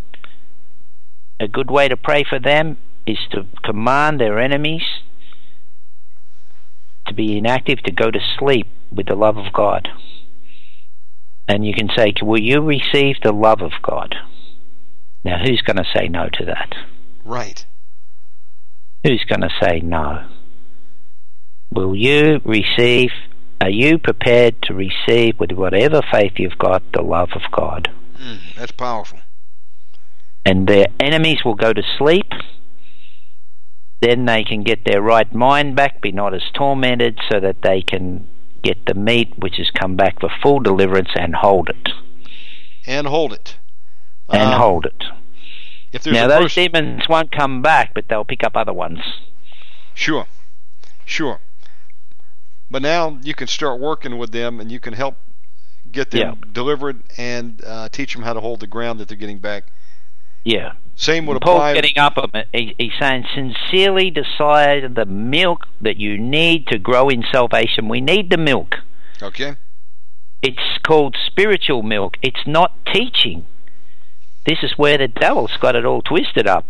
[1.38, 4.82] a good way to pray for them is to command their enemies
[7.06, 9.88] to be inactive, to go to sleep with the love of God.
[11.48, 14.14] And you can say, Will you receive the love of God?
[15.24, 16.74] Now, who's going to say no to that?
[17.24, 17.64] Right.
[19.04, 20.26] Who's going to say no?
[21.74, 23.10] will you receive,
[23.60, 27.90] are you prepared to receive with whatever faith you've got the love of God?
[28.18, 29.20] Mm, that's powerful.
[30.44, 32.30] And their enemies will go to sleep.
[34.00, 37.82] Then they can get their right mind back, be not as tormented, so that they
[37.82, 38.26] can
[38.62, 41.88] get the meat which has come back for full deliverance and hold it.
[42.86, 43.56] And hold it.
[44.32, 45.04] And Um, hold it.
[45.92, 49.00] If Now, those person, demons won't come back, but they'll pick up other ones.
[49.94, 50.26] Sure,
[51.04, 51.40] sure.
[52.70, 55.16] But now you can start working with them, and you can help
[55.90, 56.48] get them Yeah.
[56.52, 59.64] delivered and uh, teach them how to hold the ground that they're getting back.
[60.44, 60.72] Yeah.
[60.96, 61.74] Same would Paul's apply.
[61.74, 62.48] getting up on it.
[62.52, 67.88] He, he's saying, sincerely decide the milk that you need to grow in salvation.
[67.88, 68.76] We need the milk.
[69.22, 69.56] Okay.
[70.42, 72.16] It's called spiritual milk.
[72.22, 73.44] It's not teaching.
[74.46, 76.64] This is where the devil's got it all twisted up.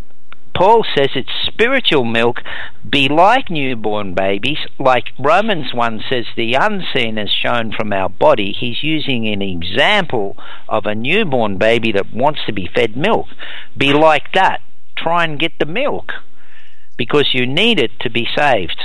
[0.55, 2.43] Paul says it's spiritual milk.
[2.89, 4.59] Be like newborn babies.
[4.78, 8.53] Like Romans 1 says, the unseen is shown from our body.
[8.53, 10.36] He's using an example
[10.69, 13.28] of a newborn baby that wants to be fed milk.
[13.77, 14.61] Be like that.
[14.94, 16.12] Try and get the milk
[16.99, 18.81] because you need it to be saved,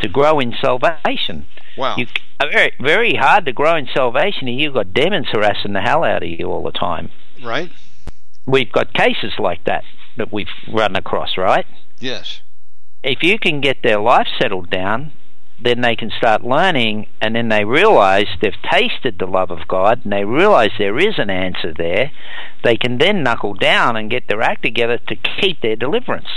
[0.00, 1.46] to grow in salvation.
[1.76, 1.96] Wow.
[1.96, 2.06] You,
[2.40, 4.46] very, very hard to grow in salvation.
[4.48, 7.10] You've got demons harassing the hell out of you all the time.
[7.42, 7.70] Right?
[8.46, 9.84] We've got cases like that
[10.16, 11.66] that we've run across, right?
[11.98, 12.40] Yes.
[13.02, 15.12] If you can get their life settled down,
[15.62, 20.00] then they can start learning, and then they realize they've tasted the love of God,
[20.02, 22.10] and they realize there is an answer there.
[22.64, 26.28] They can then knuckle down and get their act together to keep their deliverance.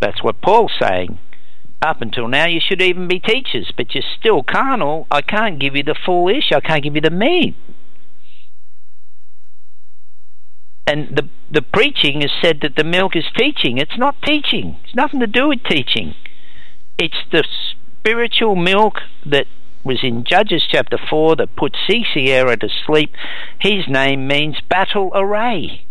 [0.00, 1.18] That's what Paul's saying.
[1.82, 5.06] Up until now, you should even be teachers, but you're still carnal.
[5.10, 6.52] I can't give you the full ish.
[6.52, 7.56] I can't give you the meat.
[10.90, 13.78] And the the preaching has said that the milk is teaching.
[13.78, 14.76] It's not teaching.
[14.82, 16.16] It's nothing to do with teaching.
[16.98, 17.44] It's the
[18.00, 18.94] spiritual milk
[19.24, 19.46] that
[19.84, 23.12] was in Judges chapter four that put Sisera to sleep.
[23.60, 25.86] His name means battle array.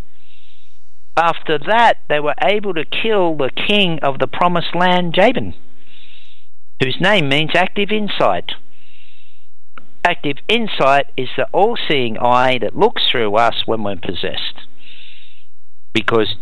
[1.15, 5.53] After that, they were able to kill the king of the promised land, Jabin,
[6.83, 8.51] whose name means active insight.
[10.03, 14.67] Active insight is the all seeing eye that looks through us when we're possessed.
[15.93, 16.35] Because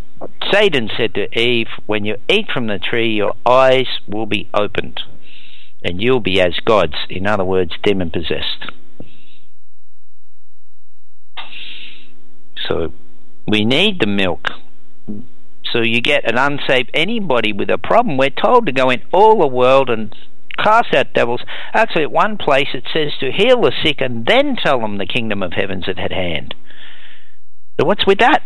[0.52, 5.02] Satan said to Eve, When you eat from the tree, your eyes will be opened,
[5.84, 6.96] and you'll be as gods.
[7.10, 8.72] In other words, demon possessed.
[12.68, 12.92] So
[13.48, 14.50] we need the milk.
[15.72, 18.18] So you get an unsaved anybody with a problem.
[18.18, 20.16] We're told to go in all the world and
[20.58, 21.42] cast out devils.
[21.74, 25.06] Actually, at one place it says to heal the sick and then tell them the
[25.06, 26.56] kingdom of heaven's at hand.
[27.80, 28.44] So what's with that?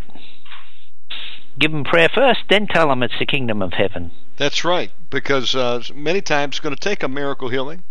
[1.60, 4.12] Give them prayer first, then tell them it's the kingdom of heaven.
[4.38, 4.92] That's right.
[5.10, 7.84] Because uh, many times it's going to take a miracle healing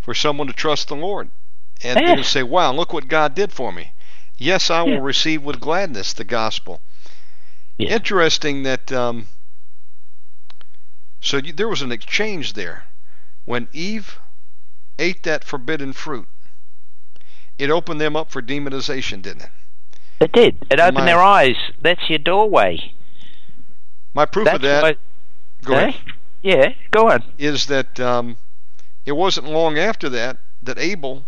[0.00, 1.30] for someone to trust the Lord
[1.82, 2.28] and then Yes.
[2.28, 3.92] say, "Wow, look what God did for me."
[4.38, 4.98] Yes, I will Yeah.
[5.02, 6.80] receive with gladness the gospel.
[7.78, 7.90] Yeah.
[7.94, 8.90] Interesting that.
[8.92, 9.26] Um,
[11.20, 12.84] so you, there was an exchange there
[13.44, 14.18] when Eve
[14.98, 16.28] ate that forbidden fruit.
[17.58, 19.50] It opened them up for demonization, didn't it?
[20.20, 20.66] It did.
[20.70, 21.56] It opened My- their eyes.
[21.80, 22.92] That's your doorway.
[24.16, 24.98] My proof That's of that, what-
[25.62, 26.12] go ahead, Eh?
[26.42, 27.22] Yeah, go on.
[27.36, 28.38] is that um,
[29.04, 31.26] it wasn't long after that that Abel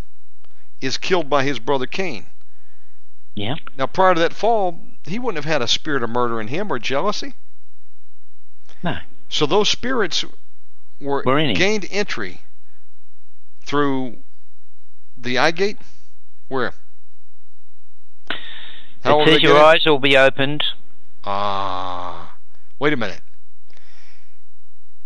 [0.81, 2.27] is killed by his brother Cain.
[3.35, 3.56] Yeah.
[3.77, 6.73] Now, prior to that fall, he wouldn't have had a spirit of murder in him
[6.73, 7.35] or jealousy.
[8.82, 8.98] No.
[9.28, 10.24] So those spirits
[10.98, 11.56] were, Were in him.
[11.56, 12.40] gained entry
[13.66, 14.16] through
[15.16, 15.77] the eye gate.
[16.48, 16.73] Where?
[19.05, 20.65] How it says your eyes will be opened.
[21.24, 22.27] Ah,
[22.78, 23.20] wait a minute.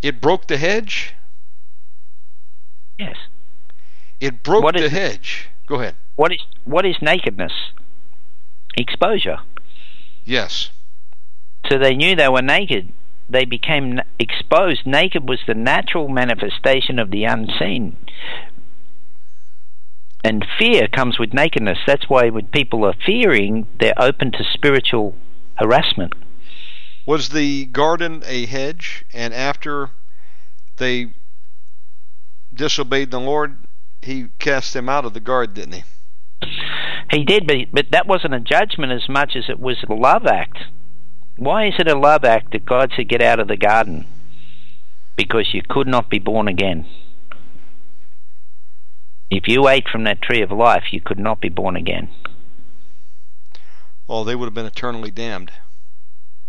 [0.03, 1.15] It broke the hedge.
[2.99, 3.17] Yes.
[4.21, 5.49] It broke What the is- hedge.
[5.67, 5.95] Go ahead.
[6.17, 7.53] What is what is nakedness?
[8.77, 9.39] Exposure.
[10.25, 10.71] Yes.
[11.69, 12.93] So they knew they were naked.
[13.29, 14.87] They became exposed.
[14.87, 17.97] Naked was the natural manifestation of the unseen.
[20.25, 21.79] And fear comes with nakedness.
[21.87, 25.17] That's why when people are fearing, they're open to spiritual
[25.57, 26.13] harassment.
[27.07, 29.05] Was the garden a hedge?
[29.13, 29.91] And after
[30.77, 31.13] they
[32.55, 33.57] disobeyed the Lord,
[34.03, 35.85] He cast them out of the garden, didn't He?
[37.11, 40.27] He did, but, but that wasn't a judgment as much as it was a love
[40.27, 40.59] act.
[41.37, 44.07] Why is it a love act that God said get out of the garden?
[45.17, 46.87] Because you could not be born again.
[49.31, 52.11] If you ate from that tree of life, you could not be born again.
[54.09, 55.53] Oh, they would have been eternally damned.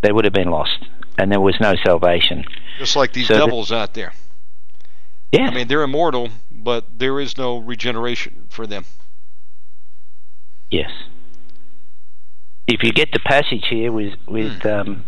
[0.04, 0.78] They would have been lost.
[1.18, 2.44] and there was no salvation.
[2.80, 4.14] Just like these So devils out there.
[5.32, 8.86] Yeah, I mean, they're immortal, but there is no regeneration for them.
[10.70, 10.92] yes.
[12.68, 15.04] If you get the passage here with with um,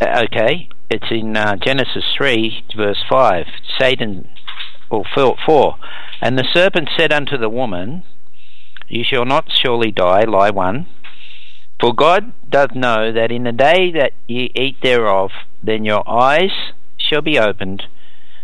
[0.00, 3.46] uh, okay, it's in uh, Genesis three verse five.
[3.78, 4.28] Satan,
[4.90, 5.76] or four,
[6.20, 8.02] and the serpent said unto the woman,
[8.88, 10.24] You shall not surely die.
[10.24, 10.86] Lie one.
[11.80, 15.30] For God doth know that in the day that ye eat thereof,
[15.62, 16.52] then your eyes
[16.96, 17.84] shall be opened,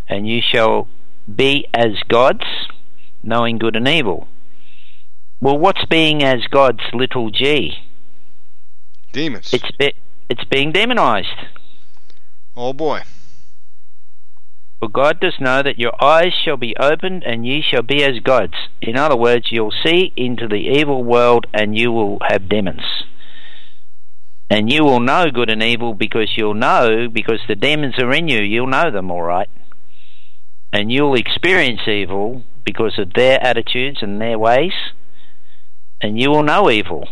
[0.08, 0.88] and you shall
[1.32, 2.44] be as gods,
[3.22, 4.28] knowing good and evil.
[5.40, 7.78] Well, what's being as God's little g?
[9.12, 9.54] Demons.
[9.54, 9.94] It's be,
[10.28, 11.28] it's being demonized.
[12.56, 13.02] oh boy.
[14.80, 18.20] For God does know that your eyes shall be opened, and ye shall be as
[18.20, 18.54] gods.
[18.80, 22.82] In other words, you'll see into the evil world, and you will have demons.
[24.50, 28.26] And you will know good and evil because you'll know, because the demons are in
[28.26, 29.48] you, you'll know them all right.
[30.72, 34.72] And you'll experience evil because of their attitudes and their ways,
[36.00, 37.08] and you will know evil.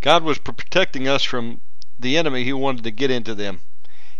[0.00, 1.60] God was protecting us from
[1.98, 3.60] the enemy who wanted to get into them.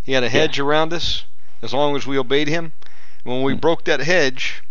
[0.02, 1.24] He had a hedge around us
[1.62, 2.72] as long as we obeyed him.
[3.24, 3.60] When we hmm.
[3.60, 4.62] broke that hedge,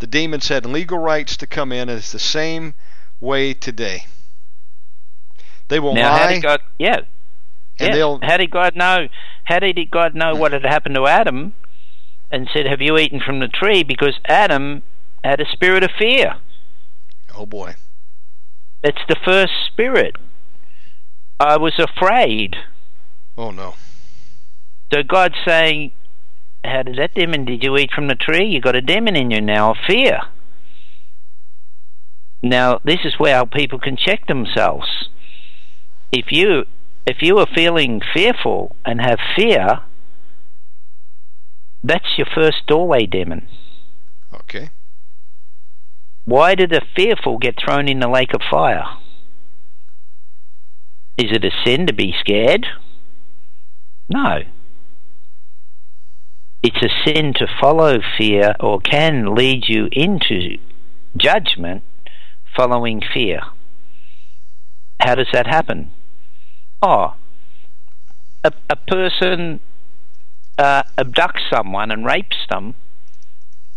[0.00, 2.74] the demons had legal rights to come in, and it's the same
[3.20, 4.06] way today.
[5.68, 6.60] They will Now, how lie, did God?
[6.78, 6.96] Yeah,
[7.78, 7.94] and yeah.
[7.94, 8.20] they'll.
[8.22, 9.08] How did God know?
[9.44, 11.54] How did God know what had happened to Adam?
[12.30, 14.82] And said, "Have you eaten from the tree?" Because Adam
[15.22, 16.36] had a spirit of fear.
[17.36, 17.74] Oh boy.
[18.82, 20.16] It's the first spirit.
[21.40, 22.56] I was afraid.
[23.36, 23.74] Oh no.
[24.92, 25.92] So God's saying,
[26.64, 27.44] "How did that demon?
[27.44, 28.46] Did you eat from the tree?
[28.46, 30.20] You got a demon in you now of fear."
[32.42, 35.08] Now, this is where people can check themselves.
[36.14, 36.64] If you
[37.06, 39.80] if you are feeling fearful and have fear,
[41.82, 43.48] that's your first doorway demon.
[44.32, 44.70] Okay.
[46.24, 48.84] Why did the fearful get thrown in the lake of fire?
[51.18, 52.64] Is it a sin to be scared?
[54.08, 54.42] No.
[56.62, 60.58] It's a sin to follow fear or can lead you into
[61.16, 61.82] judgment
[62.56, 63.40] following fear.
[65.00, 65.90] How does that happen?
[66.86, 67.14] Oh,
[68.44, 69.60] a, a person
[70.58, 72.74] uh, abducts someone and rapes them,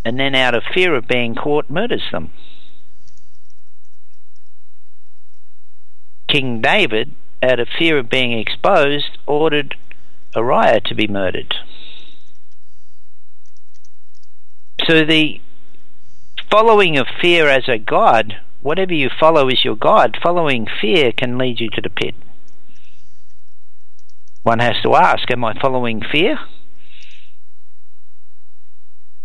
[0.03, 2.31] and then out of fear of being caught, murders them.
[6.27, 9.77] King David, out of fear of being exposed, ordered
[10.35, 11.55] Uriah to be murdered.
[14.85, 15.39] So the
[16.51, 21.37] following of fear as a god, whatever you follow is your god, following fear can
[21.37, 22.13] lead you to the pit.
[24.47, 26.39] One has to ask, am I following fear?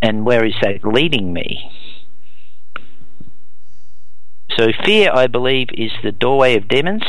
[0.03, 1.70] And where is that leading me?
[4.57, 7.05] So fear, I believe, is the doorway of demons.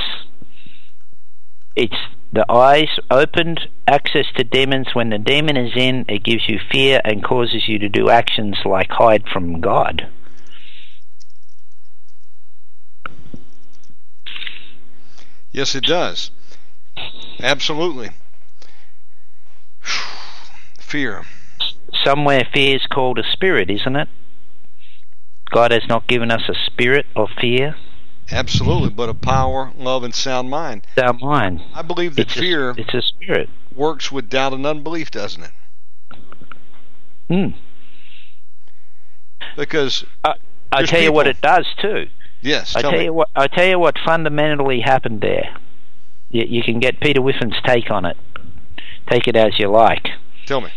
[1.75, 1.97] It's
[2.31, 4.89] the eyes opened, access to demons.
[4.93, 8.59] When the demon is in, it gives you fear and causes you to do actions
[8.63, 10.07] like hide from God.
[15.51, 16.29] Yes, it does.
[17.43, 18.11] Absolutely.
[20.79, 21.25] Fear.
[22.03, 24.07] Somewhere fear is called a spirit, isn't it?
[25.51, 27.75] God has not given us a spirit of fear.
[28.31, 30.87] Absolutely, but a power, love, and sound mind.
[30.97, 31.61] Sound mind.
[31.73, 33.49] I believe that It's fear a, it's a spirit.
[33.75, 35.51] works with doubt and unbelief, doesn't it?
[37.27, 37.47] Hmm.
[39.57, 40.35] Because I,
[40.71, 42.07] I tell you what it does too.
[42.41, 43.29] yes, I tell tell you what.
[43.35, 45.55] I tell you what fundamentally happened there.
[46.33, 48.17] You, you can get Peter Whiffin's take on it.
[49.09, 50.07] Take it as you like.
[50.45, 50.71] Tell me.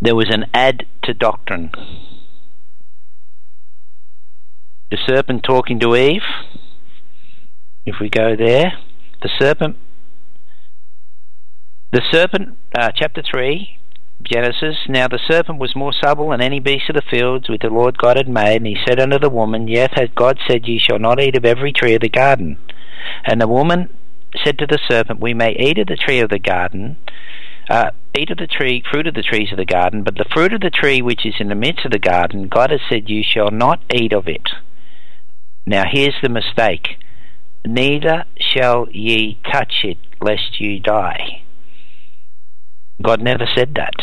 [0.00, 1.72] There was an add to doctrine.
[4.90, 6.22] The serpent talking to Eve.
[7.84, 8.72] If we go there,
[9.22, 9.76] the serpent.
[11.92, 13.78] The serpent, uh, chapter three,
[14.22, 14.76] Genesis.
[14.88, 17.98] Now the serpent was more subtle than any beast of the fields which the Lord
[17.98, 20.98] God had made, and he said unto the woman, Yet hath God said, Ye shall
[20.98, 22.58] not eat of every tree of the garden.
[23.24, 23.88] And the woman
[24.44, 26.96] said to the serpent, We may eat of the tree of the garden,
[27.68, 30.52] uh, eat of the tree, fruit of the trees of the garden, but the fruit
[30.52, 33.22] of the tree which is in the midst of the garden, God has said, You
[33.22, 34.48] shall not eat of it.
[35.66, 36.96] Now here's the mistake.
[37.64, 41.42] Neither shall ye touch it, lest you die.
[43.02, 43.94] God never said that.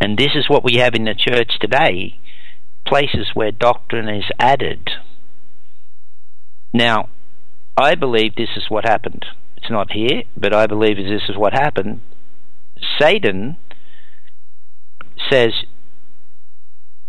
[0.00, 2.18] And this is what we have in the church today
[2.86, 4.90] places where doctrine is added.
[6.72, 7.08] Now,
[7.76, 9.26] I believe this is what happened.
[9.56, 12.00] it's not here, but I believe this is what happened.
[12.98, 13.56] Satan
[15.30, 15.52] says,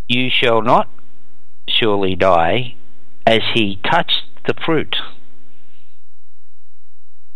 [0.08, 0.90] You shall not
[1.68, 2.76] surely die,
[3.26, 4.98] as he touched the fruit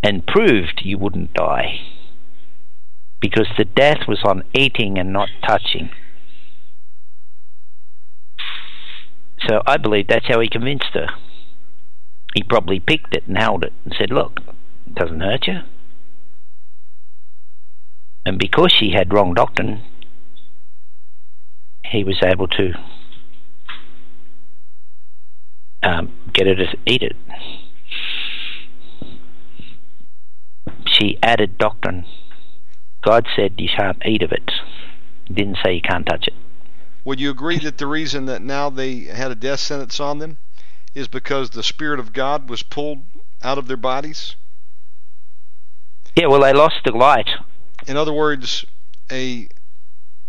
[0.02, 1.80] and proved you wouldn't die
[3.20, 5.90] because the death was on eating and not touching.
[9.48, 11.08] So I believe that's how he convinced her.
[12.38, 14.38] He probably picked it and held it and said, Look,
[14.86, 15.58] it doesn't hurt you.
[18.24, 19.82] And because she had wrong doctrine,
[21.84, 22.74] he was able to
[25.82, 27.16] um, get her to eat it.
[30.86, 32.06] She added doctrine.
[33.02, 34.48] God said you can't eat of it.
[35.24, 36.34] He didn't say you can't touch it.
[37.04, 40.38] Would you agree that the reason that now they had a death sentence on them
[40.94, 43.02] is because the Spirit of God was pulled
[43.42, 44.36] out of their bodies?
[46.16, 47.28] Yeah, well, they lost the light.
[47.86, 48.64] In other words,
[49.10, 49.48] a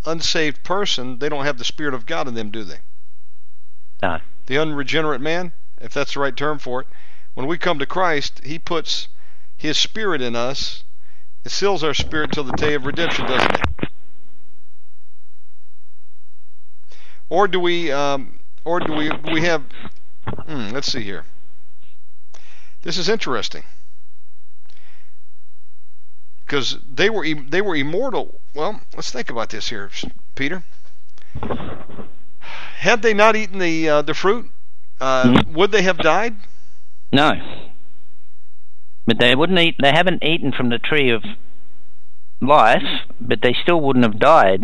[0.06, 2.78] unsaved person, they don't have the Spirit of God in them, do they?
[4.02, 4.18] No.
[4.46, 6.86] The unregenerate man, if that's the right term for it,
[7.34, 9.08] when we come to Christ, He puts
[9.56, 10.84] His Spirit in us.
[11.44, 13.88] It seals our spirit till the day of redemption, doesn't it?
[17.30, 19.64] Or do we, um, or do we, we have?
[20.26, 21.24] Hmm, let's see here.
[22.82, 23.64] This is interesting
[26.44, 28.40] because they were they were immortal.
[28.54, 29.90] Well, let's think about this here,
[30.34, 30.62] Peter.
[32.78, 34.50] Had they not eaten the uh, the fruit,
[35.00, 35.52] uh, Mhm.
[35.52, 36.36] would they have died?
[37.12, 37.32] No.
[39.06, 39.76] But they wouldn't eat.
[39.80, 41.22] They haven't eaten from the tree of
[42.40, 44.62] life, but they still wouldn't have died.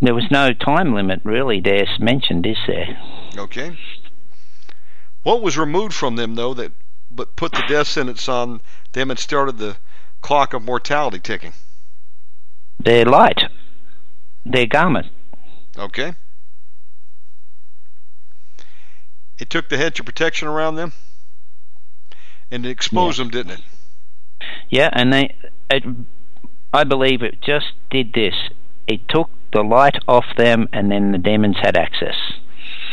[0.00, 2.98] There was no time limit really there mentioned, is there?
[3.36, 3.76] Okay.
[5.24, 6.72] What was removed from them though that
[7.10, 8.60] but put the death sentence on
[8.92, 9.76] them and started the
[10.20, 11.52] clock of mortality ticking?
[12.78, 13.42] Their light,
[14.44, 15.06] their garment.
[15.76, 16.14] Okay.
[19.38, 20.92] It took the hedge of protection around them
[22.50, 23.24] and it exposed Yeah.
[23.24, 23.60] them, didn't it?
[24.70, 25.34] Yeah, and they,
[25.70, 25.82] it,
[26.72, 28.34] I believe it just did this.
[28.86, 32.16] It took the light off them, and then the demons had access.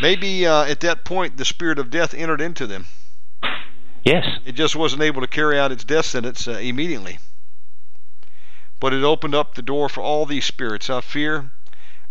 [0.02, 2.88] Maybe uh, at that point the spirit of death entered into them.
[4.04, 4.40] Yes.
[4.46, 7.20] It just wasn't able to carry out its death sentence uh, immediately.
[8.80, 10.90] But it opened up the door for all these spirits.
[10.90, 11.52] I Fear.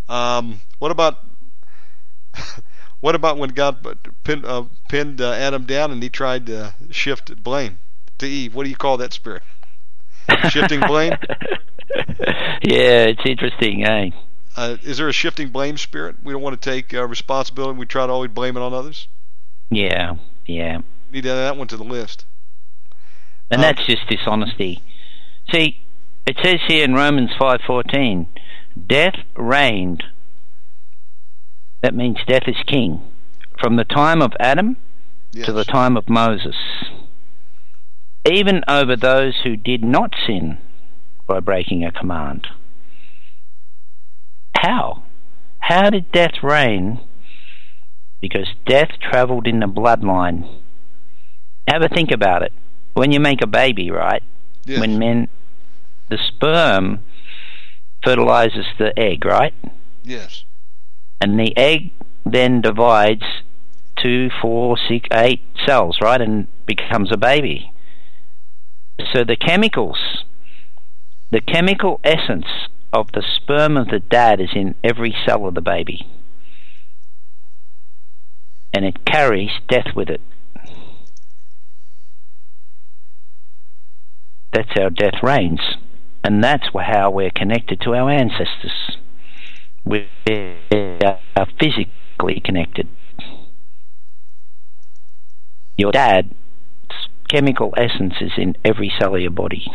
[0.09, 1.21] Um, what about
[3.01, 7.43] what about when God pinned, uh, pinned uh, Adam down and he tried to shift
[7.43, 7.79] blame
[8.19, 8.55] to Eve?
[8.55, 9.43] What do you call that spirit?
[10.49, 11.13] Shifting blame?
[12.63, 14.11] yeah, it's interesting, eh?
[14.57, 16.17] Uh, is there a shifting blame spirit?
[16.23, 17.79] We don't want to take uh, responsibility.
[17.79, 19.09] We try to always blame it on others.
[19.71, 20.15] Yeah,
[20.47, 20.79] yeah.
[21.11, 22.25] Need to add that one to the list.
[23.51, 24.83] And Um, that's just dishonesty.
[25.53, 25.81] See,
[26.27, 28.27] it says here in Romans 5:14,
[28.87, 30.05] death reigned.
[31.83, 33.03] That means death is king
[33.61, 34.77] from the time of Adam
[35.33, 35.47] Yes.
[35.47, 36.57] to the time of Moses.
[38.25, 40.59] Even over those who did not sin
[41.27, 42.47] by breaking a command.
[44.65, 45.03] How?
[45.59, 47.01] How did death reign?
[48.23, 50.49] Because death traveled in the bloodline.
[51.69, 52.53] Have a think about it.
[52.95, 54.23] When you make a baby, right?
[54.65, 54.81] Yes.
[54.81, 55.29] When men,
[56.09, 57.01] the sperm
[58.03, 59.55] fertilizes the egg, right?
[60.03, 60.45] yes.
[61.21, 61.91] And the egg
[62.25, 63.25] then divides
[63.97, 66.21] two, four, six, eight cells, right?
[66.21, 67.73] And becomes a baby.
[69.13, 70.25] So the chemicals,
[71.31, 72.47] the chemical essence
[72.95, 76.07] of the sperm of the dad is in every cell of the baby.
[78.73, 80.21] And it carries death with it.
[84.53, 85.61] That's how death reigns.
[86.23, 88.97] And that's how we're connected to our ancestors.
[89.85, 90.09] We
[90.73, 92.89] are uh, physically connected.
[95.77, 96.33] Your dad's
[97.29, 99.67] chemical essence is in every cell of your body.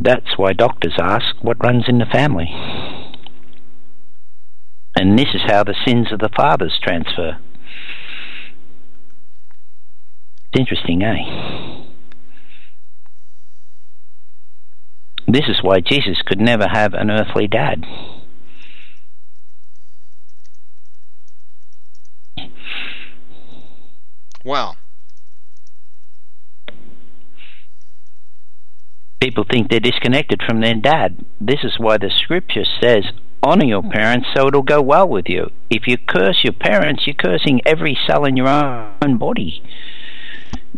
[0.00, 2.46] That's why doctors ask what runs in the family.
[4.94, 7.38] And this is how the sins of the fathers transfer.
[10.52, 11.84] It's interesting, eh?
[15.26, 17.84] This is why Jesus could never have an earthly dad.
[24.44, 24.77] Wow.
[29.20, 31.24] People think they're disconnected from their dad.
[31.40, 33.04] This is why the scripture says
[33.42, 35.50] honor your parents so it'll go well with you.
[35.70, 39.62] If you curse your parents, you're cursing every cell in your own body.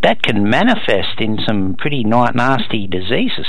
[0.02, 3.46] That can manifest in some pretty nasty diseases.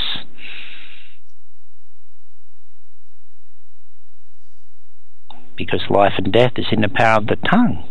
[5.55, 7.87] Because life and death is in the power of the tongue.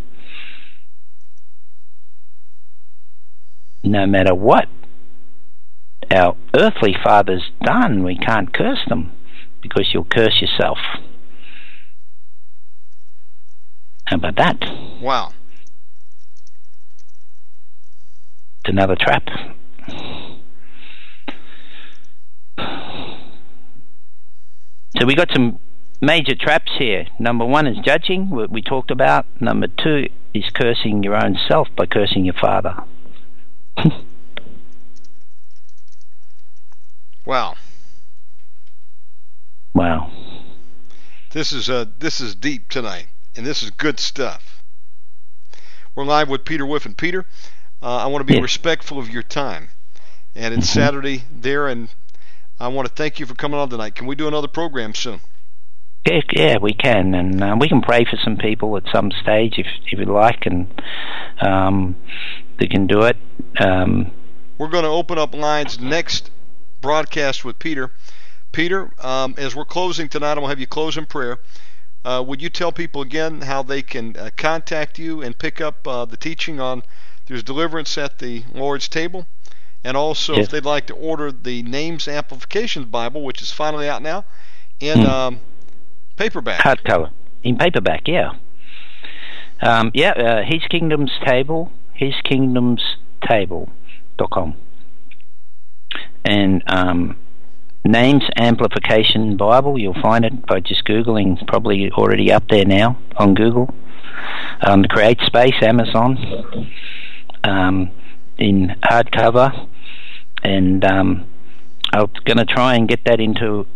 [3.82, 4.68] No matter what
[6.10, 9.12] our earthly father's done, we can't curse them
[9.62, 10.78] because you'll curse yourself.
[14.06, 14.58] How about that?
[15.00, 15.32] Wow.
[18.60, 19.28] It's another trap.
[24.98, 25.60] So we got some
[26.00, 27.06] major traps here.
[27.18, 29.26] Number one is judging, what we talked about.
[29.40, 32.82] Number two is cursing your own self by cursing your father.
[37.30, 37.54] wow.
[39.72, 40.10] Wow.
[41.30, 44.64] This is uh this is deep tonight, and this is good stuff.
[45.94, 46.96] We're live with Peter Whiffin.
[46.96, 47.24] Peter,
[47.80, 48.42] uh, I want to be Yeah.
[48.42, 49.68] respectful of your time,
[50.34, 50.74] and it's Mhm.
[50.74, 51.88] Saturday there, and
[52.58, 53.94] I want to thank you for coming on tonight.
[53.94, 55.20] Can we do another program soon?
[56.04, 59.56] Yeah, yeah, we can, and uh, we can pray for some people at some stage
[59.56, 60.66] if if you like, and
[61.40, 61.94] um,
[62.58, 63.16] they can do it.
[63.60, 64.10] Um,
[64.58, 66.30] We're going to open up lines next
[66.80, 67.92] broadcast with Peter.
[68.52, 71.38] Peter, um, as we're closing tonight, I'm going to have you close in prayer.
[72.04, 75.86] Uh, would you tell people again how they can uh, contact you and pick up
[75.86, 76.82] uh, the teaching on
[77.26, 79.26] there's deliverance at the Lord's table?
[79.84, 80.46] And also, Yes.
[80.46, 84.24] if they'd like to order the Names Amplification Bible, which is finally out now,
[84.80, 85.06] in Hmm.
[85.06, 85.40] um,
[86.16, 86.60] paperback.
[86.60, 87.10] hardcover
[87.42, 88.32] in paperback, yeah.
[89.62, 92.96] Um, yeah, uh, His Kingdom's Table, His Kingdom's
[93.26, 94.54] Table.com.
[96.24, 97.16] And um,
[97.84, 103.34] Names Amplification Bible, you'll find it by just Googling, probably already up there now on
[103.34, 103.74] Google.
[104.62, 106.68] Um, the Create Space, Amazon,
[107.42, 107.90] um,
[108.36, 109.66] in hardcover.
[110.42, 111.26] And um,
[111.92, 113.66] I'm going to try and get that into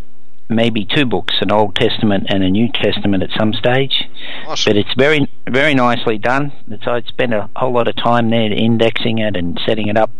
[0.48, 4.04] maybe two books, an Old Testament and a New Testament at some stage.
[4.46, 4.70] Awesome.
[4.70, 6.52] But it's very, very nicely done.
[6.84, 10.10] So I spent a whole lot of time there indexing it and setting it up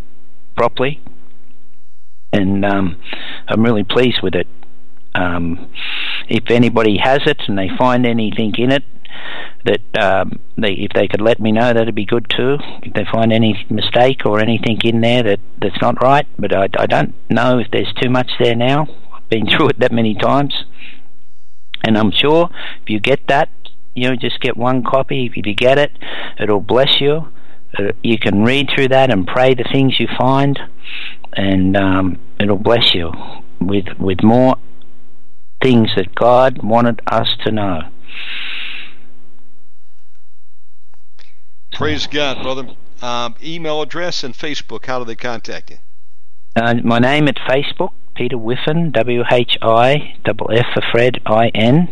[0.55, 1.01] properly.
[2.31, 2.97] And um,
[3.47, 4.47] I'm really pleased with it.
[5.13, 5.71] Um,
[6.27, 8.83] if anybody has it and they find anything in it
[9.65, 12.57] that um, they, if they could let me know, that'd be good too.
[12.83, 16.67] If they find any mistake or anything in there that, that's not right, but I,
[16.77, 18.87] I don't know if there's too much there now.
[19.13, 20.65] I've been through it that many times,
[21.83, 22.49] and I'm sure
[22.81, 23.49] if you get that,
[23.95, 25.25] you know, just get one copy.
[25.25, 25.91] If you get it,
[26.39, 27.27] it'll bless you.
[27.77, 30.59] Uh, you can read through that and pray the things you find,
[31.35, 33.11] and um, it'll bless you
[33.59, 34.57] with with more
[35.61, 37.81] things that God wanted us to know.
[41.73, 42.67] Praise God, brother.
[43.01, 44.85] Um, email address and Facebook.
[44.85, 45.77] How do they contact you?
[46.55, 51.49] Uh, my name at Facebook, Peter Whiffin, W H I double F for Fred I
[51.49, 51.89] N,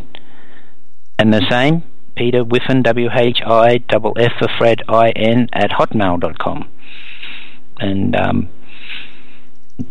[1.20, 1.84] and the same,
[2.16, 6.70] Peter Whiffin, W H I double F for Fred I N at hotmail.com.
[7.80, 8.50] And um,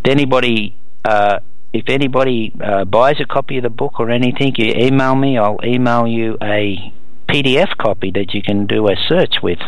[0.04, 1.40] anybody, uh,
[1.72, 5.38] if anybody uh, buys a copy of the book or anything, you email me.
[5.38, 6.92] I'll email you a
[7.28, 9.58] PDF copy that you can do a search with.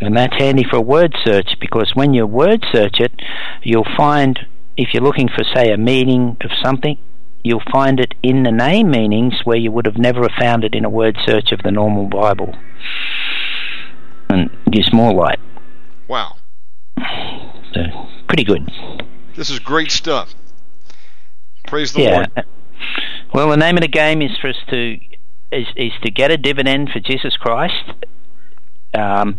[0.00, 3.12] And that's handy for a word search because when you word search it,
[3.62, 4.38] you'll find,
[4.76, 6.98] if you're looking for, say, a meaning of something,
[7.44, 10.84] you'll find it in the name meanings where you would have never found it in
[10.84, 12.54] a word search of the normal Bible.
[14.28, 15.38] And gives more light.
[16.08, 16.36] Wow.
[17.74, 17.82] So,
[18.28, 18.68] pretty good.
[19.34, 20.34] This is great stuff.
[21.66, 22.16] Praise the yeah.
[22.16, 22.46] Lord.
[23.34, 24.98] Well, the name of the game is for us to
[25.50, 27.92] is is to get a dividend for Jesus Christ.
[28.92, 29.36] Um,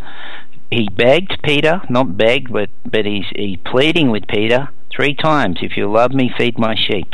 [0.72, 5.60] he begged Peter, not begged, but but he's he pleading with Peter three times.
[5.62, 7.14] If you love me, feed my sheep.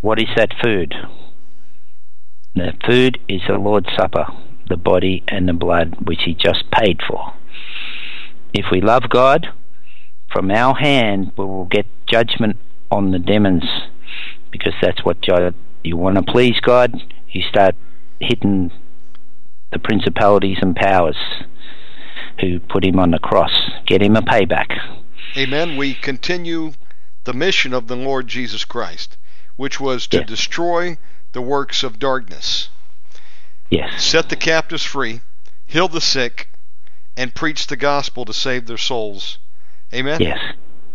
[0.00, 0.94] What is that food?
[2.54, 4.26] The food is the Lord's Supper,
[4.68, 7.32] the body and the blood which He just paid for.
[8.52, 9.48] If we love God,
[10.32, 12.56] from our hand we will get judgment
[12.90, 13.64] on the demons
[14.50, 17.74] because that's what God, you want to please God, you start
[18.20, 18.70] hitting
[19.72, 21.16] the principalities and powers
[22.40, 23.70] who put him on the cross.
[23.86, 24.78] Get him a payback.
[25.36, 25.76] Amen.
[25.76, 26.72] We continue
[27.24, 29.16] the mission of the Lord Jesus Christ,
[29.56, 30.24] which was to Yeah.
[30.24, 30.96] destroy
[31.32, 32.70] the works of darkness,
[33.70, 34.02] Yes.
[34.02, 35.20] set the captives free,
[35.66, 36.48] heal the sick,
[37.16, 39.38] and preach the gospel to save their souls.
[39.94, 40.20] Amen.
[40.20, 40.38] Yes.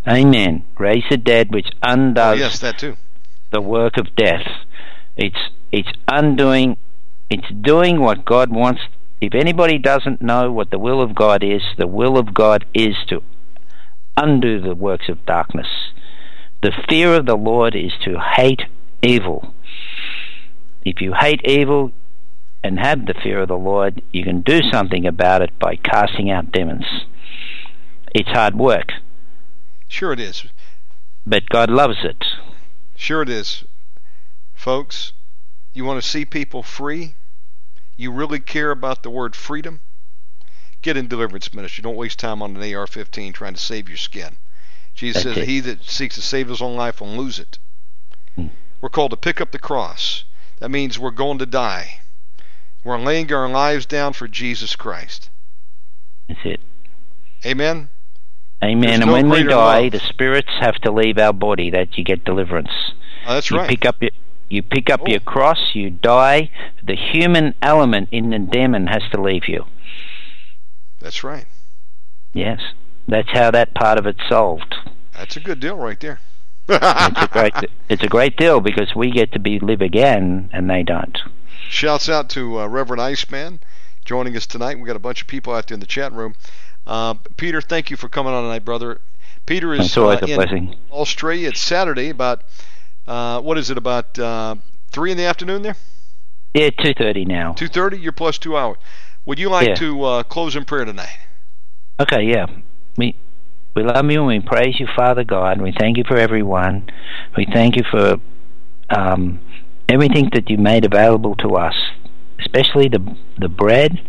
[0.07, 0.63] Amen.
[0.77, 2.95] Raise the dead, which undoes Oh, yes, that too.
[3.51, 4.45] the work of death.
[5.17, 6.77] It's it's undoing.
[7.29, 8.81] It's doing what God wants.
[9.21, 12.95] If anybody doesn't know what the will of God is, the will of God is
[13.07, 13.23] to
[14.17, 15.67] undo the works of darkness.
[16.61, 18.63] The fear of the Lord is to hate
[19.01, 19.53] evil.
[20.85, 21.91] If you hate evil
[22.63, 26.29] and have the fear of the Lord, you can do something about it by casting
[26.29, 26.85] out demons.
[28.13, 28.91] It's hard work.
[29.87, 30.45] Sure, it is.
[31.25, 32.23] But God loves it.
[32.95, 33.63] Sure, it is.
[34.53, 35.13] Folks,
[35.73, 37.15] you want to see people free?
[37.97, 39.79] You really care about the word freedom?
[40.81, 41.81] Get in deliverance ministry.
[41.81, 44.37] Don't waste time on an AR 15 trying to save your skin.
[44.93, 45.49] Jesus That's says, it.
[45.49, 47.57] He that seeks to save his own life will lose it.
[48.35, 48.47] Hmm.
[48.79, 50.23] We're called to pick up the cross.
[50.59, 52.01] That means we're going to die.
[52.83, 55.29] We're laying our lives down for Jesus Christ.
[56.27, 56.59] That's it.
[57.45, 57.89] Amen?
[58.63, 58.81] Amen.
[58.81, 59.91] There's and no when we die, love.
[59.91, 62.71] the spirits have to leave our body that you get deliverance.
[63.27, 63.69] Oh, that's you right.
[63.69, 64.11] pick up your
[64.49, 65.07] you pick up Oh.
[65.09, 66.49] your cross, you die.
[66.83, 69.65] The human element in the demon has to leave you.
[70.99, 71.45] That's right.
[72.33, 72.61] Yes.
[73.07, 74.75] That's how that part of it's solved.
[75.13, 76.19] That's a good deal right there.
[76.69, 77.53] It's a great
[77.89, 81.17] it's a great deal because we get to be live again and they don't.
[81.69, 83.59] Shouts out to uh, Reverend Iceman
[84.05, 84.79] joining us tonight.
[84.79, 86.35] We got a bunch of people out there in the chat room.
[86.85, 88.99] Uh, Peter, thank you for coming on tonight, brother.
[89.45, 90.75] Peter is uh, in blessing.
[90.91, 91.49] Australia.
[91.49, 92.43] It's Saturday, about
[93.07, 93.77] uh, what is it?
[93.77, 94.55] About uh,
[94.91, 95.75] three in the afternoon there.
[96.53, 97.53] Yeah, two thirty now.
[97.53, 97.97] Two thirty.
[97.97, 98.77] You're plus two hours.
[99.25, 99.75] Would you like Yeah.
[99.75, 101.17] to uh, close in prayer tonight?
[101.99, 102.45] Okay, yeah.
[102.97, 103.15] We
[103.75, 105.61] we love you and we praise you, Father God.
[105.61, 106.89] We thank you for everyone.
[107.35, 108.17] We thank you for
[108.89, 109.39] um,
[109.89, 111.75] everything that you made available to us,
[112.39, 113.99] especially the the bread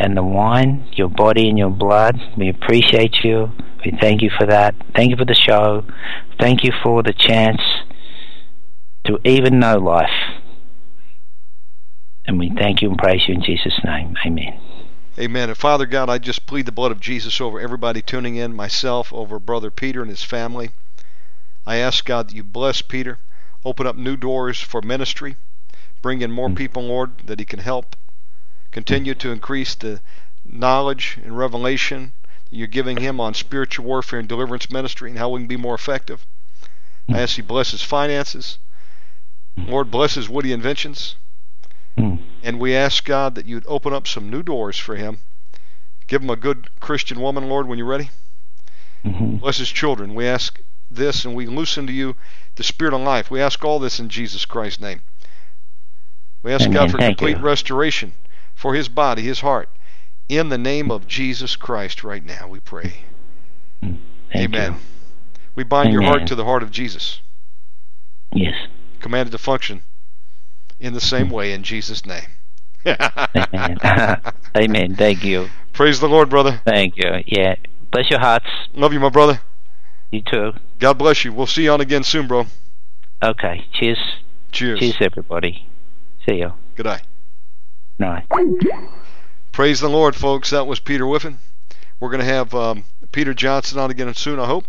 [0.00, 2.18] and the wine, your body and your blood.
[2.36, 3.52] We appreciate you.
[3.84, 4.74] We thank you for that.
[4.96, 5.84] Thank you for the show.
[6.40, 7.60] Thank you for the chance
[9.04, 10.08] to even know life.
[12.26, 14.16] And we thank you and praise you in Jesus' name.
[14.24, 14.58] Amen.
[15.18, 15.48] Amen.
[15.50, 19.12] And Father God, I just plead the blood of Jesus over everybody tuning in, myself,
[19.12, 20.70] over Brother Peter and his family.
[21.66, 23.18] I ask God that you bless Peter,
[23.64, 25.36] open up new doors for ministry,
[26.00, 26.56] bring in more Mm.
[26.56, 27.96] people, Lord, that he can help,
[28.70, 30.00] continue to increase the
[30.44, 32.12] knowledge and revelation
[32.50, 35.56] that you're giving him on spiritual warfare and deliverance ministry and how we can be
[35.56, 36.26] more effective.
[37.08, 38.58] I ask you bless his finances.
[39.56, 41.16] Lord, bless his witty inventions.
[42.42, 45.18] And we ask God that you'd open up some new doors for him.
[46.06, 48.10] Give him a good Christian woman, Lord, when you're ready.
[49.02, 50.14] hmm Bless his children.
[50.14, 50.60] We ask
[50.90, 52.16] this and we loosen to you
[52.56, 53.30] the spirit of life.
[53.30, 55.02] We ask all this in Jesus Christ's name.
[56.42, 56.74] We ask Amen.
[56.74, 57.42] God for Thank complete you.
[57.42, 58.12] restoration
[58.60, 59.70] for his body, his heart.
[60.28, 63.04] In the name of Jesus Christ, right now, we pray.
[63.80, 64.72] Thank Amen.
[64.74, 64.78] you.
[65.56, 67.20] We bind your heart to the heart of Jesus.
[68.32, 68.54] Yes.
[69.00, 69.82] Commanded to function
[70.78, 72.28] in the same way in Jesus' name.
[72.86, 73.78] Amen.
[74.56, 74.94] Amen.
[74.94, 75.48] Thank you.
[75.72, 76.60] Praise the Lord, brother.
[76.64, 77.10] Thank you.
[77.26, 77.56] Yeah.
[77.90, 78.46] Bless your hearts.
[78.74, 79.40] Love you, my brother.
[80.10, 80.52] You too.
[80.78, 81.32] God bless you.
[81.32, 82.46] We'll see you on again soon, bro.
[83.22, 83.64] Okay.
[83.72, 83.98] Cheers.
[84.52, 84.80] Cheers.
[84.80, 85.66] Cheers, everybody.
[86.26, 86.52] See you.
[86.76, 87.02] Good night.
[89.52, 90.48] Praise the Lord, folks.
[90.50, 91.38] That was Peter Whiffin.
[92.00, 94.64] We're going to have um, Peter Johnson on again soon, I hope.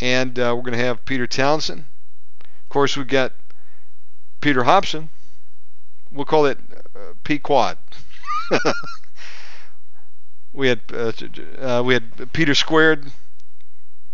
[0.00, 1.84] And uh, we're going to have Peter Townsend.
[2.40, 3.34] Of course, we've got
[4.40, 5.10] Peter Hobson.
[6.10, 6.58] We'll call it
[6.94, 7.78] uh, P Quad.
[10.52, 11.12] we had uh,
[11.60, 13.12] uh, we had Peter squared,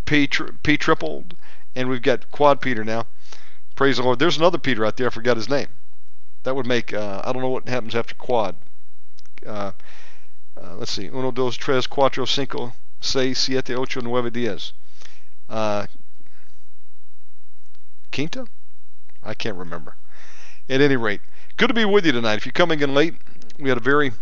[0.04, 1.36] P tri- P tripled,
[1.74, 3.06] and we've got Quad Peter now.
[3.76, 4.18] Praise the Lord.
[4.18, 5.06] There's another Peter out there.
[5.06, 5.68] I forgot his name.
[6.44, 8.56] That would make uh, I don't know what happens after Quad.
[9.46, 9.72] Uh,
[10.60, 14.72] uh, let's see, uno, dos, tres, cuatro, cinco, seis, siete, ocho, nueve, diez.
[15.48, 15.86] Uh,
[18.12, 18.46] quinta?
[19.22, 19.96] I can't remember.
[20.68, 21.20] At any rate,
[21.56, 22.36] good to be with you tonight.
[22.36, 23.14] If you're coming in late,
[23.58, 24.12] we had a very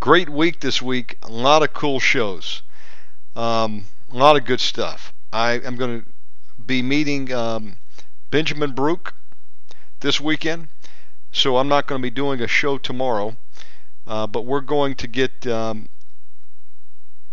[0.00, 1.18] great week this week.
[1.22, 2.62] A lot of cool shows.
[3.34, 5.12] Um, a lot of good stuff.
[5.32, 6.06] I am going to
[6.64, 7.76] be meeting um,
[8.30, 9.14] Benjamin Brook
[10.00, 10.68] this weekend,
[11.38, 13.36] so I'm not going to be doing a show tomorrow.
[14.06, 15.88] Uh, but we're going to get um,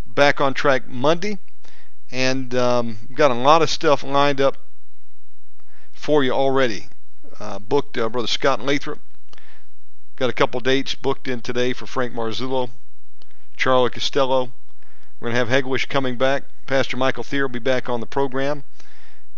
[0.06, 1.40] back on track Monday,
[2.12, 4.58] and um, got a lot of stuff lined up
[5.94, 6.90] for you already.
[7.40, 9.00] Uh, booked uh, Brother Scott Lathrop.
[10.18, 12.70] Got a couple dates booked in today for Frank Marzullo,
[13.58, 14.54] Charlie Costello.
[15.20, 16.44] We're going to have Heglish coming back.
[16.66, 18.64] Pastor Michael Thier will be back on the program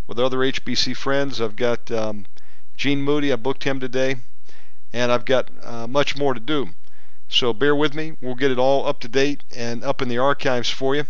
[0.08, 1.40] with other HBC friends.
[1.40, 2.26] I've got um,
[2.76, 3.32] Gene Moody.
[3.32, 4.18] I booked him today,
[4.98, 6.70] and I've got uh, much more to do.
[7.30, 8.18] So bear with me.
[8.20, 11.06] We'll get it all up to date and up in the archives for you.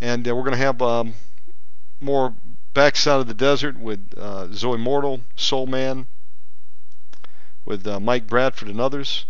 [0.00, 1.14] And uh, we're going to have um,
[2.00, 2.34] more
[2.74, 6.06] backside of the desert with uh, Zoe Mortal, Soul Man,
[7.64, 9.26] with uh, Mike Bradford and others.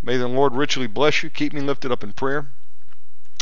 [0.00, 1.30] May the Lord richly bless you.
[1.30, 2.48] Keep me lifted up in prayer.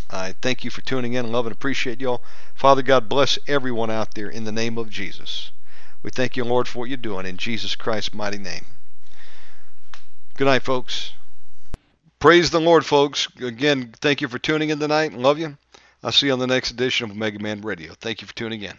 [0.08, 1.30] I thank you for tuning in.
[1.30, 2.22] Love and appreciate y'all.
[2.54, 5.50] Father God, bless everyone out there in the name of Jesus.
[6.02, 8.64] We thank you, Lord, for what you're doing in Jesus Christ's mighty name.
[10.36, 11.12] Good night, folks.
[12.18, 13.26] Praise the Lord, folks.
[13.40, 15.14] Again, thank you for tuning in tonight.
[15.14, 15.56] Love you.
[16.02, 17.94] I'll see you on the next edition of Omega Man Radio.
[17.94, 18.76] Thank you for tuning in.